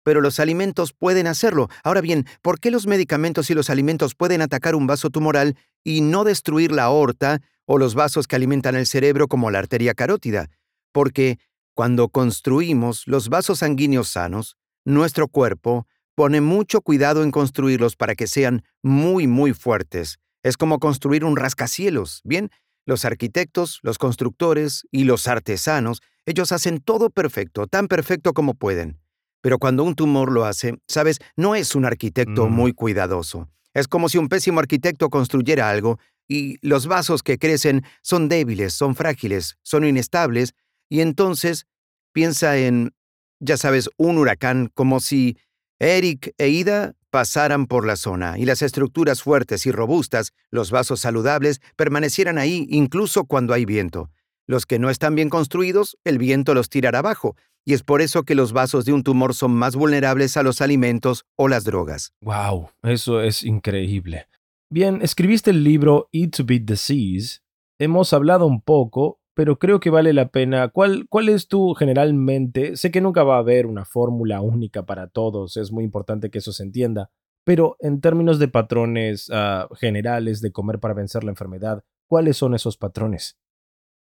Pero 0.04 0.20
los 0.20 0.38
alimentos 0.38 0.92
pueden 0.92 1.26
hacerlo. 1.26 1.68
Ahora 1.82 2.00
bien, 2.00 2.26
¿por 2.42 2.60
qué 2.60 2.70
los 2.70 2.86
medicamentos 2.86 3.50
y 3.50 3.54
los 3.54 3.70
alimentos 3.70 4.14
pueden 4.14 4.40
atacar 4.40 4.76
un 4.76 4.86
vaso 4.86 5.10
tumoral 5.10 5.56
y 5.82 6.00
no 6.00 6.22
destruir 6.22 6.70
la 6.70 6.84
aorta 6.84 7.42
o 7.64 7.76
los 7.76 7.96
vasos 7.96 8.28
que 8.28 8.36
alimentan 8.36 8.76
el 8.76 8.86
cerebro 8.86 9.26
como 9.26 9.50
la 9.50 9.58
arteria 9.58 9.94
carótida? 9.94 10.48
Porque 10.92 11.40
cuando 11.74 12.08
construimos 12.08 13.02
los 13.08 13.28
vasos 13.30 13.58
sanguíneos 13.58 14.10
sanos, 14.10 14.56
nuestro 14.84 15.26
cuerpo 15.26 15.88
pone 16.14 16.40
mucho 16.40 16.82
cuidado 16.82 17.24
en 17.24 17.32
construirlos 17.32 17.96
para 17.96 18.14
que 18.14 18.28
sean 18.28 18.62
muy, 18.80 19.26
muy 19.26 19.54
fuertes. 19.54 20.20
Es 20.46 20.56
como 20.56 20.78
construir 20.78 21.24
un 21.24 21.36
rascacielos, 21.36 22.20
¿bien? 22.22 22.50
Los 22.86 23.04
arquitectos, 23.04 23.80
los 23.82 23.98
constructores 23.98 24.86
y 24.92 25.02
los 25.02 25.26
artesanos, 25.26 26.02
ellos 26.24 26.52
hacen 26.52 26.78
todo 26.78 27.10
perfecto, 27.10 27.66
tan 27.66 27.88
perfecto 27.88 28.32
como 28.32 28.54
pueden. 28.54 29.00
Pero 29.40 29.58
cuando 29.58 29.82
un 29.82 29.96
tumor 29.96 30.30
lo 30.30 30.44
hace, 30.44 30.78
sabes, 30.86 31.18
no 31.34 31.56
es 31.56 31.74
un 31.74 31.84
arquitecto 31.84 32.46
Mm. 32.48 32.52
muy 32.52 32.72
cuidadoso. 32.72 33.48
Es 33.74 33.88
como 33.88 34.08
si 34.08 34.18
un 34.18 34.28
pésimo 34.28 34.60
arquitecto 34.60 35.10
construyera 35.10 35.68
algo 35.68 35.98
y 36.28 36.58
los 36.64 36.86
vasos 36.86 37.24
que 37.24 37.38
crecen 37.38 37.82
son 38.02 38.28
débiles, 38.28 38.72
son 38.72 38.94
frágiles, 38.94 39.56
son 39.64 39.84
inestables, 39.84 40.54
y 40.88 41.00
entonces 41.00 41.66
piensa 42.12 42.56
en, 42.56 42.94
ya 43.40 43.56
sabes, 43.56 43.90
un 43.96 44.16
huracán, 44.18 44.70
como 44.74 45.00
si 45.00 45.38
Eric 45.80 46.32
e 46.38 46.50
Ida 46.50 46.94
pasaran 47.16 47.64
por 47.64 47.86
la 47.86 47.96
zona 47.96 48.38
y 48.38 48.44
las 48.44 48.60
estructuras 48.60 49.22
fuertes 49.22 49.64
y 49.64 49.72
robustas, 49.72 50.34
los 50.50 50.70
vasos 50.70 51.00
saludables, 51.00 51.62
permanecieran 51.74 52.36
ahí 52.36 52.66
incluso 52.68 53.24
cuando 53.24 53.54
hay 53.54 53.64
viento. 53.64 54.10
Los 54.46 54.66
que 54.66 54.78
no 54.78 54.90
están 54.90 55.14
bien 55.14 55.30
construidos, 55.30 55.96
el 56.04 56.18
viento 56.18 56.52
los 56.52 56.68
tirará 56.68 56.98
abajo, 56.98 57.34
y 57.64 57.72
es 57.72 57.82
por 57.82 58.02
eso 58.02 58.24
que 58.24 58.34
los 58.34 58.52
vasos 58.52 58.84
de 58.84 58.92
un 58.92 59.02
tumor 59.02 59.34
son 59.34 59.52
más 59.52 59.76
vulnerables 59.76 60.36
a 60.36 60.42
los 60.42 60.60
alimentos 60.60 61.24
o 61.36 61.48
las 61.48 61.64
drogas. 61.64 62.12
Wow, 62.20 62.68
eso 62.82 63.22
es 63.22 63.42
increíble. 63.44 64.26
Bien, 64.68 65.00
escribiste 65.00 65.52
el 65.52 65.64
libro 65.64 66.10
Eat 66.12 66.36
to 66.36 66.44
Beat 66.44 66.64
Disease. 66.64 67.40
Hemos 67.78 68.12
hablado 68.12 68.44
un 68.44 68.60
poco, 68.60 69.20
pero 69.36 69.58
creo 69.58 69.80
que 69.80 69.90
vale 69.90 70.14
la 70.14 70.30
pena. 70.30 70.68
¿Cuál, 70.68 71.06
¿Cuál 71.10 71.28
es 71.28 71.46
tu 71.46 71.74
generalmente? 71.74 72.74
Sé 72.74 72.90
que 72.90 73.02
nunca 73.02 73.22
va 73.22 73.36
a 73.36 73.40
haber 73.40 73.66
una 73.66 73.84
fórmula 73.84 74.40
única 74.40 74.86
para 74.86 75.08
todos, 75.08 75.58
es 75.58 75.70
muy 75.70 75.84
importante 75.84 76.30
que 76.30 76.38
eso 76.38 76.52
se 76.52 76.62
entienda, 76.62 77.10
pero 77.44 77.76
en 77.80 78.00
términos 78.00 78.38
de 78.38 78.48
patrones 78.48 79.28
ah, 79.30 79.68
generales 79.78 80.40
de 80.40 80.52
comer 80.52 80.80
para 80.80 80.94
vencer 80.94 81.22
la 81.22 81.32
enfermedad, 81.32 81.84
¿cuáles 82.08 82.38
son 82.38 82.54
esos 82.54 82.78
patrones? 82.78 83.36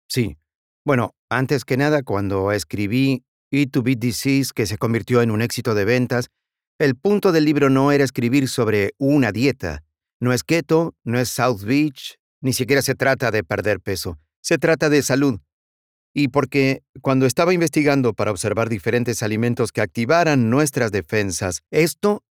Sí. 0.09 0.39
Bueno, 0.85 1.17
antes 1.29 1.65
que 1.65 1.77
nada, 1.77 2.05
cuando 2.05 2.53
escribí 2.53 3.25
Eat 3.51 3.73
to 3.73 3.83
Beat 3.83 3.99
Disease, 3.99 4.53
que 4.55 4.67
se 4.67 4.79
convirtió 4.79 5.21
en 5.21 5.33
un 5.33 5.43
éxito 5.43 5.75
de 5.75 5.85
ventas, 5.85 6.29
el 6.79 6.95
punto 6.95 7.33
del 7.33 7.45
libro 7.45 7.71
no 7.71 7.91
era 7.91 8.05
escribir 8.05 8.49
sobre 8.49 8.93
una 8.99 9.33
dieta. 9.33 9.83
No 10.21 10.33
es 10.33 10.45
keto, 10.45 10.95
no 11.03 11.19
es 11.19 11.29
South 11.29 11.65
Beach, 11.65 12.19
ni 12.41 12.53
siquiera 12.53 12.83
se 12.83 12.95
trata 12.95 13.33
de 13.33 13.43
perder 13.43 13.81
peso. 13.81 14.17
Se 14.45 14.59
trata 14.59 14.91
de 14.91 15.03
salud. 15.03 15.41
Y 16.13 16.29
porque 16.29 16.83
cuando 17.01 17.25
estaba 17.25 17.55
investigando 17.55 18.13
para 18.13 18.31
observar 18.31 18.69
diferentes 18.69 19.23
alimentos 19.23 19.73
que 19.73 19.81
activaran 19.81 20.51
nuestras 20.51 20.93
defensas, 20.93 21.63
esto 21.71 22.23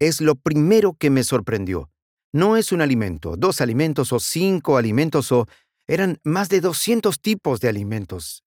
es 0.00 0.20
lo 0.20 0.34
primero 0.34 0.94
que 0.94 1.08
me 1.08 1.22
sorprendió. 1.22 1.88
No 2.32 2.56
es 2.56 2.72
un 2.72 2.80
alimento, 2.80 3.36
dos 3.36 3.60
alimentos 3.60 4.12
o 4.12 4.18
cinco 4.18 4.76
alimentos 4.76 5.30
o 5.30 5.46
eran 5.86 6.18
más 6.24 6.48
de 6.48 6.60
200 6.60 7.20
tipos 7.20 7.60
de 7.60 7.68
alimentos. 7.68 8.42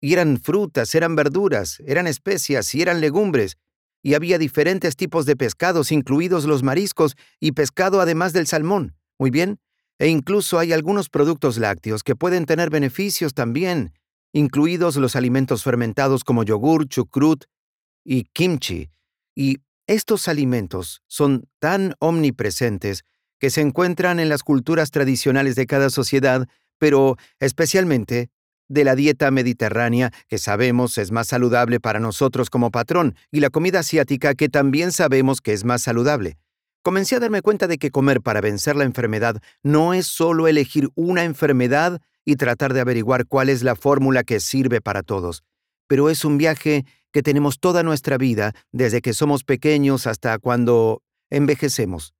Y 0.00 0.14
eran 0.14 0.40
frutas, 0.40 0.94
eran 0.94 1.16
verduras, 1.16 1.82
eran 1.86 2.06
especias 2.06 2.74
y 2.74 2.80
eran 2.80 3.02
legumbres. 3.02 3.58
Y 4.02 4.14
había 4.14 4.38
diferentes 4.38 4.96
tipos 4.96 5.26
de 5.26 5.36
pescados, 5.36 5.92
incluidos 5.92 6.44
los 6.46 6.62
mariscos 6.62 7.14
y 7.40 7.52
pescado 7.52 8.00
además 8.00 8.32
del 8.32 8.46
salmón. 8.46 8.96
Muy 9.18 9.30
bien. 9.30 9.60
E 9.98 10.08
incluso 10.08 10.58
hay 10.58 10.72
algunos 10.72 11.08
productos 11.08 11.58
lácteos 11.58 12.02
que 12.02 12.16
pueden 12.16 12.46
tener 12.46 12.70
beneficios 12.70 13.34
también, 13.34 13.92
incluidos 14.32 14.96
los 14.96 15.16
alimentos 15.16 15.64
fermentados 15.64 16.22
como 16.24 16.44
yogur, 16.44 16.88
chucrut 16.88 17.44
y 18.04 18.24
kimchi. 18.24 18.90
Y 19.34 19.58
estos 19.86 20.28
alimentos 20.28 21.02
son 21.06 21.48
tan 21.58 21.94
omnipresentes 21.98 23.04
que 23.40 23.50
se 23.50 23.60
encuentran 23.60 24.20
en 24.20 24.28
las 24.28 24.42
culturas 24.42 24.90
tradicionales 24.90 25.54
de 25.56 25.66
cada 25.66 25.90
sociedad, 25.90 26.46
pero 26.78 27.16
especialmente 27.40 28.30
de 28.68 28.84
la 28.84 28.94
dieta 28.94 29.30
mediterránea, 29.30 30.12
que 30.28 30.38
sabemos 30.38 30.98
es 30.98 31.10
más 31.10 31.28
saludable 31.28 31.80
para 31.80 32.00
nosotros 32.00 32.50
como 32.50 32.70
patrón, 32.70 33.16
y 33.30 33.40
la 33.40 33.50
comida 33.50 33.80
asiática, 33.80 34.34
que 34.34 34.48
también 34.48 34.92
sabemos 34.92 35.40
que 35.40 35.54
es 35.54 35.64
más 35.64 35.82
saludable. 35.82 36.36
Comencé 36.88 37.16
a 37.16 37.20
darme 37.20 37.42
cuenta 37.42 37.66
de 37.66 37.76
que 37.76 37.90
comer 37.90 38.22
para 38.22 38.40
vencer 38.40 38.74
la 38.74 38.84
enfermedad 38.84 39.42
no 39.62 39.92
es 39.92 40.06
solo 40.06 40.48
elegir 40.48 40.88
una 40.94 41.24
enfermedad 41.24 42.00
y 42.24 42.36
tratar 42.36 42.72
de 42.72 42.80
averiguar 42.80 43.26
cuál 43.26 43.50
es 43.50 43.62
la 43.62 43.76
fórmula 43.76 44.24
que 44.24 44.40
sirve 44.40 44.80
para 44.80 45.02
todos, 45.02 45.44
pero 45.86 46.08
es 46.08 46.24
un 46.24 46.38
viaje 46.38 46.86
que 47.12 47.22
tenemos 47.22 47.60
toda 47.60 47.82
nuestra 47.82 48.16
vida, 48.16 48.54
desde 48.72 49.02
que 49.02 49.12
somos 49.12 49.44
pequeños 49.44 50.06
hasta 50.06 50.38
cuando 50.38 51.02
envejecemos. 51.28 52.14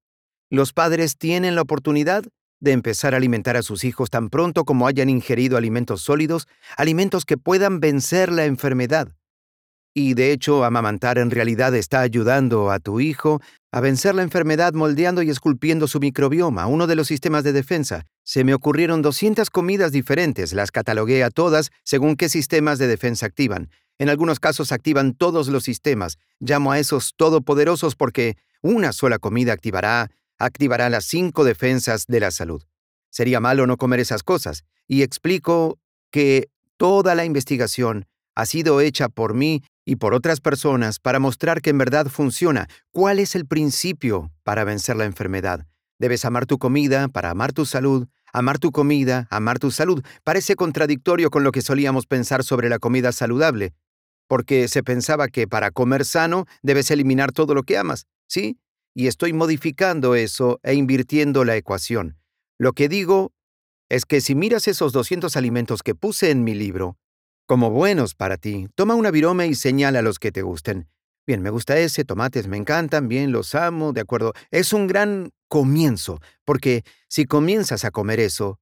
Los 0.51 0.75
padres 0.75 1.17
tienen 1.17 1.55
la 1.55 1.63
oportunidad 1.63 2.25
de 2.61 2.73
empezar 2.73 3.15
a 3.15 3.17
alimentar 3.17 3.57
a 3.57 3.63
sus 3.63 3.85
hijos 3.85 4.11
tan 4.11 4.29
pronto 4.29 4.67
como 4.67 4.87
hayan 4.87 5.09
ingerido 5.09 5.57
alimentos 5.57 6.03
sólidos, 6.03 6.47
alimentos 6.77 7.25
que 7.25 7.39
puedan 7.39 7.81
vencer 7.81 8.31
la 8.31 8.45
enfermedad. 8.45 9.18
Y 10.01 10.15
de 10.15 10.31
hecho, 10.31 10.65
amamantar 10.65 11.19
en 11.19 11.29
realidad 11.29 11.75
está 11.75 12.03
ayudando 12.03 12.71
a 12.71 12.79
tu 12.79 13.01
hijo 13.01 13.43
a 13.73 13.81
vencer 13.81 14.15
la 14.15 14.23
enfermedad 14.23 14.73
moldeando 14.73 15.23
y 15.23 15.29
esculpiendo 15.29 15.89
su 15.89 15.99
microbioma, 15.99 16.69
uno 16.69 16.87
de 16.87 16.95
los 16.95 17.09
sistemas 17.09 17.43
de 17.43 17.53
defensa. 17.53 18.07
Se 18.23 18.45
me 18.45 18.55
ocurrieron 18.55 19.03
200 19.03 19.51
comidas 19.51 19.91
diferentes, 19.91 20.53
las 20.53 20.71
catalogué 20.71 21.25
a 21.25 21.31
todas 21.31 21.73
según 21.83 22.15
qué 22.15 22.29
sistemas 22.29 22.79
de 22.79 22.87
defensa 22.87 23.27
activan. 23.27 23.71
En 23.99 24.09
algunos 24.09 24.39
casos 24.39 24.71
activan 24.71 25.15
todos 25.15 25.49
los 25.49 25.65
sistemas. 25.65 26.19
Llamo 26.39 26.71
a 26.71 26.79
esos 26.79 27.15
todopoderosos 27.17 27.97
porque 27.97 28.37
una 28.63 28.93
sola 28.93 29.19
comida 29.19 29.53
activará, 29.53 30.13
activará 30.39 30.91
las 30.91 31.07
cinco 31.07 31.43
defensas 31.43 32.05
de 32.07 32.21
la 32.21 32.31
salud. 32.31 32.63
Sería 33.11 33.41
malo 33.41 33.67
no 33.67 33.77
comer 33.77 33.99
esas 33.99 34.23
cosas. 34.23 34.63
Y 34.87 35.03
explico 35.03 35.81
que 36.13 36.51
toda 36.77 37.17
la 37.17 37.25
investigación 37.25 38.07
ha 38.39 38.47
sido 38.47 38.81
hecha 38.81 39.09
por 39.09 39.35
mí 39.35 39.65
y 39.89 39.97
por 39.97 40.13
otras 40.13 40.43
personas 40.43 40.99
para 40.99 41.19
mostrar 41.19 41.63
que 41.63 41.71
en 41.71 41.79
verdad 41.79 42.09
funciona. 42.09 42.69
¿Cuál 42.91 43.19
es 43.19 43.35
el 43.35 43.47
principio 43.47 44.31
para 44.43 44.63
vencer 44.63 44.97
la 44.97 45.07
enfermedad? 45.07 45.67
Debes 45.99 46.27
amar 46.27 46.45
tu 46.45 46.59
comida 46.59 47.09
para 47.09 47.31
amar 47.31 47.55
tu 47.55 47.65
salud, 47.65 48.07
amar 48.35 48.59
tu 48.59 48.71
comida, 48.71 49.27
amar 49.31 49.59
tu 49.59 49.71
salud. 49.71 50.05
Parece 50.25 50.57
contradictorio 50.57 51.31
con 51.31 51.43
lo 51.43 51.53
que 51.53 51.63
solíamos 51.63 52.05
pensar 52.05 52.45
sobre 52.45 52.69
la 52.69 52.79
comida 52.79 53.13
saludable, 53.13 53.73
porque 54.27 54.69
se 54.69 54.83
pensaba 54.83 55.29
que 55.29 55.49
para 55.49 55.71
comer 55.71 56.05
sano 56.05 56.45
debes 56.63 56.91
eliminar 56.91 57.33
todo 57.33 57.55
lo 57.55 57.63
que 57.63 57.79
amas, 57.79 58.07
¿sí? 58.27 58.59
Y 58.95 59.07
estoy 59.07 59.33
modificando 59.33 60.15
eso 60.15 60.61
e 60.65 60.75
invirtiendo 60.75 61.47
la 61.47 61.57
ecuación. 61.57 62.19
Lo 62.59 62.75
que 62.75 62.91
digo 62.91 63.33
es 63.89 64.05
que 64.05 64.21
si 64.21 64.35
miras 64.35 64.69
esos 64.69 64.93
200 64.93 65.35
alimentos 65.39 65.83
que 65.83 65.95
puse 65.95 66.31
en 66.31 66.45
mi 66.45 66.53
libro, 66.53 66.99
como 67.49 67.71
buenos 67.71 68.15
para 68.15 68.37
ti, 68.37 68.69
toma 68.75 68.95
una 68.95 69.11
virome 69.11 69.47
y 69.47 69.55
señala 69.55 70.03
los 70.03 70.19
que 70.19 70.31
te 70.31 70.43
gusten. 70.43 70.87
Bien, 71.27 71.41
me 71.41 71.49
gusta 71.49 71.79
ese, 71.79 72.05
tomates 72.05 72.47
me 72.47 72.59
encantan, 72.59 73.09
bien, 73.09 73.33
los 73.33 73.55
amo, 73.55 73.95
de 73.95 74.03
acuerdo. 74.03 74.35
Es 74.51 74.75
un 74.75 74.87
gran 74.87 75.31
comienzo, 75.49 76.21
porque 76.45 76.85
si 77.09 77.25
comienzas 77.25 77.87
a 77.87 77.91
comer 77.91 78.21
eso, 78.21 78.61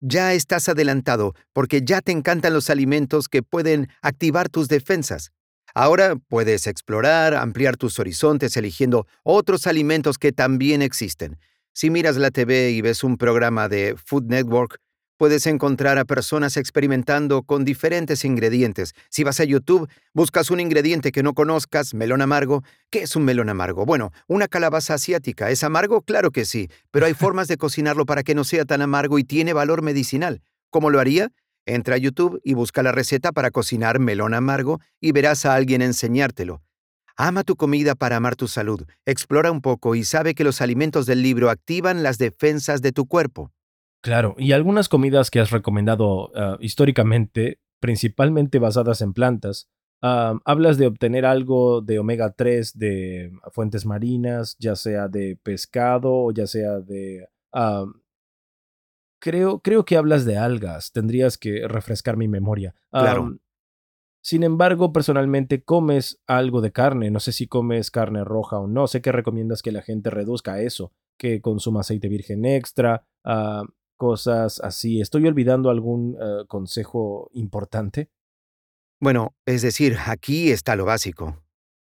ya 0.00 0.34
estás 0.34 0.68
adelantado, 0.68 1.34
porque 1.54 1.80
ya 1.82 2.02
te 2.02 2.12
encantan 2.12 2.52
los 2.52 2.68
alimentos 2.68 3.28
que 3.28 3.42
pueden 3.42 3.88
activar 4.02 4.50
tus 4.50 4.68
defensas. 4.68 5.32
Ahora 5.74 6.16
puedes 6.16 6.66
explorar, 6.66 7.34
ampliar 7.34 7.78
tus 7.78 7.98
horizontes 7.98 8.58
eligiendo 8.58 9.06
otros 9.22 9.66
alimentos 9.66 10.18
que 10.18 10.32
también 10.32 10.82
existen. 10.82 11.38
Si 11.72 11.88
miras 11.88 12.18
la 12.18 12.30
TV 12.30 12.72
y 12.72 12.82
ves 12.82 13.04
un 13.04 13.16
programa 13.16 13.70
de 13.70 13.96
Food 13.96 14.24
Network, 14.24 14.80
Puedes 15.18 15.48
encontrar 15.48 15.98
a 15.98 16.04
personas 16.04 16.56
experimentando 16.56 17.42
con 17.42 17.64
diferentes 17.64 18.24
ingredientes. 18.24 18.94
Si 19.10 19.24
vas 19.24 19.40
a 19.40 19.44
YouTube, 19.44 19.88
buscas 20.14 20.48
un 20.52 20.60
ingrediente 20.60 21.10
que 21.10 21.24
no 21.24 21.34
conozcas, 21.34 21.92
melón 21.92 22.22
amargo. 22.22 22.62
¿Qué 22.88 23.02
es 23.02 23.16
un 23.16 23.24
melón 23.24 23.48
amargo? 23.48 23.84
Bueno, 23.84 24.12
una 24.28 24.46
calabaza 24.46 24.94
asiática. 24.94 25.50
¿Es 25.50 25.64
amargo? 25.64 26.02
Claro 26.02 26.30
que 26.30 26.44
sí, 26.44 26.70
pero 26.92 27.06
hay 27.06 27.14
formas 27.14 27.48
de 27.48 27.56
cocinarlo 27.56 28.06
para 28.06 28.22
que 28.22 28.36
no 28.36 28.44
sea 28.44 28.64
tan 28.64 28.80
amargo 28.80 29.18
y 29.18 29.24
tiene 29.24 29.52
valor 29.52 29.82
medicinal. 29.82 30.40
¿Cómo 30.70 30.88
lo 30.88 31.00
haría? 31.00 31.32
Entra 31.66 31.96
a 31.96 31.98
YouTube 31.98 32.40
y 32.44 32.54
busca 32.54 32.84
la 32.84 32.92
receta 32.92 33.32
para 33.32 33.50
cocinar 33.50 33.98
melón 33.98 34.34
amargo 34.34 34.80
y 35.00 35.10
verás 35.10 35.44
a 35.46 35.56
alguien 35.56 35.82
enseñártelo. 35.82 36.62
Ama 37.16 37.42
tu 37.42 37.56
comida 37.56 37.96
para 37.96 38.14
amar 38.14 38.36
tu 38.36 38.46
salud. 38.46 38.86
Explora 39.04 39.50
un 39.50 39.62
poco 39.62 39.96
y 39.96 40.04
sabe 40.04 40.36
que 40.36 40.44
los 40.44 40.60
alimentos 40.60 41.06
del 41.06 41.22
libro 41.22 41.50
activan 41.50 42.04
las 42.04 42.18
defensas 42.18 42.82
de 42.82 42.92
tu 42.92 43.06
cuerpo. 43.06 43.50
Claro, 44.02 44.34
y 44.38 44.52
algunas 44.52 44.88
comidas 44.88 45.30
que 45.30 45.40
has 45.40 45.50
recomendado 45.50 46.30
ah, 46.36 46.56
históricamente, 46.60 47.60
principalmente 47.80 48.58
basadas 48.58 49.02
en 49.02 49.12
plantas, 49.12 49.68
ah, 50.02 50.38
hablas 50.44 50.78
de 50.78 50.86
obtener 50.86 51.26
algo 51.26 51.80
de 51.80 51.98
omega 51.98 52.32
3 52.32 52.78
de 52.78 53.32
fuentes 53.52 53.86
marinas, 53.86 54.56
ya 54.58 54.76
sea 54.76 55.08
de 55.08 55.38
pescado 55.42 56.12
o 56.12 56.32
ya 56.32 56.46
sea 56.46 56.80
de... 56.80 57.26
Ah, 57.52 57.86
creo, 59.20 59.60
creo 59.60 59.84
que 59.84 59.96
hablas 59.96 60.24
de 60.24 60.36
algas, 60.36 60.92
tendrías 60.92 61.36
que 61.36 61.66
refrescar 61.66 62.16
mi 62.16 62.28
memoria. 62.28 62.74
Claro. 62.90 63.38
Sin 64.22 64.42
embargo, 64.42 64.92
personalmente 64.92 65.62
comes 65.62 66.20
algo 66.26 66.60
de 66.60 66.72
carne, 66.72 67.10
no 67.10 67.20
sé 67.20 67.32
si 67.32 67.46
comes 67.46 67.90
carne 67.90 68.24
roja 68.24 68.58
o 68.58 68.66
no, 68.66 68.86
sé 68.86 69.00
que 69.00 69.12
recomiendas 69.12 69.62
que 69.62 69.72
la 69.72 69.82
gente 69.82 70.10
reduzca 70.10 70.60
eso, 70.60 70.92
que 71.16 71.40
consuma 71.40 71.80
aceite 71.80 72.08
virgen 72.08 72.44
extra, 72.44 73.06
cosas 73.98 74.60
así. 74.60 75.02
¿Estoy 75.02 75.26
olvidando 75.26 75.68
algún 75.68 76.16
eh, 76.18 76.46
consejo 76.46 77.28
importante? 77.34 78.08
Bueno, 79.00 79.34
es 79.44 79.60
decir, 79.60 79.98
aquí 80.06 80.50
está 80.50 80.74
lo 80.74 80.86
básico. 80.86 81.42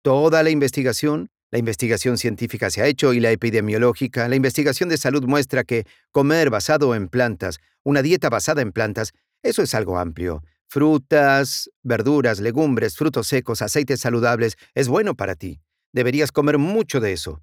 Toda 0.02 0.42
la 0.42 0.50
investigación, 0.50 1.30
la 1.50 1.59
investigación 1.59 2.16
científica 2.16 2.70
se 2.70 2.80
ha 2.80 2.86
hecho 2.86 3.12
y 3.12 3.20
la 3.20 3.30
epidemiológica, 3.30 4.28
la 4.28 4.36
investigación 4.36 4.88
de 4.88 4.96
salud 4.96 5.24
muestra 5.24 5.64
que 5.64 5.84
comer 6.11 6.48
basado 6.48 6.94
en 6.94 7.09
plantas, 7.09 7.59
una 7.84 8.02
dieta 8.02 8.30
basada 8.30 8.62
en 8.62 8.72
plantas, 8.72 9.12
eso 9.42 9.62
es 9.62 9.74
algo 9.74 9.98
amplio. 9.98 10.42
Frutas, 10.68 11.70
verduras, 11.82 12.40
legumbres, 12.40 12.96
frutos 12.96 13.28
secos, 13.28 13.62
aceites 13.62 14.00
saludables, 14.00 14.57
es 14.74 14.88
bueno 14.88 15.14
para 15.14 15.36
ti. 15.36 15.61
Deberías 15.92 16.32
comer 16.32 16.59
mucho 16.59 17.00
de 17.00 17.12
eso. 17.12 17.42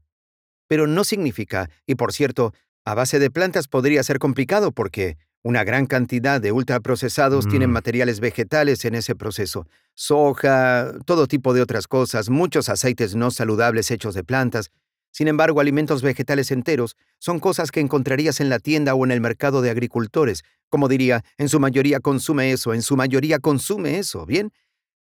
Pero 0.68 0.88
no 0.88 1.03
significa, 1.03 1.70
y 1.86 1.95
por 1.95 2.11
cierto, 2.11 2.53
a 2.86 2.94
base 2.96 3.20
de 3.20 3.32
plantas 3.32 3.68
podría 3.68 4.04
ser 4.04 4.20
complicado 4.20 4.72
porque 4.72 5.18
una 5.42 5.64
gran 5.64 5.86
cantidad 5.86 6.40
de 6.40 6.52
ultraprocesados 6.52 7.48
tienen 7.48 7.70
Mm, 7.70 7.74
materiales 7.74 8.20
vegetales 8.20 8.86
en 8.86 8.96
ese 8.96 9.16
proceso. 9.16 9.68
Soja, 9.94 10.94
todo 11.06 11.28
tipo 11.28 11.54
de 11.54 11.62
otras 11.62 11.88
cosas, 11.88 12.30
muchos 12.30 12.70
aceites 12.70 13.16
no 13.16 13.30
saludables 13.30 13.92
hechos 13.92 14.16
de 14.16 14.24
plantas. 14.24 14.72
Sin 15.12 15.28
embargo, 15.28 15.60
alimentos 15.60 16.02
vegetales 16.02 16.50
enteros 16.50 16.96
son 17.20 17.40
cosas 17.40 17.72
que 17.72 17.82
encontrarías 17.82 18.40
en 18.40 18.50
la 18.50 18.60
tienda 18.60 18.96
o 18.96 19.06
en 19.06 19.12
el 19.12 19.22
mercado 19.22 19.62
de 19.62 19.70
agricultores. 19.70 20.44
Como 20.70 20.88
diría, 20.88 21.24
en 21.38 21.50
su 21.50 21.60
mayoría 21.60 22.00
consume 22.00 22.52
eso, 22.52 22.74
en 22.74 22.82
su 22.82 22.96
mayoría 22.96 23.40
consume 23.40 24.00
eso, 24.00 24.26
¿bien? 24.26 24.52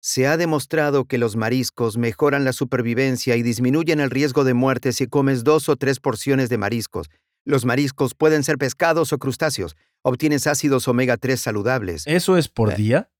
Se 0.01 0.27
ha 0.27 0.35
demostrado 0.35 1.05
que 1.05 1.19
los 1.19 1.35
mariscos 1.35 1.97
mejoran 1.97 2.43
la 2.43 2.53
supervivencia 2.53 3.35
y 3.35 3.43
disminuyen 3.43 3.99
el 3.99 4.09
riesgo 4.09 4.43
de 4.43 4.55
muerte 4.55 4.91
si 4.91 5.07
comes 5.07 5.43
dos 5.43 5.69
o 5.69 5.75
tres 5.75 5.99
porciones 5.99 6.49
de 6.49 6.57
mariscos. 6.57 7.07
Los 7.45 7.65
mariscos 7.65 8.13
pueden 8.13 8.43
ser 8.43 8.57
pescados 8.57 9.13
o 9.13 9.17
crustáceos. 9.17 9.75
Obtienes 10.03 10.47
ácidos 10.47 10.87
omega 10.87 11.17
3 11.17 11.39
saludables 11.39 12.07
¿Eso 12.07 12.37
es 12.37 12.49
por 12.49 12.71
eh, 12.71 12.75
día? 12.75 13.11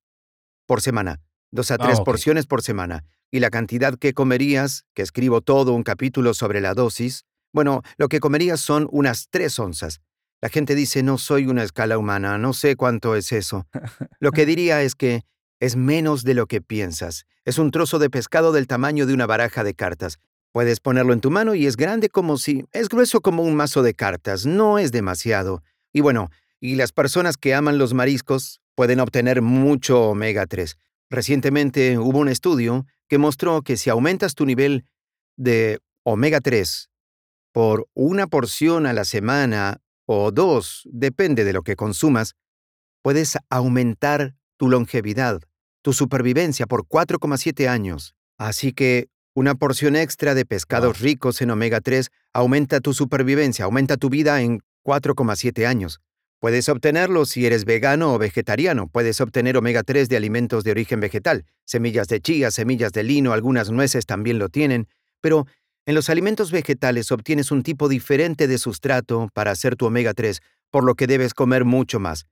por 0.68 0.82
semana, 0.82 1.22
dos 1.52 1.70
a 1.72 1.76
Ah, 1.76 1.78
tres 1.80 2.00
porciones 2.02 2.46
por 2.48 2.62
semana. 2.62 3.04
Y 3.30 3.40
la 3.40 3.50
cantidad 3.50 3.98
que 3.98 4.14
comerías, 4.14 4.86
que 4.94 5.02
escribo 5.02 5.42
todo 5.42 5.74
un 5.74 5.84
capítulo 5.84 6.34
sobre 6.34 6.62
la 6.62 6.74
dosis, 6.74 7.26
bueno, 7.54 7.82
lo 7.98 8.08
que 8.08 8.20
comerías 8.20 8.62
son 8.62 8.88
unas 8.92 9.28
tres 9.30 9.58
onzas. 9.60 10.02
La 10.42 10.50
gente 10.50 10.74
dice, 10.74 11.04
no 11.04 11.18
soy 11.18 11.46
una 11.48 11.64
escala 11.64 11.98
humana, 11.98 12.38
no 12.38 12.54
sé 12.54 12.76
cuánto 12.76 13.16
es 13.16 13.32
eso. 13.32 13.68
Lo 14.20 14.32
que 14.32 14.46
diría 14.46 14.82
es 14.82 14.96
que 14.96 15.24
es 15.60 15.76
menos 15.76 16.24
de 16.24 16.34
lo 16.34 16.48
que 16.48 16.62
piensas. 16.62 17.26
Es 17.46 17.58
un 17.58 17.72
trozo 17.72 18.00
de 18.00 18.10
pescado 18.10 18.52
del 18.52 18.68
tamaño 18.68 19.06
de 19.06 19.14
una 19.14 19.28
baraja 19.28 19.64
de 19.64 19.76
cartas. 19.76 20.20
Puedes 20.52 20.80
ponerlo 20.80 21.14
en 21.14 21.22
tu 21.22 21.32
mano 21.32 21.56
y 21.56 21.66
es 21.66 21.78
grande 21.78 22.10
como 22.10 22.38
si... 22.38 22.66
es 22.74 22.90
grueso 22.90 23.22
como 23.22 23.44
un 23.44 23.56
mazo 23.56 23.84
de 23.84 23.94
cartas, 23.94 24.46
no 24.46 24.80
es 24.80 24.92
demasiado. 24.92 25.64
Y 25.94 26.02
bueno, 26.02 26.30
y 26.60 26.76
las 26.76 26.92
personas 26.92 27.38
que 27.38 27.56
aman 27.56 27.78
los 27.78 27.94
mariscos 27.94 28.62
pueden 28.76 29.00
obtener 29.00 29.42
mucho 29.42 30.10
omega 30.10 30.46
3. 30.46 30.78
Recientemente 31.10 31.98
hubo 31.98 32.20
un 32.20 32.30
estudio 32.30 32.86
que 33.08 33.18
mostró 33.18 33.62
que 33.62 33.78
si 33.78 33.90
aumentas 33.90 34.36
tu 34.36 34.46
nivel 34.46 34.86
de 35.38 35.80
omega 36.04 36.40
3 36.40 36.90
por 37.52 37.88
una 37.94 38.28
porción 38.28 38.86
a 38.86 38.94
la 38.94 39.06
semana 39.06 39.82
o 40.06 40.32
dos, 40.32 40.88
depende 40.92 41.44
de 41.44 41.54
lo 41.54 41.64
que 41.64 41.76
consumas, 41.76 42.36
puedes 43.02 43.38
aumentar 43.50 44.36
tu 44.58 44.70
longevidad, 44.70 45.42
tu 45.82 45.94
supervivencia 45.94 46.68
por 46.68 46.86
4,7 46.86 47.68
años. 47.68 48.16
Así 48.38 48.74
que 48.74 49.10
una 49.34 49.56
porción 49.56 49.96
extra 49.96 50.34
de 50.36 50.46
pescados 50.46 51.00
Wow. 51.00 51.06
ricos 51.06 51.42
en 51.42 51.52
omega 51.52 51.82
3 51.82 52.10
aumenta 52.34 52.80
tu 52.82 52.94
supervivencia, 52.94 53.66
aumenta 53.66 53.98
tu 53.98 54.10
vida 54.10 54.42
en 54.42 54.62
4,7 54.84 55.66
años. 55.66 56.02
Puedes 56.40 56.70
obtenerlo 56.70 57.26
si 57.26 57.46
eres 57.46 57.66
vegano 57.66 58.16
o 58.16 58.18
vegetariano. 58.18 58.88
Puedes 58.88 59.22
obtener 59.22 59.58
omega 59.58 59.84
3 59.84 60.10
de 60.10 60.18
alimentos 60.18 60.64
de 60.64 60.72
origen 60.72 61.00
vegetal. 61.00 61.46
Semillas 61.66 62.08
de 62.08 62.20
chía, 62.20 62.50
semillas 62.50 62.92
de 62.94 63.04
lino, 63.04 63.32
algunas 63.32 63.70
nueces 63.70 64.08
también 64.08 64.40
lo 64.40 64.50
tienen. 64.50 64.88
Pero 65.22 65.46
en 65.86 65.94
los 65.94 66.10
alimentos 66.10 66.52
vegetales 66.52 67.12
obtienes 67.12 67.52
un 67.52 67.62
tipo 67.62 67.88
diferente 67.90 68.48
de 68.48 68.58
sustrato 68.58 69.30
para 69.36 69.52
hacer 69.52 69.76
tu 69.76 69.86
omega 69.86 70.16
3, 70.16 70.42
por 70.72 70.84
lo 70.84 70.96
que 70.96 71.06
debes 71.06 71.36
comer 71.36 71.64
mucho 71.64 72.00
más. 72.00 72.26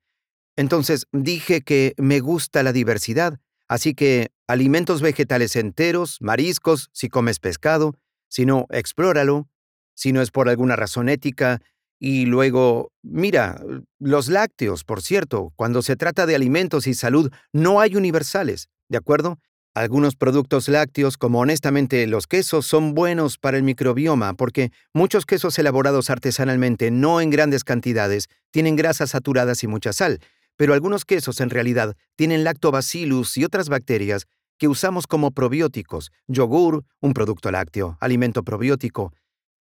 Entonces 0.56 1.06
dije 1.12 1.62
que 1.62 1.94
me 1.98 2.20
gusta 2.20 2.64
la 2.64 2.74
diversidad, 2.74 3.40
así 3.70 3.94
que 3.94 4.32
alimentos 4.48 5.02
vegetales 5.02 5.56
enteros, 5.56 6.18
mariscos, 6.20 6.90
si 6.92 7.08
comes 7.08 7.40
pescado, 7.40 7.96
si 8.28 8.46
no, 8.46 8.66
explóralo, 8.72 9.48
si 9.94 10.12
no 10.12 10.22
es 10.22 10.32
por 10.32 10.50
alguna 10.50 10.76
razón 10.76 11.08
ética, 11.08 11.62
y 12.00 12.26
luego, 12.26 12.92
mira, 13.04 13.62
los 14.00 14.30
lácteos, 14.30 14.84
por 14.86 15.02
cierto, 15.02 15.52
cuando 15.56 15.82
se 15.82 15.98
trata 15.98 16.26
de 16.26 16.36
alimentos 16.36 16.88
y 16.88 16.94
salud, 16.94 17.32
no 17.52 17.82
hay 17.82 17.96
universales, 17.96 18.70
¿de 18.88 18.98
acuerdo? 18.98 19.38
Algunos 19.76 20.16
productos 20.16 20.68
lácteos, 20.68 21.18
como 21.18 21.40
honestamente 21.40 22.08
los 22.08 22.26
quesos, 22.26 22.66
son 22.66 22.96
buenos 22.96 23.38
para 23.38 23.58
el 23.58 23.64
microbioma 23.64 24.34
porque 24.34 24.72
muchos 24.94 25.26
quesos 25.26 25.60
elaborados 25.60 26.10
artesanalmente, 26.10 26.90
no 26.90 27.22
en 27.22 27.30
grandes 27.30 27.64
cantidades, 27.64 28.30
tienen 28.52 28.76
grasas 28.76 29.12
saturadas 29.12 29.64
y 29.64 29.68
mucha 29.68 29.94
sal, 29.94 30.20
pero 30.60 30.74
algunos 30.74 31.06
quesos 31.06 31.40
en 31.40 31.50
realidad 31.50 31.96
tienen 32.18 32.44
lactobacillus 32.44 33.38
y 33.38 33.46
otras 33.46 33.70
bacterias 33.70 34.26
que 34.58 34.68
usamos 34.68 35.08
como 35.08 35.32
probióticos, 35.32 36.12
yogur, 36.28 36.84
un 37.00 37.14
producto 37.14 37.50
lácteo, 37.50 37.98
alimento 38.02 38.44
probiótico. 38.44 39.14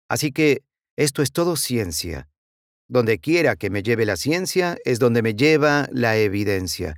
Así 0.09 0.33
que 0.33 0.65
esto 0.97 1.23
es 1.23 1.31
todo 1.31 1.55
ciencia. 1.55 2.29
Donde 2.89 3.21
quiera 3.21 3.55
que 3.55 3.71
me 3.71 3.85
lleve 3.85 4.07
la 4.07 4.17
ciencia 4.17 4.77
es 4.85 4.99
donde 4.99 5.23
me 5.23 5.35
lleva 5.35 5.89
la 5.93 6.17
evidencia. 6.17 6.97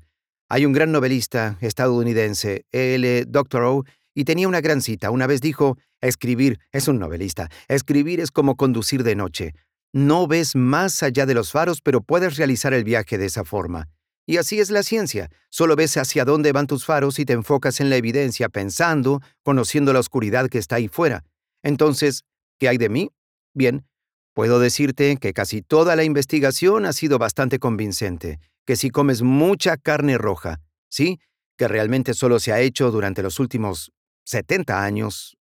Hay 0.49 0.65
un 0.65 0.73
gran 0.73 0.93
novelista 0.93 1.59
estadounidense, 1.61 2.65
L. 2.73 3.27
Doctorow, 3.27 3.85
y 4.15 4.25
tenía 4.25 4.49
una 4.49 4.63
gran 4.63 4.81
cita. 4.81 5.11
Una 5.11 5.27
vez 5.27 5.43
dijo, 5.43 5.77
escribir 6.01 6.59
es 6.73 6.89
un 6.89 6.99
novelista. 6.99 7.51
Escribir 7.69 8.21
es 8.21 8.31
como 8.31 8.57
conducir 8.57 9.03
de 9.03 9.15
noche. 9.15 9.53
No 9.93 10.27
ves 10.27 10.55
más 10.55 11.03
allá 11.03 11.27
de 11.27 11.35
los 11.35 11.51
faros, 11.51 11.81
pero 11.81 12.01
puedes 12.01 12.37
realizar 12.37 12.73
el 12.73 12.85
viaje 12.85 13.19
de 13.19 13.27
esa 13.27 13.45
forma. 13.45 13.89
Y 14.27 14.37
así 14.37 14.61
es 14.61 14.71
la 14.71 14.85
ciencia. 14.85 15.29
Solo 15.49 15.75
ves 15.75 15.97
hacia 15.97 16.25
dónde 16.25 16.53
van 16.53 16.69
tus 16.69 16.85
faros 16.85 17.19
y 17.19 17.25
te 17.25 17.33
enfocas 17.33 17.81
en 17.81 17.91
la 17.91 17.97
evidencia 17.97 18.49
pensando, 18.49 19.21
conociendo 19.43 19.93
la 19.93 19.99
oscuridad 19.99 20.49
que 20.49 20.59
está 20.59 20.77
ahí 20.77 20.87
fuera. 20.87 21.25
Entonces, 21.65 22.23
¿qué 22.59 22.69
hay 22.69 22.79
de 22.79 22.89
mí? 22.89 23.11
Bien, 23.55 23.85
puedo 24.33 24.61
decirte 24.61 25.17
que 25.17 25.33
casi 25.33 25.63
toda 25.63 25.97
la 25.97 26.05
investigación 26.05 26.87
ha 26.87 26.93
sido 26.93 27.19
bastante 27.19 27.59
convincente, 27.59 28.39
que 28.65 28.77
si 28.77 28.91
comes 28.91 29.23
mucha 29.23 29.77
carne 29.77 30.17
roja, 30.17 30.61
¿sí? 30.89 31.19
Que 31.57 31.67
realmente 31.67 32.15
solo 32.15 32.39
se 32.39 32.53
ha 32.53 32.61
hecho 32.61 32.93
durante 32.93 33.23
los 33.23 33.41
últimos 33.41 33.91
70 34.27 34.85
años, 34.85 35.37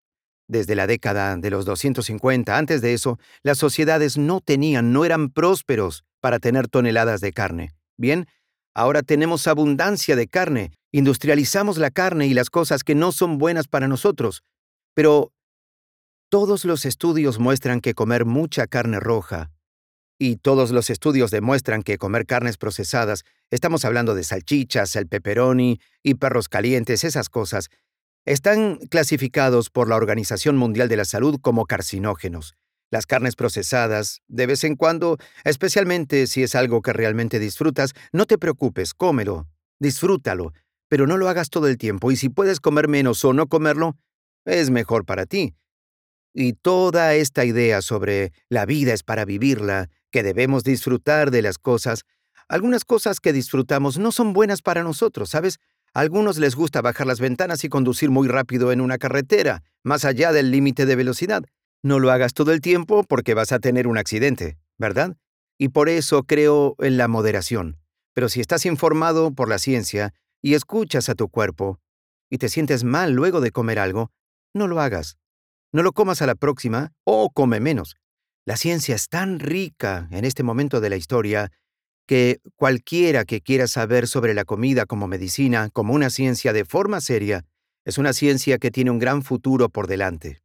desde 0.49 0.75
la 0.75 0.87
década 0.87 1.37
de 1.37 1.49
los 1.49 1.63
250, 1.63 2.57
antes 2.57 2.81
de 2.81 2.93
eso, 2.93 3.17
las 3.43 3.57
sociedades 3.57 4.17
no 4.17 4.41
tenían, 4.41 4.91
no 4.91 5.05
eran 5.05 5.29
prósperos 5.29 6.03
para 6.19 6.39
tener 6.39 6.67
toneladas 6.67 7.21
de 7.21 7.31
carne. 7.31 7.71
Bien, 7.97 8.27
ahora 8.73 9.03
tenemos 9.03 9.47
abundancia 9.47 10.17
de 10.17 10.27
carne, 10.27 10.71
industrializamos 10.91 11.77
la 11.77 11.91
carne 11.91 12.27
y 12.27 12.33
las 12.33 12.49
cosas 12.49 12.83
que 12.83 12.95
no 12.95 13.11
son 13.11 13.37
buenas 13.37 13.67
para 13.67 13.87
nosotros. 13.87 14.41
Pero 14.95 15.31
todos 16.29 16.65
los 16.65 16.83
estudios 16.85 17.39
muestran 17.39 17.79
que 17.79 17.93
comer 17.93 18.25
mucha 18.25 18.67
carne 18.67 18.99
roja, 18.99 19.51
y 20.19 20.35
todos 20.35 20.71
los 20.71 20.89
estudios 20.89 21.31
demuestran 21.31 21.81
que 21.81 21.97
comer 21.97 22.25
carnes 22.25 22.57
procesadas, 22.57 23.23
estamos 23.49 23.85
hablando 23.85 24.15
de 24.15 24.25
salchichas, 24.25 24.95
el 24.97 25.07
pepperoni 25.07 25.79
y 26.03 26.15
perros 26.15 26.49
calientes, 26.49 27.05
esas 27.05 27.29
cosas, 27.29 27.69
están 28.25 28.77
clasificados 28.89 29.69
por 29.69 29.87
la 29.89 29.95
Organización 29.95 30.57
Mundial 30.57 30.89
de 30.89 30.97
la 30.97 31.05
Salud 31.05 31.39
como 31.41 31.65
carcinógenos. 31.65 32.55
Las 32.91 33.05
carnes 33.05 33.35
procesadas, 33.35 34.21
de 34.27 34.47
vez 34.47 34.63
en 34.63 34.75
cuando, 34.75 35.17
especialmente 35.43 36.27
si 36.27 36.43
es 36.43 36.55
algo 36.55 36.81
que 36.81 36.93
realmente 36.93 37.39
disfrutas, 37.39 37.93
no 38.11 38.25
te 38.25 38.37
preocupes, 38.37 38.93
cómelo, 38.93 39.47
disfrútalo, 39.79 40.53
pero 40.87 41.05
no 41.05 41.17
lo 41.17 41.29
hagas 41.29 41.49
todo 41.49 41.67
el 41.67 41.77
tiempo 41.77 42.11
y 42.11 42.15
si 42.15 42.29
puedes 42.29 42.59
comer 42.59 42.87
menos 42.87 43.23
o 43.23 43.33
no 43.33 43.47
comerlo, 43.47 43.97
es 44.45 44.69
mejor 44.69 45.05
para 45.05 45.25
ti. 45.25 45.55
Y 46.33 46.53
toda 46.53 47.15
esta 47.15 47.45
idea 47.45 47.81
sobre 47.81 48.31
la 48.49 48.65
vida 48.65 48.93
es 48.93 49.03
para 49.03 49.25
vivirla, 49.25 49.89
que 50.11 50.23
debemos 50.23 50.63
disfrutar 50.63 51.29
de 51.31 51.41
las 51.43 51.57
cosas, 51.57 52.05
algunas 52.47 52.83
cosas 52.83 53.19
que 53.19 53.31
disfrutamos 53.31 53.99
no 53.99 54.11
son 54.11 54.33
buenas 54.33 54.63
para 54.63 54.83
nosotros, 54.83 55.29
¿sabes? 55.29 55.59
Algunos 55.93 56.37
les 56.37 56.55
gusta 56.55 56.81
bajar 56.81 57.07
las 57.07 57.19
ventanas 57.19 57.63
y 57.63 57.69
conducir 57.69 58.09
muy 58.09 58.27
rápido 58.27 58.71
en 58.71 58.81
una 58.81 58.97
carretera, 58.97 59.63
más 59.83 60.05
allá 60.05 60.31
del 60.31 60.51
límite 60.51 60.85
de 60.85 60.95
velocidad. 60.95 61.43
No 61.81 61.99
lo 61.99 62.11
hagas 62.11 62.33
todo 62.33 62.51
el 62.51 62.61
tiempo 62.61 63.03
porque 63.03 63.33
vas 63.33 63.51
a 63.51 63.59
tener 63.59 63.87
un 63.87 63.97
accidente, 63.97 64.57
¿verdad? 64.77 65.17
Y 65.57 65.69
por 65.69 65.89
eso 65.89 66.23
creo 66.23 66.75
en 66.79 66.97
la 66.97 67.07
moderación. 67.07 67.77
Pero 68.13 68.29
si 68.29 68.41
estás 68.41 68.65
informado 68.65 69.31
por 69.31 69.49
la 69.49 69.59
ciencia 69.59 70.13
y 70.41 70.53
escuchas 70.53 71.09
a 71.09 71.15
tu 71.15 71.29
cuerpo 71.29 71.79
y 72.29 72.37
te 72.37 72.49
sientes 72.49 72.83
mal 72.83 73.13
luego 73.13 73.41
de 73.41 73.51
comer 73.51 73.79
algo, 73.79 74.11
no 74.53 74.67
lo 74.67 74.81
hagas. 74.81 75.17
No 75.71 75.83
lo 75.83 75.93
comas 75.93 76.21
a 76.21 76.27
la 76.27 76.35
próxima 76.35 76.91
o 77.03 77.29
come 77.29 77.59
menos. 77.59 77.95
La 78.45 78.57
ciencia 78.57 78.95
es 78.95 79.09
tan 79.09 79.39
rica 79.39 80.07
en 80.11 80.25
este 80.25 80.43
momento 80.43 80.81
de 80.81 80.89
la 80.89 80.95
historia 80.95 81.51
que 82.09 82.41
cualquiera 82.55 83.23
que 83.23 83.39
quiera 83.39 83.67
saber 83.67 84.07
sobre 84.07 84.33
la 84.33 84.43
comida 84.43 84.87
como 84.87 85.07
medicina, 85.07 85.69
como 85.69 85.93
una 85.93 86.09
ciencia 86.09 86.53
de 86.53 86.65
forma 86.65 87.01
seria, 87.01 87.45
es 87.85 87.99
una 87.99 88.13
ciencia 88.13 88.57
que 88.57 88.71
tiene 88.71 88.89
un 88.89 88.97
gran 88.97 89.21
futuro 89.21 89.69
por 89.69 89.85
delante. 89.85 90.41